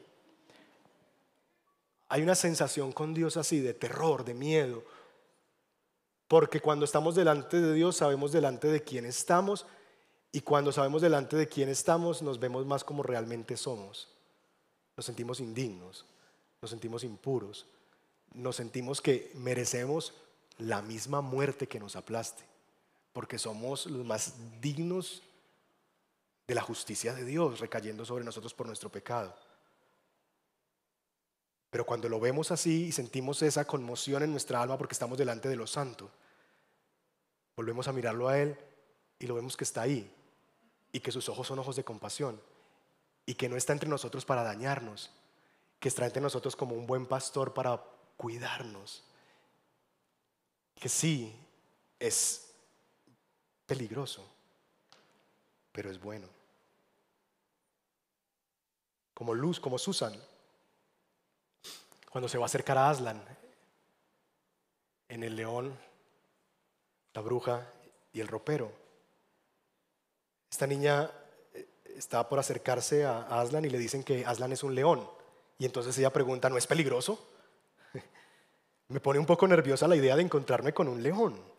Hay 2.10 2.22
una 2.22 2.34
sensación 2.34 2.92
con 2.92 3.14
Dios 3.14 3.38
así 3.38 3.60
de 3.60 3.72
terror, 3.72 4.26
de 4.26 4.34
miedo, 4.34 4.84
porque 6.28 6.60
cuando 6.60 6.84
estamos 6.84 7.14
delante 7.14 7.62
de 7.62 7.72
Dios 7.72 7.96
sabemos 7.96 8.30
delante 8.30 8.68
de 8.68 8.82
quién 8.82 9.06
estamos 9.06 9.64
y 10.30 10.42
cuando 10.42 10.70
sabemos 10.70 11.00
delante 11.00 11.36
de 11.36 11.48
quién 11.48 11.70
estamos 11.70 12.20
nos 12.20 12.38
vemos 12.38 12.66
más 12.66 12.84
como 12.84 13.02
realmente 13.02 13.56
somos. 13.56 14.08
Nos 14.98 15.06
sentimos 15.06 15.40
indignos, 15.40 16.04
nos 16.60 16.70
sentimos 16.70 17.04
impuros, 17.04 17.64
nos 18.34 18.56
sentimos 18.56 19.00
que 19.00 19.32
merecemos 19.34 20.12
la 20.58 20.82
misma 20.82 21.22
muerte 21.22 21.66
que 21.66 21.80
nos 21.80 21.96
aplaste 21.96 22.51
porque 23.12 23.38
somos 23.38 23.86
los 23.86 24.04
más 24.04 24.34
dignos 24.60 25.22
de 26.46 26.54
la 26.54 26.62
justicia 26.62 27.14
de 27.14 27.24
Dios 27.24 27.60
recayendo 27.60 28.04
sobre 28.04 28.24
nosotros 28.24 28.54
por 28.54 28.66
nuestro 28.66 28.90
pecado. 28.90 29.34
Pero 31.70 31.86
cuando 31.86 32.08
lo 32.08 32.20
vemos 32.20 32.50
así 32.50 32.86
y 32.86 32.92
sentimos 32.92 33.40
esa 33.42 33.64
conmoción 33.64 34.22
en 34.22 34.30
nuestra 34.30 34.60
alma 34.60 34.76
porque 34.76 34.92
estamos 34.92 35.16
delante 35.16 35.48
de 35.48 35.56
lo 35.56 35.66
santo, 35.66 36.10
volvemos 37.56 37.88
a 37.88 37.92
mirarlo 37.92 38.28
a 38.28 38.38
Él 38.38 38.58
y 39.18 39.26
lo 39.26 39.34
vemos 39.34 39.56
que 39.56 39.64
está 39.64 39.82
ahí 39.82 40.14
y 40.92 41.00
que 41.00 41.12
sus 41.12 41.28
ojos 41.28 41.46
son 41.46 41.58
ojos 41.58 41.76
de 41.76 41.84
compasión 41.84 42.40
y 43.24 43.34
que 43.34 43.48
no 43.48 43.56
está 43.56 43.72
entre 43.72 43.88
nosotros 43.88 44.24
para 44.24 44.42
dañarnos, 44.42 45.10
que 45.80 45.88
está 45.88 46.04
entre 46.04 46.20
nosotros 46.20 46.56
como 46.56 46.74
un 46.74 46.86
buen 46.86 47.06
pastor 47.06 47.54
para 47.54 47.82
cuidarnos. 48.16 49.04
Que 50.74 50.88
sí, 50.88 51.34
es 51.98 52.51
peligroso, 53.72 54.22
pero 55.72 55.90
es 55.90 55.98
bueno. 55.98 56.28
Como 59.14 59.32
Luz, 59.32 59.58
como 59.58 59.78
Susan, 59.78 60.12
cuando 62.10 62.28
se 62.28 62.36
va 62.36 62.44
a 62.44 62.46
acercar 62.52 62.76
a 62.76 62.90
Aslan, 62.90 63.24
en 65.08 65.22
el 65.22 65.36
león, 65.36 65.74
la 67.14 67.22
bruja 67.22 67.66
y 68.12 68.20
el 68.20 68.28
ropero. 68.28 68.70
Esta 70.50 70.66
niña 70.66 71.10
eh, 71.54 71.66
está 71.96 72.28
por 72.28 72.38
acercarse 72.38 73.06
a 73.06 73.40
Aslan 73.40 73.64
y 73.64 73.70
le 73.70 73.78
dicen 73.78 74.04
que 74.04 74.26
Aslan 74.26 74.52
es 74.52 74.62
un 74.62 74.74
león. 74.74 75.08
Y 75.56 75.64
entonces 75.64 75.96
ella 75.96 76.12
pregunta, 76.12 76.50
¿no 76.50 76.58
es 76.58 76.66
peligroso? 76.66 77.26
Me 78.88 79.00
pone 79.00 79.18
un 79.18 79.24
poco 79.24 79.48
nerviosa 79.48 79.88
la 79.88 79.96
idea 79.96 80.14
de 80.14 80.22
encontrarme 80.22 80.74
con 80.74 80.88
un 80.88 81.02
león. 81.02 81.51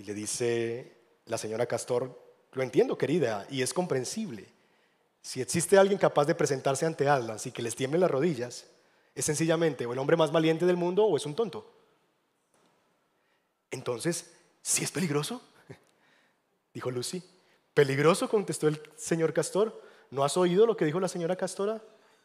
Y 0.00 0.02
le 0.02 0.14
dice 0.14 0.96
la 1.26 1.36
señora 1.36 1.66
Castor, 1.66 2.18
lo 2.52 2.62
entiendo 2.62 2.96
querida, 2.96 3.46
y 3.50 3.60
es 3.60 3.74
comprensible. 3.74 4.48
Si 5.20 5.42
existe 5.42 5.76
alguien 5.76 5.98
capaz 5.98 6.24
de 6.24 6.34
presentarse 6.34 6.86
ante 6.86 7.06
Aslan 7.06 7.36
y 7.44 7.50
que 7.50 7.60
les 7.60 7.76
tiemblen 7.76 8.00
las 8.00 8.10
rodillas, 8.10 8.64
es 9.14 9.26
sencillamente 9.26 9.84
o 9.84 9.92
el 9.92 9.98
hombre 9.98 10.16
más 10.16 10.32
valiente 10.32 10.64
del 10.64 10.78
mundo 10.78 11.04
o 11.04 11.18
es 11.18 11.26
un 11.26 11.34
tonto. 11.34 11.70
Entonces, 13.70 14.32
¿sí 14.62 14.84
es 14.84 14.90
peligroso? 14.90 15.42
Dijo 16.72 16.90
Lucy. 16.90 17.22
¿Peligroso? 17.74 18.26
contestó 18.26 18.68
el 18.68 18.80
señor 18.96 19.34
Castor. 19.34 19.82
¿No 20.10 20.24
has 20.24 20.34
oído 20.38 20.64
lo 20.64 20.78
que 20.78 20.86
dijo 20.86 20.98
la 20.98 21.08
señora 21.08 21.36
Castora? 21.36 21.78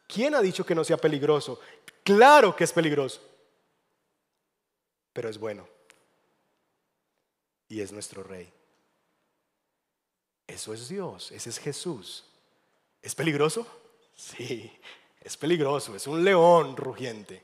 ¿Quién 0.08 0.34
ha 0.34 0.40
dicho 0.40 0.64
que 0.64 0.74
no 0.74 0.82
sea 0.82 0.96
peligroso? 0.96 1.60
Claro 2.02 2.56
que 2.56 2.64
es 2.64 2.72
peligroso, 2.72 3.20
pero 5.12 5.28
es 5.28 5.36
bueno. 5.36 5.75
Y 7.68 7.80
es 7.80 7.92
nuestro 7.92 8.22
rey. 8.22 8.52
Eso 10.46 10.72
es 10.72 10.88
Dios, 10.88 11.32
ese 11.32 11.50
es 11.50 11.58
Jesús. 11.58 12.24
¿Es 13.02 13.14
peligroso? 13.14 13.66
Sí, 14.14 14.72
es 15.20 15.36
peligroso, 15.36 15.94
es 15.96 16.06
un 16.06 16.24
león 16.24 16.76
rugiente. 16.76 17.42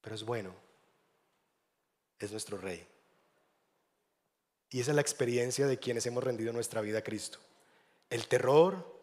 Pero 0.00 0.14
es 0.14 0.22
bueno, 0.22 0.54
es 2.18 2.30
nuestro 2.30 2.58
rey. 2.58 2.86
Y 4.70 4.80
esa 4.80 4.90
es 4.90 4.94
la 4.94 5.00
experiencia 5.00 5.66
de 5.66 5.78
quienes 5.78 6.04
hemos 6.06 6.22
rendido 6.22 6.52
nuestra 6.52 6.82
vida 6.82 6.98
a 6.98 7.02
Cristo. 7.02 7.38
El 8.10 8.28
terror 8.28 8.98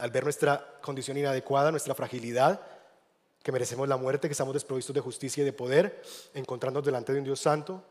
al 0.00 0.10
ver 0.10 0.24
nuestra 0.24 0.80
condición 0.80 1.18
inadecuada, 1.18 1.70
nuestra 1.70 1.94
fragilidad, 1.94 2.66
que 3.42 3.52
merecemos 3.52 3.88
la 3.88 3.96
muerte, 3.96 4.28
que 4.28 4.32
estamos 4.32 4.54
desprovistos 4.54 4.94
de 4.94 5.00
justicia 5.00 5.42
y 5.42 5.44
de 5.44 5.52
poder, 5.52 6.02
encontrándonos 6.34 6.84
delante 6.84 7.12
de 7.12 7.18
un 7.18 7.24
Dios 7.24 7.40
santo, 7.40 7.82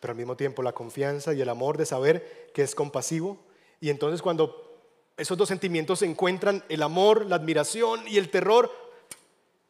pero 0.00 0.12
al 0.12 0.16
mismo 0.16 0.36
tiempo 0.36 0.62
la 0.62 0.72
confianza 0.72 1.34
y 1.34 1.42
el 1.42 1.48
amor 1.48 1.76
de 1.76 1.84
saber 1.84 2.50
que 2.54 2.62
es 2.62 2.74
compasivo. 2.74 3.38
Y 3.80 3.90
entonces 3.90 4.22
cuando 4.22 4.80
esos 5.16 5.36
dos 5.36 5.48
sentimientos 5.48 5.98
se 5.98 6.06
encuentran, 6.06 6.64
el 6.70 6.82
amor, 6.82 7.26
la 7.26 7.36
admiración 7.36 8.08
y 8.08 8.16
el 8.16 8.30
terror, 8.30 8.70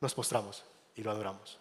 nos 0.01 0.15
postramos 0.15 0.65
y 0.95 1.03
lo 1.03 1.11
adoramos. 1.11 1.59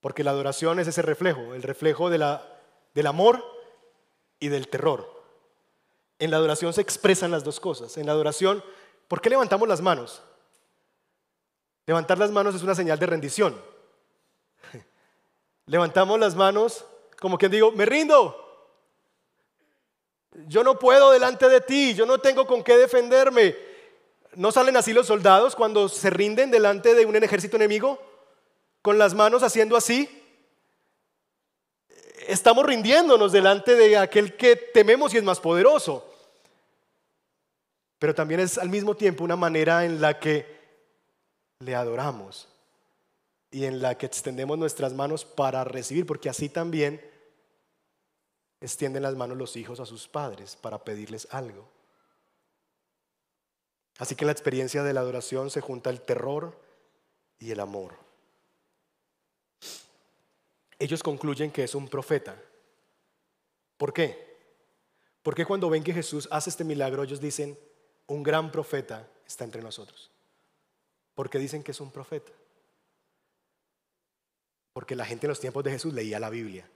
Porque 0.00 0.22
la 0.22 0.30
adoración 0.30 0.78
es 0.78 0.86
ese 0.86 1.02
reflejo, 1.02 1.54
el 1.54 1.62
reflejo 1.62 2.10
del 2.10 3.06
amor 3.06 3.44
y 4.38 4.48
del 4.48 4.68
terror. 4.68 5.08
En 6.20 6.30
la 6.30 6.36
adoración 6.36 6.72
se 6.72 6.80
expresan 6.80 7.32
las 7.32 7.42
dos 7.42 7.58
cosas. 7.58 7.96
En 7.96 8.06
la 8.06 8.12
adoración, 8.12 8.62
¿por 9.08 9.20
qué 9.20 9.30
levantamos 9.30 9.66
las 9.68 9.80
manos? 9.80 10.22
Levantar 11.86 12.18
las 12.18 12.30
manos 12.30 12.54
es 12.54 12.62
una 12.62 12.74
señal 12.74 12.98
de 12.98 13.06
rendición. 13.06 13.60
Levantamos 15.66 16.18
las 16.18 16.34
manos 16.34 16.84
como 17.20 17.38
quien 17.38 17.52
digo, 17.52 17.70
me 17.72 17.86
rindo. 17.86 18.36
Yo 20.46 20.64
no 20.64 20.78
puedo 20.78 21.12
delante 21.12 21.48
de 21.48 21.60
ti, 21.60 21.94
yo 21.94 22.04
no 22.04 22.18
tengo 22.18 22.46
con 22.46 22.64
qué 22.64 22.76
defenderme. 22.76 23.56
¿No 24.34 24.50
salen 24.50 24.76
así 24.76 24.92
los 24.92 25.06
soldados 25.06 25.54
cuando 25.54 25.88
se 25.88 26.10
rinden 26.10 26.50
delante 26.50 26.94
de 26.94 27.06
un 27.06 27.14
ejército 27.16 27.56
enemigo? 27.56 28.00
con 28.82 28.98
las 28.98 29.14
manos 29.14 29.44
haciendo 29.44 29.76
así, 29.76 30.08
estamos 32.26 32.66
rindiéndonos 32.66 33.30
delante 33.30 33.76
de 33.76 33.96
aquel 33.96 34.36
que 34.36 34.56
tememos 34.56 35.14
y 35.14 35.18
es 35.18 35.22
más 35.22 35.38
poderoso. 35.38 36.08
Pero 38.00 38.12
también 38.12 38.40
es 38.40 38.58
al 38.58 38.68
mismo 38.68 38.96
tiempo 38.96 39.22
una 39.22 39.36
manera 39.36 39.84
en 39.84 40.00
la 40.00 40.18
que 40.18 40.51
le 41.64 41.74
adoramos 41.74 42.48
y 43.50 43.64
en 43.64 43.82
la 43.82 43.96
que 43.98 44.06
extendemos 44.06 44.58
nuestras 44.58 44.94
manos 44.94 45.24
para 45.24 45.64
recibir, 45.64 46.06
porque 46.06 46.28
así 46.28 46.48
también 46.48 47.00
extienden 48.60 49.02
las 49.02 49.14
manos 49.14 49.36
los 49.36 49.56
hijos 49.56 49.80
a 49.80 49.86
sus 49.86 50.08
padres 50.08 50.56
para 50.56 50.84
pedirles 50.84 51.28
algo. 51.30 51.68
Así 53.98 54.14
que 54.14 54.24
en 54.24 54.28
la 54.28 54.32
experiencia 54.32 54.82
de 54.82 54.92
la 54.92 55.00
adoración 55.00 55.50
se 55.50 55.60
junta 55.60 55.90
el 55.90 56.00
terror 56.00 56.58
y 57.38 57.50
el 57.50 57.60
amor 57.60 58.02
ellos 60.82 61.02
concluyen 61.02 61.52
que 61.52 61.62
es 61.62 61.76
un 61.76 61.86
profeta. 61.86 62.36
¿Por 63.76 63.92
qué? 63.92 64.36
Porque 65.22 65.46
cuando 65.46 65.70
ven 65.70 65.84
que 65.84 65.94
Jesús 65.94 66.26
hace 66.32 66.50
este 66.50 66.64
milagro, 66.64 67.04
ellos 67.04 67.20
dicen, 67.20 67.56
un 68.08 68.24
gran 68.24 68.50
profeta 68.50 69.08
está 69.24 69.44
entre 69.44 69.62
nosotros. 69.62 70.10
Porque 71.14 71.38
dicen 71.38 71.62
que 71.62 71.72
es 71.72 71.80
un 71.80 71.90
profeta. 71.90 72.32
Porque 74.72 74.96
la 74.96 75.04
gente 75.04 75.26
en 75.26 75.30
los 75.30 75.40
tiempos 75.40 75.62
de 75.64 75.70
Jesús 75.70 75.92
leía 75.92 76.18
la 76.18 76.30
Biblia. 76.30 76.68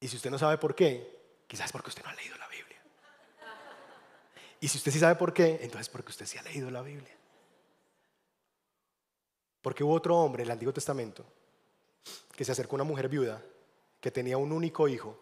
Y 0.00 0.08
si 0.08 0.16
usted 0.16 0.30
no 0.30 0.38
sabe 0.38 0.58
por 0.58 0.74
qué, 0.74 1.42
quizás 1.46 1.66
es 1.66 1.72
porque 1.72 1.88
usted 1.88 2.04
no 2.04 2.10
ha 2.10 2.14
leído 2.14 2.36
la 2.36 2.48
Biblia. 2.48 2.82
Y 4.60 4.68
si 4.68 4.78
usted 4.78 4.92
sí 4.92 4.98
sabe 4.98 5.16
por 5.16 5.32
qué, 5.32 5.58
entonces 5.62 5.88
porque 5.88 6.10
usted 6.10 6.26
sí 6.26 6.38
ha 6.38 6.42
leído 6.42 6.70
la 6.70 6.82
Biblia. 6.82 7.16
Porque 9.62 9.82
hubo 9.82 9.94
otro 9.94 10.16
hombre 10.16 10.42
en 10.42 10.48
el 10.48 10.52
Antiguo 10.52 10.72
Testamento 10.72 11.24
que 12.36 12.44
se 12.44 12.52
acercó 12.52 12.76
a 12.76 12.78
una 12.78 12.84
mujer 12.84 13.08
viuda 13.08 13.42
que 14.00 14.10
tenía 14.10 14.38
un 14.38 14.52
único 14.52 14.86
hijo 14.86 15.18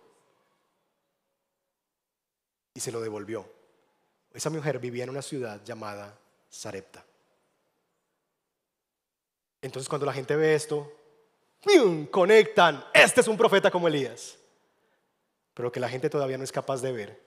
y 2.74 2.80
se 2.80 2.92
lo 2.92 3.00
devolvió. 3.00 3.48
Esa 4.34 4.50
mujer 4.50 4.78
vivía 4.78 5.04
en 5.04 5.10
una 5.10 5.22
ciudad 5.22 5.64
llamada 5.64 6.18
Sarepta. 6.50 7.02
Entonces 9.62 9.88
cuando 9.88 10.04
la 10.04 10.12
gente 10.12 10.36
ve 10.36 10.54
esto, 10.54 10.92
conectan, 12.10 12.84
este 12.92 13.22
es 13.22 13.28
un 13.28 13.38
profeta 13.38 13.70
como 13.70 13.88
Elías. 13.88 14.36
Pero 15.54 15.68
lo 15.68 15.72
que 15.72 15.80
la 15.80 15.88
gente 15.88 16.10
todavía 16.10 16.36
no 16.36 16.44
es 16.44 16.52
capaz 16.52 16.82
de 16.82 16.92
ver 16.92 17.24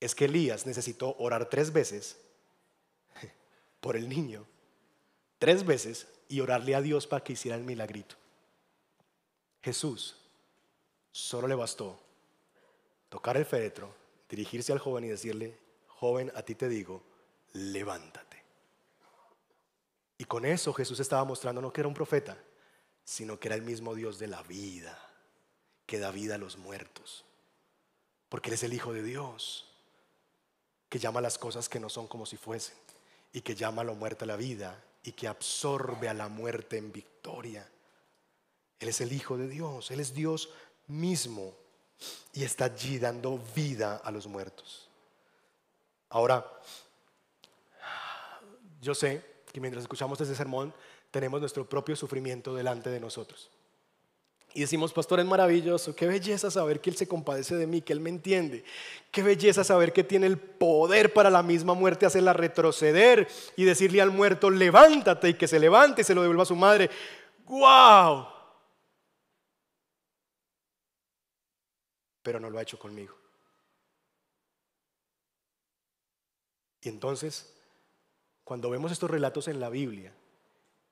es 0.00 0.14
que 0.14 0.24
Elías 0.24 0.64
necesitó 0.64 1.16
orar 1.18 1.50
tres 1.50 1.72
veces 1.72 2.16
por 3.80 3.96
el 3.96 4.08
niño 4.08 4.46
tres 5.38 5.64
veces 5.64 6.08
y 6.28 6.40
orarle 6.40 6.74
a 6.74 6.82
Dios 6.82 7.06
para 7.06 7.22
que 7.24 7.32
hiciera 7.32 7.56
el 7.56 7.64
milagrito. 7.64 8.16
Jesús 9.62 10.16
solo 11.10 11.48
le 11.48 11.54
bastó 11.54 11.98
tocar 13.08 13.36
el 13.36 13.46
féretro, 13.46 13.94
dirigirse 14.28 14.72
al 14.72 14.78
joven 14.78 15.04
y 15.04 15.08
decirle, 15.08 15.58
joven, 15.86 16.30
a 16.34 16.42
ti 16.42 16.54
te 16.54 16.68
digo, 16.68 17.02
levántate. 17.52 18.42
Y 20.18 20.24
con 20.24 20.44
eso 20.44 20.72
Jesús 20.72 21.00
estaba 21.00 21.24
mostrando 21.24 21.60
no 21.60 21.72
que 21.72 21.80
era 21.80 21.88
un 21.88 21.94
profeta, 21.94 22.36
sino 23.04 23.38
que 23.38 23.48
era 23.48 23.54
el 23.54 23.62
mismo 23.62 23.94
Dios 23.94 24.18
de 24.18 24.26
la 24.26 24.42
vida, 24.42 24.98
que 25.86 25.98
da 25.98 26.10
vida 26.10 26.34
a 26.34 26.38
los 26.38 26.58
muertos. 26.58 27.24
Porque 28.28 28.50
Él 28.50 28.54
es 28.54 28.62
el 28.64 28.74
Hijo 28.74 28.92
de 28.92 29.02
Dios, 29.02 29.66
que 30.88 30.98
llama 30.98 31.20
las 31.20 31.38
cosas 31.38 31.68
que 31.68 31.80
no 31.80 31.88
son 31.88 32.08
como 32.08 32.26
si 32.26 32.36
fuesen 32.36 32.76
y 33.32 33.42
que 33.42 33.54
llama 33.54 33.82
a 33.82 33.84
lo 33.84 33.94
muerto 33.94 34.24
a 34.24 34.28
la 34.28 34.36
vida 34.36 34.82
y 35.02 35.12
que 35.12 35.28
absorbe 35.28 36.08
a 36.08 36.14
la 36.14 36.28
muerte 36.28 36.76
en 36.78 36.92
victoria. 36.92 37.66
Él 38.80 38.88
es 38.88 39.00
el 39.00 39.12
Hijo 39.12 39.36
de 39.36 39.48
Dios, 39.48 39.90
Él 39.90 40.00
es 40.00 40.14
Dios 40.14 40.50
mismo 40.86 41.56
y 42.32 42.44
está 42.44 42.66
allí 42.66 42.98
dando 42.98 43.38
vida 43.54 44.00
a 44.04 44.10
los 44.10 44.26
muertos. 44.26 44.88
Ahora, 46.10 46.46
yo 48.80 48.94
sé 48.94 49.24
que 49.52 49.60
mientras 49.60 49.82
escuchamos 49.82 50.20
este 50.20 50.34
sermón 50.34 50.72
tenemos 51.10 51.40
nuestro 51.40 51.68
propio 51.68 51.96
sufrimiento 51.96 52.54
delante 52.54 52.90
de 52.90 53.00
nosotros. 53.00 53.50
Y 54.54 54.60
decimos, 54.60 54.92
pastor, 54.92 55.20
es 55.20 55.26
maravilloso, 55.26 55.94
qué 55.94 56.06
belleza 56.06 56.50
saber 56.50 56.80
que 56.80 56.90
Él 56.90 56.96
se 56.96 57.06
compadece 57.06 57.54
de 57.56 57.66
mí, 57.66 57.82
que 57.82 57.92
Él 57.92 58.00
me 58.00 58.10
entiende. 58.10 58.64
Qué 59.10 59.22
belleza 59.22 59.62
saber 59.62 59.92
que 59.92 60.04
tiene 60.04 60.26
el 60.26 60.38
poder 60.38 61.12
para 61.12 61.28
la 61.28 61.42
misma 61.42 61.74
muerte 61.74 62.06
hacerla 62.06 62.32
retroceder 62.32 63.28
y 63.56 63.64
decirle 63.64 64.00
al 64.00 64.10
muerto, 64.10 64.48
levántate 64.48 65.28
y 65.28 65.34
que 65.34 65.48
se 65.48 65.58
levante 65.58 66.00
y 66.00 66.04
se 66.04 66.14
lo 66.14 66.22
devuelva 66.22 66.44
a 66.44 66.46
su 66.46 66.56
madre. 66.56 66.90
¡Wow! 67.46 68.37
Pero 72.28 72.40
no 72.40 72.50
lo 72.50 72.58
ha 72.58 72.62
hecho 72.62 72.78
conmigo. 72.78 73.16
Y 76.82 76.90
entonces, 76.90 77.54
cuando 78.44 78.68
vemos 78.68 78.92
estos 78.92 79.10
relatos 79.10 79.48
en 79.48 79.60
la 79.60 79.70
Biblia 79.70 80.12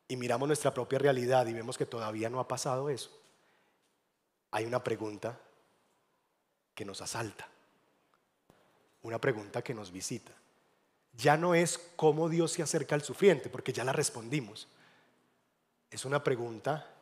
y 0.09 0.17
miramos 0.17 0.49
nuestra 0.49 0.73
propia 0.73 0.99
realidad 0.99 1.47
y 1.47 1.53
vemos 1.53 1.77
que 1.77 1.85
todavía 1.85 2.31
no 2.31 2.41
ha 2.41 2.49
pasado 2.49 2.89
eso, 2.89 3.11
hay 4.51 4.65
una 4.65 4.83
pregunta 4.83 5.39
que 6.75 6.87
nos 6.87 7.03
asalta, 7.03 7.47
una 9.03 9.21
pregunta 9.21 9.61
que 9.61 9.75
nos 9.75 9.93
visita. 9.93 10.33
Ya 11.13 11.37
no 11.37 11.55
es 11.55 11.77
cómo 11.97 12.31
Dios 12.31 12.53
se 12.53 12.63
acerca 12.63 12.95
al 12.95 13.03
sufriente, 13.03 13.51
porque 13.51 13.75
ya 13.75 13.85
la 13.85 13.93
respondimos. 13.93 14.69
Es 15.91 16.07
una 16.07 16.25
pregunta 16.25 16.96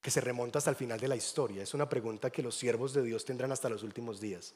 que 0.00 0.10
se 0.10 0.20
remonta 0.20 0.58
hasta 0.58 0.70
el 0.70 0.76
final 0.76 0.98
de 0.98 1.08
la 1.08 1.16
historia. 1.16 1.62
Es 1.62 1.74
una 1.74 1.88
pregunta 1.88 2.30
que 2.30 2.42
los 2.42 2.56
siervos 2.56 2.92
de 2.94 3.02
Dios 3.02 3.24
tendrán 3.24 3.52
hasta 3.52 3.68
los 3.68 3.82
últimos 3.82 4.20
días. 4.20 4.54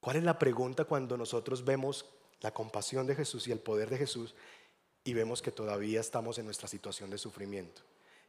¿Cuál 0.00 0.16
es 0.16 0.24
la 0.24 0.38
pregunta 0.38 0.84
cuando 0.84 1.16
nosotros 1.16 1.64
vemos 1.64 2.06
la 2.40 2.52
compasión 2.52 3.06
de 3.06 3.16
Jesús 3.16 3.48
y 3.48 3.52
el 3.52 3.58
poder 3.58 3.90
de 3.90 3.98
Jesús 3.98 4.34
y 5.04 5.12
vemos 5.12 5.42
que 5.42 5.52
todavía 5.52 6.00
estamos 6.00 6.38
en 6.38 6.44
nuestra 6.44 6.68
situación 6.68 7.10
de 7.10 7.18
sufrimiento? 7.18 7.82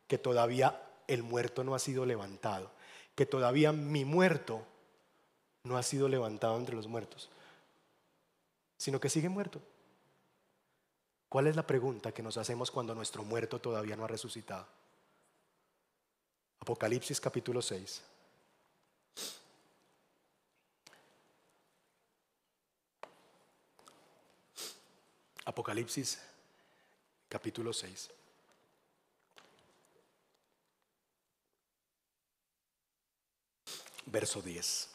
que 0.10 0.18
todavía 0.18 0.82
el 1.08 1.22
muerto 1.22 1.64
no 1.64 1.76
ha 1.76 1.80
sido 1.80 2.04
levantado, 2.04 2.72
que 3.16 3.28
todavía 3.28 3.72
mi 3.72 4.06
muerto 4.06 4.66
no 5.64 5.78
ha 5.78 5.84
sido 5.84 6.10
levantado 6.10 6.58
entre 6.58 6.76
los 6.76 6.88
muertos, 6.88 7.30
sino 8.76 9.00
que 9.00 9.08
sigue 9.08 9.30
muerto. 9.30 9.62
¿Cuál 11.30 11.46
es 11.46 11.56
la 11.56 11.68
pregunta 11.68 12.12
que 12.12 12.24
nos 12.24 12.38
hacemos 12.38 12.72
cuando 12.72 12.96
nuestro 12.96 13.24
muerto 13.24 13.62
todavía 13.62 13.96
no 13.96 14.06
ha 14.06 14.08
resucitado? 14.08 14.66
Apocalipsis 16.70 17.20
capítulo 17.20 17.64
6. 17.64 18.04
Apocalipsis 25.46 26.20
capítulo 27.28 27.74
6. 27.74 28.12
Verso 34.06 34.40
10. 34.40 34.90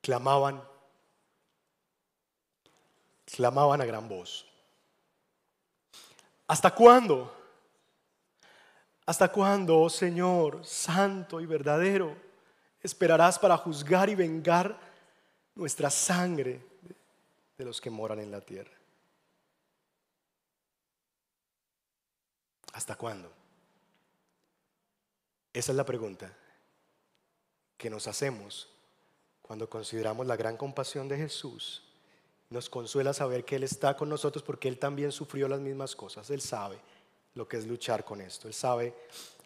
Clamaban, 0.00 0.66
clamaban 3.26 3.82
a 3.82 3.84
gran 3.84 4.08
voz. 4.08 4.55
¿Hasta 6.46 6.74
cuándo? 6.74 7.32
¿Hasta 9.06 9.30
cuándo, 9.30 9.80
oh 9.80 9.90
Señor, 9.90 10.64
santo 10.64 11.40
y 11.40 11.46
verdadero, 11.46 12.16
esperarás 12.82 13.38
para 13.38 13.56
juzgar 13.56 14.08
y 14.08 14.14
vengar 14.14 14.78
nuestra 15.54 15.90
sangre 15.90 16.60
de 17.56 17.64
los 17.64 17.80
que 17.80 17.90
moran 17.90 18.18
en 18.18 18.30
la 18.30 18.40
tierra? 18.40 18.72
¿Hasta 22.72 22.96
cuándo? 22.96 23.32
Esa 25.52 25.72
es 25.72 25.76
la 25.76 25.86
pregunta 25.86 26.36
que 27.78 27.88
nos 27.88 28.06
hacemos 28.06 28.68
cuando 29.40 29.70
consideramos 29.70 30.26
la 30.26 30.36
gran 30.36 30.56
compasión 30.56 31.08
de 31.08 31.16
Jesús. 31.16 31.85
Nos 32.50 32.70
consuela 32.70 33.12
saber 33.12 33.44
que 33.44 33.56
Él 33.56 33.64
está 33.64 33.96
con 33.96 34.08
nosotros 34.08 34.42
porque 34.42 34.68
Él 34.68 34.78
también 34.78 35.12
sufrió 35.12 35.48
las 35.48 35.60
mismas 35.60 35.96
cosas. 35.96 36.30
Él 36.30 36.40
sabe 36.40 36.78
lo 37.34 37.48
que 37.48 37.56
es 37.56 37.66
luchar 37.66 38.04
con 38.04 38.20
esto. 38.20 38.48
Él 38.48 38.54
sabe 38.54 38.94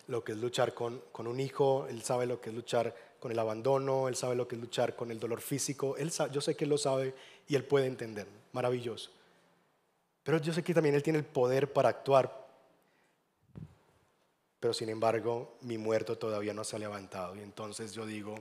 lo 0.06 0.22
que 0.22 0.32
es 0.32 0.38
luchar 0.38 0.74
con, 0.74 1.02
un 1.14 1.40
hijo. 1.40 1.86
Él 1.88 2.02
sabe 2.02 2.26
lo 2.26 2.40
que 2.40 2.50
es 2.50 2.56
luchar 2.56 2.94
con 3.18 3.32
el 3.32 3.38
abandono. 3.38 4.08
Él 4.08 4.16
sabe 4.16 4.34
lo 4.34 4.46
que 4.46 4.56
es 4.56 4.60
luchar 4.60 4.96
con 4.96 5.10
el 5.10 5.18
dolor 5.18 5.40
físico. 5.40 5.96
Él 5.96 6.12
yo 6.30 6.40
sé 6.40 6.56
que 6.56 6.64
Él 6.64 6.70
lo 6.70 6.78
sabe 6.78 7.14
y 7.48 7.56
Él 7.56 7.64
puede 7.64 7.86
entender. 7.86 8.26
Maravilloso. 8.52 9.10
Pero 10.22 10.38
yo 10.38 10.52
sé 10.52 10.62
que 10.62 10.74
también 10.74 10.94
Él 10.94 11.02
tiene 11.02 11.18
el 11.18 11.24
poder 11.24 11.72
para 11.72 11.88
actuar 11.88 12.40
pero 14.60 14.74
sin 14.74 14.90
embargo 14.90 15.56
mi 15.62 15.78
muerto 15.78 16.18
todavía 16.18 16.52
no 16.52 16.64
se 16.64 16.76
ha 16.76 16.78
levantado. 16.78 17.34
Y 17.34 17.40
entonces 17.40 17.92
yo 17.94 18.04
digo, 18.04 18.34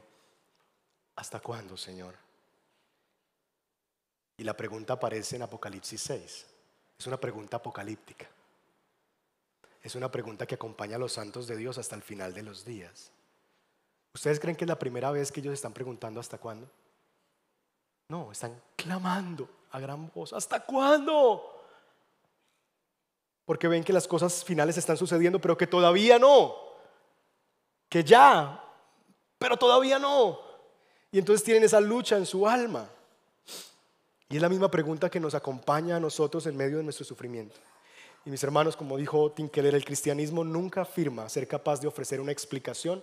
¿hasta 1.15 1.39
cuándo, 1.39 1.77
Señor? 1.77 2.13
Y 4.39 4.43
la 4.43 4.57
pregunta 4.57 4.93
aparece 4.93 5.35
en 5.35 5.43
Apocalipsis 5.43 6.01
6. 6.01 6.45
Es 6.97 7.07
una 7.07 7.19
pregunta 7.19 7.57
apocalíptica. 7.57 8.27
Es 9.83 9.93
una 9.93 10.09
pregunta 10.09 10.47
que 10.47 10.55
acompaña 10.55 10.95
a 10.95 10.99
los 10.99 11.13
santos 11.13 11.47
de 11.47 11.55
Dios 11.55 11.77
hasta 11.77 11.95
el 11.95 12.01
final 12.01 12.33
de 12.33 12.41
los 12.41 12.65
días. 12.65 13.11
¿Ustedes 14.13 14.39
creen 14.39 14.55
que 14.55 14.65
es 14.65 14.69
la 14.69 14.79
primera 14.79 15.11
vez 15.11 15.31
que 15.31 15.41
ellos 15.41 15.53
están 15.53 15.73
preguntando 15.73 16.19
hasta 16.19 16.39
cuándo? 16.39 16.67
No, 18.07 18.31
están 18.31 18.59
clamando 18.75 19.47
a 19.71 19.79
gran 19.79 20.09
voz. 20.11 20.33
¿Hasta 20.33 20.65
cuándo? 20.65 21.59
porque 23.49 23.67
ven 23.67 23.83
que 23.83 23.91
las 23.91 24.07
cosas 24.07 24.43
finales 24.43 24.77
están 24.77 24.95
sucediendo, 24.95 25.41
pero 25.41 25.57
que 25.57 25.65
todavía 25.65 26.19
no, 26.19 26.53
que 27.89 28.03
ya, 28.03 28.63
pero 29.39 29.57
todavía 29.57 29.97
no. 29.97 30.39
Y 31.11 31.17
entonces 31.17 31.43
tienen 31.43 31.63
esa 31.63 31.81
lucha 31.81 32.15
en 32.15 32.27
su 32.27 32.47
alma. 32.47 32.87
Y 34.29 34.35
es 34.35 34.41
la 34.43 34.49
misma 34.49 34.69
pregunta 34.69 35.09
que 35.09 35.19
nos 35.19 35.33
acompaña 35.33 35.95
a 35.95 35.99
nosotros 35.99 36.45
en 36.45 36.55
medio 36.55 36.77
de 36.77 36.83
nuestro 36.83 37.03
sufrimiento. 37.03 37.59
Y 38.25 38.29
mis 38.29 38.43
hermanos, 38.43 38.77
como 38.77 38.95
dijo 38.95 39.31
Tim 39.31 39.49
Keller, 39.49 39.73
el 39.73 39.83
cristianismo 39.83 40.43
nunca 40.43 40.81
afirma 40.81 41.27
ser 41.29 41.47
capaz 41.47 41.81
de 41.81 41.87
ofrecer 41.87 42.21
una 42.21 42.31
explicación 42.31 43.01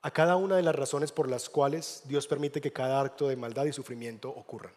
a 0.00 0.10
cada 0.10 0.36
una 0.36 0.56
de 0.56 0.62
las 0.62 0.74
razones 0.74 1.12
por 1.12 1.28
las 1.28 1.50
cuales 1.50 2.02
Dios 2.06 2.26
permite 2.26 2.62
que 2.62 2.72
cada 2.72 3.00
acto 3.02 3.28
de 3.28 3.36
maldad 3.36 3.66
y 3.66 3.72
sufrimiento 3.72 4.30
ocurran. 4.30 4.72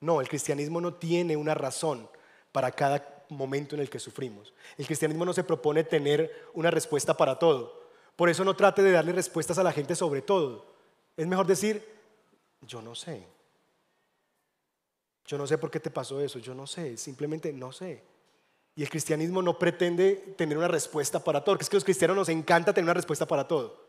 No, 0.00 0.22
el 0.22 0.28
cristianismo 0.28 0.80
no 0.80 0.94
tiene 0.94 1.36
una 1.36 1.54
razón 1.54 2.08
para 2.50 2.70
cada 2.70 3.26
momento 3.28 3.74
en 3.74 3.82
el 3.82 3.90
que 3.90 3.98
sufrimos. 3.98 4.54
El 4.78 4.86
cristianismo 4.86 5.26
no 5.26 5.34
se 5.34 5.44
propone 5.44 5.84
tener 5.84 6.32
una 6.54 6.70
respuesta 6.70 7.14
para 7.14 7.38
todo. 7.38 7.88
Por 8.16 8.30
eso 8.30 8.44
no 8.44 8.56
trate 8.56 8.82
de 8.82 8.92
darle 8.92 9.12
respuestas 9.12 9.58
a 9.58 9.62
la 9.62 9.72
gente 9.72 9.94
sobre 9.94 10.22
todo. 10.22 10.64
Es 11.16 11.26
mejor 11.26 11.46
decir, 11.46 11.84
yo 12.62 12.80
no 12.80 12.94
sé. 12.94 13.26
Yo 15.28 15.38
no 15.38 15.46
sé 15.46 15.58
por 15.58 15.70
qué 15.70 15.78
te 15.78 15.90
pasó 15.90 16.20
eso, 16.20 16.40
yo 16.40 16.54
no 16.54 16.66
sé, 16.66 16.96
simplemente 16.96 17.52
no 17.52 17.70
sé. 17.70 18.02
Y 18.74 18.82
el 18.82 18.90
cristianismo 18.90 19.42
no 19.42 19.56
pretende 19.56 20.34
tener 20.36 20.58
una 20.58 20.66
respuesta 20.66 21.22
para 21.22 21.44
todo, 21.44 21.54
porque 21.54 21.62
es 21.62 21.70
que 21.70 21.76
a 21.76 21.78
los 21.78 21.84
cristianos 21.84 22.16
nos 22.16 22.28
encanta 22.28 22.72
tener 22.72 22.86
una 22.86 22.94
respuesta 22.94 23.26
para 23.26 23.46
todo. 23.46 23.86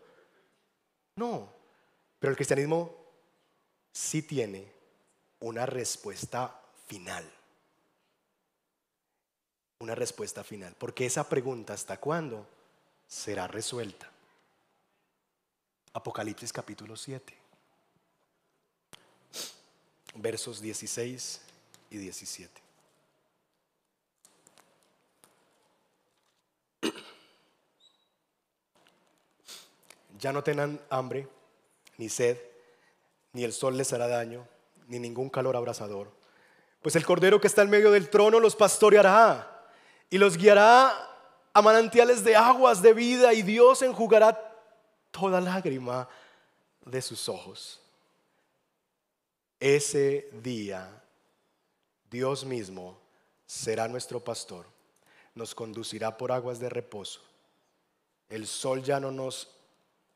No, 1.16 1.52
pero 2.20 2.30
el 2.30 2.38
cristianismo 2.38 2.96
sí 3.92 4.22
tiene 4.22 4.72
una 5.40 5.66
respuesta 5.66 6.56
final 6.86 7.26
una 9.80 9.96
respuesta 9.96 10.44
final, 10.44 10.76
porque 10.78 11.06
esa 11.06 11.28
pregunta 11.28 11.74
hasta 11.74 11.98
cuándo 12.00 12.46
será 13.08 13.48
resuelta. 13.48 14.10
Apocalipsis 15.94 16.52
capítulo 16.52 16.96
7, 16.96 17.34
versos 20.16 20.62
16 20.62 21.42
y 21.92 21.98
17. 21.98 22.62
Ya 30.20 30.34
no 30.34 30.44
tengan 30.44 30.82
hambre, 30.90 31.30
ni 31.98 32.10
sed, 32.10 32.38
ni 33.32 33.44
el 33.46 33.54
sol 33.54 33.78
les 33.78 33.94
hará 33.94 34.08
daño, 34.08 34.46
ni 34.88 35.00
ningún 35.00 35.30
calor 35.30 35.56
abrasador, 35.56 36.12
pues 36.82 36.96
el 36.96 37.06
cordero 37.06 37.40
que 37.40 37.48
está 37.48 37.62
en 37.62 37.70
medio 37.70 37.92
del 37.92 38.10
trono 38.10 38.40
los 38.40 38.56
pastoreará 38.56 39.66
y 40.10 40.18
los 40.18 40.38
guiará 40.38 40.94
a 41.54 41.62
manantiales 41.62 42.24
de 42.24 42.36
aguas 42.36 42.82
de 42.82 42.94
vida 42.94 43.34
y 43.34 43.42
Dios 43.42 43.82
enjugará 43.82 44.38
toda 45.12 45.42
lágrima 45.42 46.08
de 46.86 47.02
sus 47.02 47.28
ojos. 47.30 47.82
Ese 49.60 50.30
día 50.42 51.04
Dios 52.10 52.46
mismo 52.46 52.98
será 53.46 53.90
nuestro 53.90 54.24
pastor, 54.24 54.66
nos 55.36 55.54
conducirá 55.54 56.18
por 56.18 56.32
aguas 56.32 56.60
de 56.60 56.70
reposo. 56.70 57.22
El 58.30 58.48
sol 58.48 58.84
ya 58.84 59.02
no 59.02 59.12
nos, 59.12 59.50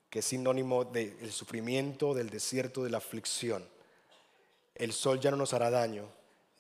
que 0.09 0.19
es 0.19 0.25
sinónimo 0.25 0.85
del 0.85 1.31
sufrimiento, 1.31 2.13
del 2.13 2.29
desierto, 2.29 2.83
de 2.83 2.91
la 2.91 2.99
aflicción. 2.99 3.67
El 4.75 4.93
sol 4.93 5.19
ya 5.19 5.31
no 5.31 5.37
nos 5.37 5.53
hará 5.53 5.69
daño 5.69 6.07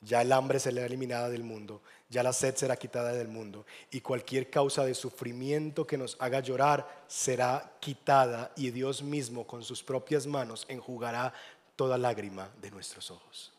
ya 0.03 0.21
el 0.21 0.31
hambre 0.31 0.59
se 0.59 0.71
le 0.71 0.81
ha 0.81 0.85
eliminado 0.85 1.29
del 1.29 1.43
mundo, 1.43 1.81
ya 2.09 2.23
la 2.23 2.33
sed 2.33 2.55
será 2.55 2.75
quitada 2.75 3.13
del 3.13 3.29
mundo 3.29 3.65
y 3.89 4.01
cualquier 4.01 4.49
causa 4.49 4.85
de 4.85 4.93
sufrimiento 4.93 5.87
que 5.87 5.97
nos 5.97 6.17
haga 6.19 6.41
llorar 6.41 7.05
será 7.07 7.77
quitada 7.79 8.51
y 8.55 8.71
Dios 8.71 9.01
mismo 9.01 9.47
con 9.47 9.63
sus 9.63 9.81
propias 9.81 10.27
manos 10.27 10.65
enjugará 10.67 11.33
toda 11.75 11.97
lágrima 11.97 12.49
de 12.61 12.71
nuestros 12.71 13.11
ojos. 13.11 13.51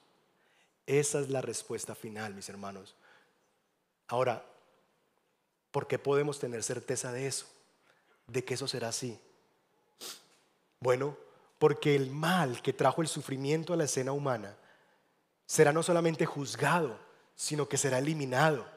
Esa 0.86 1.20
es 1.20 1.30
la 1.30 1.40
respuesta 1.40 1.94
final, 1.94 2.34
mis 2.34 2.48
hermanos. 2.48 2.94
Ahora, 4.08 4.44
¿por 5.70 5.86
qué 5.86 5.98
podemos 5.98 6.38
tener 6.38 6.62
certeza 6.62 7.12
de 7.12 7.26
eso? 7.26 7.46
De 8.26 8.44
que 8.44 8.54
eso 8.54 8.68
será 8.68 8.88
así. 8.88 9.18
Bueno, 10.80 11.16
porque 11.58 11.96
el 11.96 12.10
mal 12.10 12.60
que 12.60 12.72
trajo 12.72 13.00
el 13.00 13.08
sufrimiento 13.08 13.72
a 13.72 13.76
la 13.76 13.84
escena 13.84 14.12
humana 14.12 14.54
será 15.46 15.72
no 15.72 15.82
solamente 15.82 16.26
juzgado, 16.26 16.98
sino 17.34 17.68
que 17.68 17.78
será 17.78 17.98
eliminado. 17.98 18.73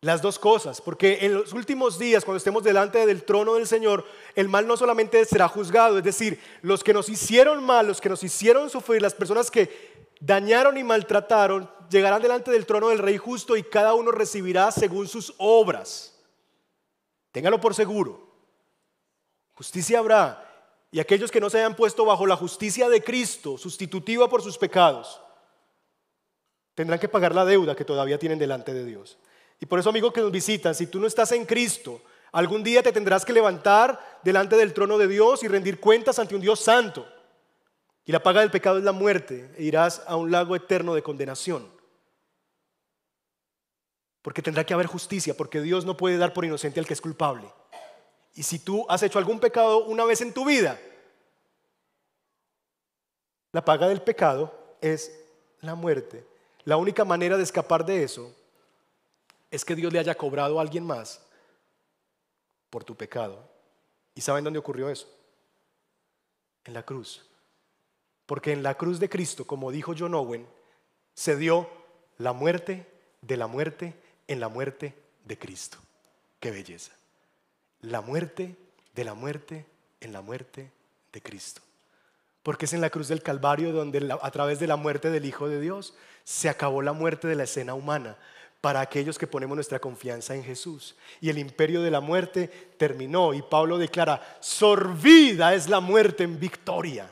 Las 0.00 0.22
dos 0.22 0.38
cosas, 0.38 0.80
porque 0.80 1.18
en 1.22 1.34
los 1.34 1.52
últimos 1.52 1.98
días, 1.98 2.24
cuando 2.24 2.36
estemos 2.36 2.62
delante 2.62 3.04
del 3.04 3.24
trono 3.24 3.54
del 3.54 3.66
Señor, 3.66 4.04
el 4.36 4.48
mal 4.48 4.64
no 4.66 4.76
solamente 4.76 5.24
será 5.24 5.48
juzgado, 5.48 5.98
es 5.98 6.04
decir, 6.04 6.40
los 6.62 6.84
que 6.84 6.92
nos 6.92 7.08
hicieron 7.08 7.64
mal, 7.64 7.88
los 7.88 8.00
que 8.00 8.08
nos 8.08 8.22
hicieron 8.22 8.70
sufrir, 8.70 9.02
las 9.02 9.14
personas 9.14 9.50
que 9.50 10.06
dañaron 10.20 10.76
y 10.76 10.84
maltrataron, 10.84 11.68
llegarán 11.90 12.22
delante 12.22 12.52
del 12.52 12.64
trono 12.64 12.90
del 12.90 12.98
Rey 12.98 13.16
justo 13.16 13.56
y 13.56 13.64
cada 13.64 13.94
uno 13.94 14.12
recibirá 14.12 14.70
según 14.70 15.08
sus 15.08 15.34
obras. 15.38 16.14
Téngalo 17.32 17.60
por 17.60 17.74
seguro. 17.74 18.28
Justicia 19.54 19.98
habrá. 19.98 20.44
Y 20.92 21.00
aquellos 21.00 21.32
que 21.32 21.40
no 21.40 21.50
se 21.50 21.58
hayan 21.58 21.74
puesto 21.74 22.04
bajo 22.04 22.24
la 22.24 22.36
justicia 22.36 22.88
de 22.88 23.02
Cristo, 23.02 23.58
sustitutiva 23.58 24.28
por 24.28 24.42
sus 24.42 24.56
pecados, 24.56 25.20
tendrán 26.74 27.00
que 27.00 27.08
pagar 27.08 27.34
la 27.34 27.44
deuda 27.44 27.74
que 27.74 27.84
todavía 27.84 28.18
tienen 28.18 28.38
delante 28.38 28.72
de 28.72 28.84
Dios. 28.84 29.18
Y 29.60 29.66
por 29.66 29.78
eso, 29.78 29.90
amigo 29.90 30.12
que 30.12 30.20
nos 30.20 30.30
visitan, 30.30 30.74
si 30.74 30.86
tú 30.86 31.00
no 31.00 31.06
estás 31.06 31.32
en 31.32 31.44
Cristo, 31.44 32.00
algún 32.32 32.62
día 32.62 32.82
te 32.82 32.92
tendrás 32.92 33.24
que 33.24 33.32
levantar 33.32 34.20
delante 34.22 34.56
del 34.56 34.72
trono 34.72 34.98
de 34.98 35.08
Dios 35.08 35.42
y 35.42 35.48
rendir 35.48 35.80
cuentas 35.80 36.18
ante 36.18 36.34
un 36.34 36.40
Dios 36.40 36.60
santo. 36.60 37.06
Y 38.04 38.12
la 38.12 38.22
paga 38.22 38.40
del 38.40 38.50
pecado 38.50 38.78
es 38.78 38.84
la 38.84 38.92
muerte, 38.92 39.52
e 39.56 39.64
irás 39.64 40.02
a 40.06 40.16
un 40.16 40.30
lago 40.30 40.54
eterno 40.56 40.94
de 40.94 41.02
condenación. 41.02 41.68
Porque 44.22 44.42
tendrá 44.42 44.64
que 44.64 44.74
haber 44.74 44.86
justicia, 44.86 45.36
porque 45.36 45.60
Dios 45.60 45.84
no 45.84 45.96
puede 45.96 46.18
dar 46.18 46.32
por 46.32 46.44
inocente 46.44 46.80
al 46.80 46.86
que 46.86 46.94
es 46.94 47.00
culpable. 47.00 47.52
Y 48.34 48.44
si 48.44 48.60
tú 48.60 48.86
has 48.88 49.02
hecho 49.02 49.18
algún 49.18 49.40
pecado 49.40 49.84
una 49.84 50.04
vez 50.04 50.20
en 50.20 50.32
tu 50.32 50.44
vida, 50.44 50.78
la 53.52 53.64
paga 53.64 53.88
del 53.88 54.02
pecado 54.02 54.54
es 54.80 55.12
la 55.60 55.74
muerte. 55.74 56.24
La 56.64 56.76
única 56.76 57.04
manera 57.04 57.36
de 57.36 57.42
escapar 57.42 57.84
de 57.84 58.04
eso 58.04 58.34
es 59.50 59.64
que 59.64 59.74
Dios 59.74 59.92
le 59.92 59.98
haya 59.98 60.16
cobrado 60.16 60.58
a 60.58 60.62
alguien 60.62 60.84
más 60.84 61.20
por 62.70 62.84
tu 62.84 62.96
pecado. 62.96 63.48
¿Y 64.14 64.20
saben 64.20 64.44
dónde 64.44 64.58
ocurrió 64.58 64.90
eso? 64.90 65.08
En 66.64 66.74
la 66.74 66.82
cruz. 66.82 67.24
Porque 68.26 68.52
en 68.52 68.62
la 68.62 68.74
cruz 68.74 69.00
de 69.00 69.08
Cristo, 69.08 69.46
como 69.46 69.70
dijo 69.70 69.94
John 69.98 70.14
Owen, 70.14 70.46
se 71.14 71.36
dio 71.36 71.68
la 72.18 72.32
muerte 72.32 72.86
de 73.22 73.36
la 73.36 73.46
muerte 73.46 73.94
en 74.26 74.40
la 74.40 74.48
muerte 74.48 74.94
de 75.24 75.38
Cristo. 75.38 75.78
Qué 76.40 76.50
belleza. 76.50 76.92
La 77.80 78.00
muerte 78.00 78.56
de 78.94 79.04
la 79.04 79.14
muerte 79.14 79.66
en 80.00 80.12
la 80.12 80.20
muerte 80.20 80.70
de 81.12 81.22
Cristo. 81.22 81.62
Porque 82.42 82.66
es 82.66 82.72
en 82.72 82.80
la 82.80 82.90
cruz 82.90 83.08
del 83.08 83.22
Calvario 83.22 83.72
donde 83.72 84.16
a 84.20 84.30
través 84.30 84.58
de 84.58 84.66
la 84.66 84.76
muerte 84.76 85.10
del 85.10 85.24
Hijo 85.24 85.48
de 85.48 85.60
Dios 85.60 85.94
se 86.24 86.48
acabó 86.48 86.82
la 86.82 86.92
muerte 86.92 87.28
de 87.28 87.34
la 87.34 87.44
escena 87.44 87.74
humana 87.74 88.16
para 88.60 88.80
aquellos 88.80 89.18
que 89.18 89.26
ponemos 89.26 89.54
nuestra 89.54 89.78
confianza 89.78 90.34
en 90.34 90.42
Jesús. 90.42 90.96
Y 91.20 91.30
el 91.30 91.38
imperio 91.38 91.82
de 91.82 91.90
la 91.90 92.00
muerte 92.00 92.48
terminó 92.76 93.34
y 93.34 93.42
Pablo 93.42 93.78
declara, 93.78 94.38
sorbida 94.40 95.54
es 95.54 95.68
la 95.68 95.80
muerte 95.80 96.24
en 96.24 96.40
victoria. 96.40 97.10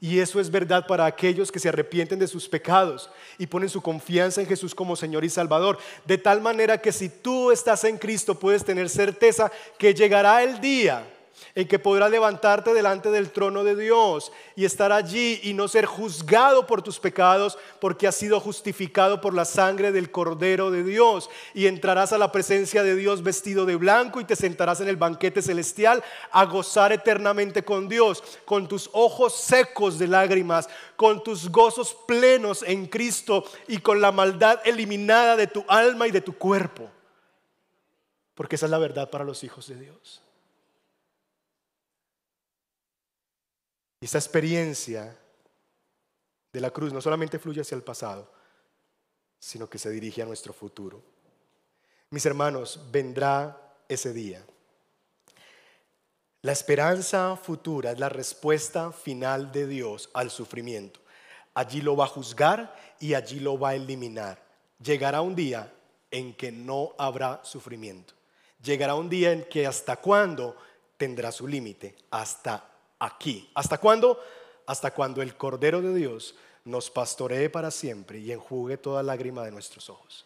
Y 0.00 0.18
eso 0.18 0.40
es 0.40 0.50
verdad 0.50 0.86
para 0.88 1.06
aquellos 1.06 1.52
que 1.52 1.60
se 1.60 1.68
arrepienten 1.68 2.18
de 2.18 2.26
sus 2.26 2.48
pecados 2.48 3.08
y 3.38 3.46
ponen 3.46 3.68
su 3.68 3.80
confianza 3.80 4.40
en 4.40 4.48
Jesús 4.48 4.74
como 4.74 4.96
Señor 4.96 5.24
y 5.24 5.30
Salvador. 5.30 5.78
De 6.04 6.18
tal 6.18 6.40
manera 6.40 6.78
que 6.78 6.90
si 6.90 7.08
tú 7.08 7.52
estás 7.52 7.84
en 7.84 7.98
Cristo 7.98 8.36
puedes 8.36 8.64
tener 8.64 8.88
certeza 8.88 9.50
que 9.78 9.94
llegará 9.94 10.42
el 10.42 10.60
día 10.60 11.06
en 11.54 11.68
que 11.68 11.78
podrás 11.78 12.10
levantarte 12.10 12.74
delante 12.74 13.10
del 13.10 13.30
trono 13.30 13.64
de 13.64 13.76
Dios 13.76 14.32
y 14.56 14.64
estar 14.64 14.92
allí 14.92 15.40
y 15.42 15.54
no 15.54 15.68
ser 15.68 15.86
juzgado 15.86 16.66
por 16.66 16.82
tus 16.82 16.98
pecados 16.98 17.58
porque 17.80 18.06
has 18.06 18.16
sido 18.16 18.40
justificado 18.40 19.20
por 19.20 19.34
la 19.34 19.44
sangre 19.44 19.92
del 19.92 20.10
Cordero 20.10 20.70
de 20.70 20.82
Dios 20.82 21.30
y 21.54 21.66
entrarás 21.66 22.12
a 22.12 22.18
la 22.18 22.32
presencia 22.32 22.82
de 22.82 22.96
Dios 22.96 23.22
vestido 23.22 23.66
de 23.66 23.76
blanco 23.76 24.20
y 24.20 24.24
te 24.24 24.36
sentarás 24.36 24.80
en 24.80 24.88
el 24.88 24.96
banquete 24.96 25.42
celestial 25.42 26.02
a 26.30 26.44
gozar 26.44 26.92
eternamente 26.92 27.64
con 27.64 27.88
Dios, 27.88 28.22
con 28.44 28.68
tus 28.68 28.88
ojos 28.92 29.36
secos 29.36 29.98
de 29.98 30.08
lágrimas, 30.08 30.68
con 30.96 31.22
tus 31.22 31.50
gozos 31.50 31.96
plenos 32.06 32.62
en 32.66 32.86
Cristo 32.86 33.44
y 33.68 33.78
con 33.78 34.00
la 34.00 34.12
maldad 34.12 34.60
eliminada 34.64 35.36
de 35.36 35.46
tu 35.46 35.64
alma 35.68 36.06
y 36.06 36.10
de 36.10 36.20
tu 36.20 36.36
cuerpo. 36.36 36.88
Porque 38.34 38.56
esa 38.56 38.66
es 38.66 38.70
la 38.70 38.78
verdad 38.78 39.10
para 39.10 39.24
los 39.24 39.44
hijos 39.44 39.68
de 39.68 39.76
Dios. 39.76 40.21
Y 44.02 44.06
esa 44.06 44.18
experiencia 44.18 45.16
de 46.52 46.60
la 46.60 46.72
cruz 46.72 46.92
no 46.92 47.00
solamente 47.00 47.38
fluye 47.38 47.60
hacia 47.60 47.76
el 47.76 47.84
pasado, 47.84 48.32
sino 49.38 49.70
que 49.70 49.78
se 49.78 49.90
dirige 49.90 50.22
a 50.22 50.26
nuestro 50.26 50.52
futuro. 50.52 51.00
Mis 52.10 52.26
hermanos, 52.26 52.80
vendrá 52.90 53.76
ese 53.88 54.12
día. 54.12 54.44
La 56.40 56.50
esperanza 56.50 57.36
futura 57.36 57.92
es 57.92 58.00
la 58.00 58.08
respuesta 58.08 58.90
final 58.90 59.52
de 59.52 59.68
Dios 59.68 60.10
al 60.14 60.32
sufrimiento. 60.32 60.98
Allí 61.54 61.80
lo 61.80 61.94
va 61.94 62.06
a 62.06 62.08
juzgar 62.08 62.74
y 62.98 63.14
allí 63.14 63.38
lo 63.38 63.56
va 63.56 63.68
a 63.68 63.74
eliminar. 63.76 64.44
Llegará 64.80 65.20
un 65.20 65.36
día 65.36 65.72
en 66.10 66.34
que 66.34 66.50
no 66.50 66.96
habrá 66.98 67.40
sufrimiento. 67.44 68.14
Llegará 68.60 68.96
un 68.96 69.08
día 69.08 69.30
en 69.30 69.44
que 69.44 69.64
hasta 69.64 69.94
cuándo 69.98 70.56
tendrá 70.96 71.30
su 71.30 71.46
límite, 71.46 71.94
hasta 72.10 72.71
aquí. 73.02 73.50
¿Hasta 73.54 73.78
cuándo? 73.78 74.18
Hasta 74.66 74.94
cuando 74.94 75.22
el 75.22 75.36
Cordero 75.36 75.82
de 75.82 75.94
Dios 75.94 76.34
nos 76.64 76.90
pastoree 76.90 77.50
para 77.50 77.70
siempre 77.70 78.20
y 78.20 78.30
enjugue 78.30 78.76
toda 78.76 79.02
lágrima 79.02 79.44
de 79.44 79.50
nuestros 79.50 79.90
ojos. 79.90 80.24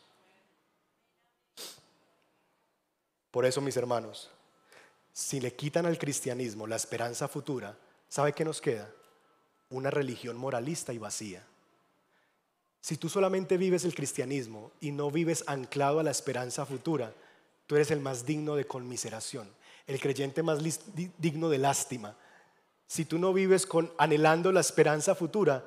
Por 3.31 3.47
eso, 3.47 3.61
mis 3.61 3.77
hermanos, 3.77 4.31
si 5.13 5.41
le 5.41 5.55
quitan 5.55 5.87
al 5.87 5.99
cristianismo 5.99 6.67
la 6.67 6.77
esperanza 6.77 7.29
futura, 7.29 7.77
¿sabe 8.09 8.35
qué 8.35 8.45
nos 8.45 8.61
queda? 8.61 8.91
Una 9.71 9.91
religión 9.91 10.37
moralista 10.37 10.93
y 10.93 10.99
vacía. 10.99 11.43
Si 12.81 12.99
tú 12.99 13.09
solamente 13.09 13.57
vives 13.57 13.85
el 13.85 13.95
cristianismo 13.95 14.71
y 14.81 14.93
no 14.93 15.11
vives 15.11 15.45
anclado 15.47 16.01
a 16.01 16.03
la 16.03 16.11
esperanza 16.11 16.65
futura, 16.67 17.13
tú 17.67 17.75
eres 17.75 17.91
el 17.91 18.01
más 18.01 18.27
digno 18.27 18.55
de 18.55 18.67
conmiseración, 18.67 19.51
el 19.87 19.99
creyente 19.99 20.43
más 20.43 20.61
digno 21.19 21.49
de 21.49 21.59
lástima, 21.59 22.17
si 22.87 23.05
tú 23.05 23.19
no 23.19 23.33
vives 23.33 23.67
con 23.67 23.93
anhelando 23.99 24.53
la 24.53 24.61
esperanza 24.61 25.15
futura, 25.15 25.65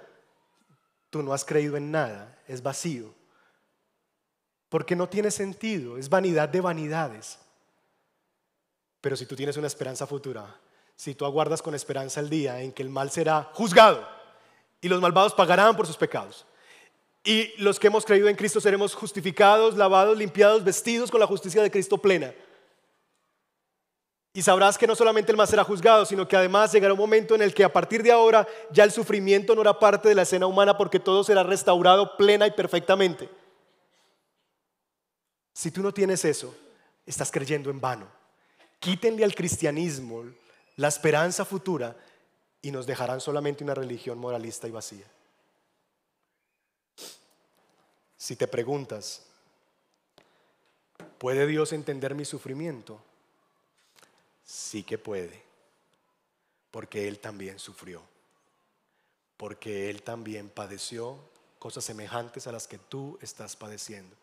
tú 1.09 1.21
no 1.21 1.33
has 1.33 1.43
creído 1.43 1.75
en 1.77 1.91
nada, 1.91 2.37
es 2.47 2.63
vacío. 2.63 3.13
Porque 4.69 4.95
no 4.95 5.09
tiene 5.09 5.31
sentido, 5.31 5.97
es 5.97 6.09
vanidad 6.09 6.47
de 6.47 6.61
vanidades. 6.61 7.39
Pero 9.01 9.15
si 9.15 9.25
tú 9.25 9.35
tienes 9.35 9.57
una 9.57 9.67
esperanza 9.67 10.05
futura, 10.05 10.59
si 10.95 11.15
tú 11.15 11.25
aguardas 11.25 11.61
con 11.61 11.75
esperanza 11.75 12.19
el 12.19 12.29
día 12.29 12.61
en 12.61 12.71
que 12.71 12.83
el 12.83 12.89
mal 12.89 13.09
será 13.09 13.49
juzgado 13.53 14.07
y 14.81 14.87
los 14.87 15.01
malvados 15.01 15.33
pagarán 15.33 15.75
por 15.75 15.87
sus 15.87 15.97
pecados, 15.97 16.45
y 17.23 17.53
los 17.61 17.79
que 17.79 17.87
hemos 17.87 18.05
creído 18.05 18.29
en 18.29 18.35
Cristo 18.35 18.61
seremos 18.61 18.95
justificados, 18.95 19.75
lavados, 19.75 20.17
limpiados, 20.17 20.63
vestidos 20.63 21.11
con 21.11 21.19
la 21.19 21.27
justicia 21.27 21.61
de 21.61 21.71
Cristo 21.71 21.97
plena. 21.97 22.33
Y 24.33 24.41
sabrás 24.43 24.77
que 24.77 24.85
no 24.85 24.95
solamente 24.95 25.31
el 25.31 25.37
más 25.37 25.49
será 25.49 25.63
juzgado, 25.63 26.05
sino 26.05 26.27
que 26.27 26.37
además 26.37 26.71
llegará 26.71 26.93
un 26.93 26.99
momento 26.99 27.33
en 27.33 27.41
el 27.41 27.53
que 27.53 27.63
a 27.63 27.73
partir 27.73 28.03
de 28.03 28.11
ahora 28.11 28.47
ya 28.71 28.83
el 28.83 28.91
sufrimiento 28.91 29.55
no 29.55 29.61
era 29.61 29.79
parte 29.79 30.07
de 30.07 30.15
la 30.15 30.21
escena 30.21 30.45
humana 30.45 30.77
porque 30.77 30.99
todo 30.99 31.23
será 31.23 31.41
restaurado 31.43 32.15
plena 32.15 32.45
y 32.45 32.51
perfectamente. 32.51 33.27
Si 35.51 35.71
tú 35.71 35.81
no 35.81 35.93
tienes 35.93 36.23
eso, 36.25 36.55
estás 37.05 37.31
creyendo 37.31 37.71
en 37.71 37.81
vano. 37.81 38.07
Quítenle 38.79 39.25
al 39.25 39.35
cristianismo 39.35 40.23
la 40.77 40.87
esperanza 40.87 41.43
futura 41.43 41.95
y 42.61 42.71
nos 42.71 42.85
dejarán 42.85 43.19
solamente 43.19 43.63
una 43.63 43.73
religión 43.73 44.19
moralista 44.19 44.67
y 44.67 44.71
vacía. 44.71 45.05
Si 48.15 48.35
te 48.35 48.47
preguntas, 48.47 49.23
¿puede 51.17 51.47
Dios 51.47 51.73
entender 51.73 52.15
mi 52.15 52.25
sufrimiento? 52.25 53.01
Sí 54.49 54.81
que 54.81 54.97
puede, 54.97 55.43
porque 56.71 57.07
Él 57.07 57.19
también 57.19 57.59
sufrió, 57.59 58.01
porque 59.37 59.91
Él 59.91 60.01
también 60.01 60.49
padeció 60.49 61.19
cosas 61.59 61.83
semejantes 61.85 62.47
a 62.47 62.51
las 62.51 62.67
que 62.67 62.79
tú 62.79 63.19
estás 63.21 63.55
padeciendo. 63.55 64.15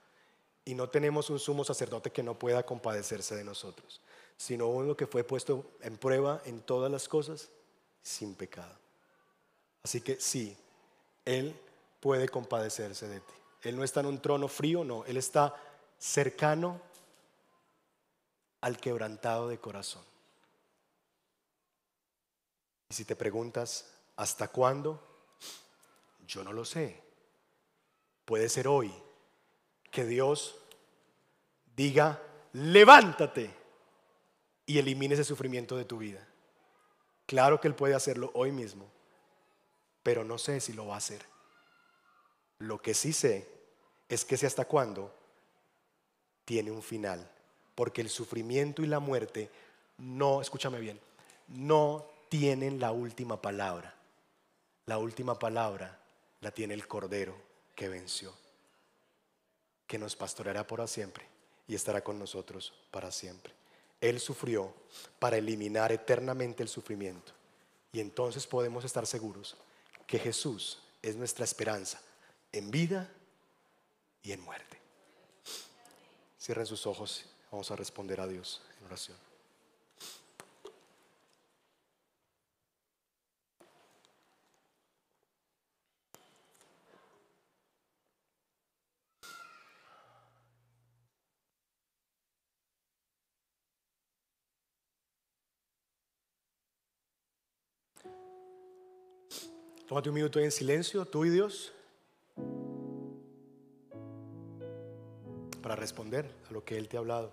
Y 0.65 0.75
no 0.75 0.89
tenemos 0.89 1.31
un 1.31 1.39
sumo 1.39 1.63
sacerdote 1.63 2.11
que 2.11 2.25
no 2.25 2.37
pueda 2.37 2.67
compadecerse 2.67 3.37
de 3.37 3.45
nosotros, 3.45 4.01
sino 4.37 4.67
uno 4.67 4.97
que 4.97 5.07
fue 5.07 5.23
puesto 5.23 5.65
en 5.81 5.97
prueba 5.97 6.43
en 6.45 6.61
todas 6.61 6.91
las 6.91 7.09
cosas 7.09 7.49
sin 8.03 8.35
pecado. 8.35 8.77
Así 9.85 10.01
que 10.01 10.21
sí, 10.21 10.57
Él 11.25 11.55
puede 12.01 12.29
compadecerse 12.29 13.07
de 13.07 13.21
ti. 13.21 13.35
Él 13.63 13.77
no 13.77 13.85
está 13.85 14.01
en 14.01 14.07
un 14.07 14.21
trono 14.21 14.49
frío, 14.49 14.83
no, 14.83 15.05
Él 15.05 15.19
está 15.19 15.55
cercano 16.01 16.81
al 18.61 18.81
quebrantado 18.81 19.47
de 19.47 19.59
corazón. 19.59 20.03
Y 22.89 22.95
si 22.95 23.05
te 23.05 23.17
preguntas, 23.17 23.93
¿hasta 24.17 24.49
cuándo? 24.49 25.03
Yo 26.27 26.45
no 26.45 26.53
lo 26.53 26.65
sé. 26.65 27.03
Puede 28.25 28.49
ser 28.49 28.69
hoy 28.69 28.93
que 29.91 30.05
Dios 30.05 30.57
diga, 31.75 32.21
levántate 32.53 33.55
y 34.67 34.79
elimine 34.79 35.15
ese 35.15 35.25
sufrimiento 35.25 35.77
de 35.77 35.85
tu 35.85 35.99
vida. 35.99 36.27
Claro 37.27 37.61
que 37.61 37.69
Él 37.69 37.75
puede 37.75 37.95
hacerlo 37.95 38.31
hoy 38.35 38.53
mismo, 38.53 38.91
pero 40.03 40.25
no 40.25 40.39
sé 40.39 40.61
si 40.61 40.73
lo 40.73 40.87
va 40.87 40.95
a 40.95 40.99
hacer. 40.99 41.25
Lo 42.59 42.81
que 42.81 42.95
sí 42.95 43.13
sé 43.13 43.49
es 44.09 44.25
que 44.25 44.37
si 44.37 44.47
hasta 44.47 44.65
cuándo 44.65 45.15
tiene 46.45 46.71
un 46.71 46.83
final, 46.83 47.29
porque 47.75 48.01
el 48.01 48.09
sufrimiento 48.09 48.83
y 48.83 48.87
la 48.87 49.01
muerte 49.01 49.51
no, 49.99 50.41
escúchame 50.41 50.79
bien, 50.79 51.01
no 51.49 52.07
tienen 52.29 52.81
la 52.81 52.93
última 52.93 53.41
palabra. 53.41 53.95
La 54.87 54.99
última 54.99 55.39
palabra 55.39 55.99
la 56.41 56.51
tiene 56.51 56.75
el 56.75 56.87
Cordero 56.87 57.35
que 57.75 57.89
venció, 57.89 58.33
que 59.87 59.99
nos 59.99 60.17
pastoreará 60.17 60.67
por 60.67 60.87
siempre 60.89 61.27
y 61.67 61.75
estará 61.75 62.03
con 62.03 62.19
nosotros 62.19 62.73
para 62.91 63.11
siempre. 63.11 63.53
Él 64.01 64.21
sufrió 64.21 64.73
para 65.19 65.39
eliminar 65.39 65.91
eternamente 65.93 66.63
el 66.63 66.69
sufrimiento 66.69 67.33
y 67.93 68.01
entonces 68.01 68.47
podemos 68.47 68.85
estar 68.85 69.07
seguros 69.07 69.57
que 70.07 70.19
Jesús 70.19 70.79
es 71.03 71.17
nuestra 71.17 71.45
esperanza 71.45 72.01
en 72.53 72.71
vida 72.71 73.11
y 74.23 74.33
en 74.33 74.41
muerte. 74.41 74.79
Cierren 76.39 76.67
sus 76.67 76.87
ojos, 76.87 77.25
vamos 77.51 77.71
a 77.71 77.77
responder 77.77 78.21
a 78.21 78.27
Dios 78.27 78.63
en 78.79 78.87
oración. 78.87 79.17
Tómate 99.97 100.11
un 100.11 100.17
minuto 100.17 100.39
en 100.41 100.53
silencio, 100.53 101.07
tú 101.07 101.25
y 101.25 101.31
Dios, 101.31 101.73
para 105.63 105.75
responder 105.75 106.31
a 106.51 106.53
lo 106.53 106.63
que 106.63 106.77
Él 106.77 106.87
te 106.87 106.99
ha 106.99 107.01
hablado. 107.01 107.33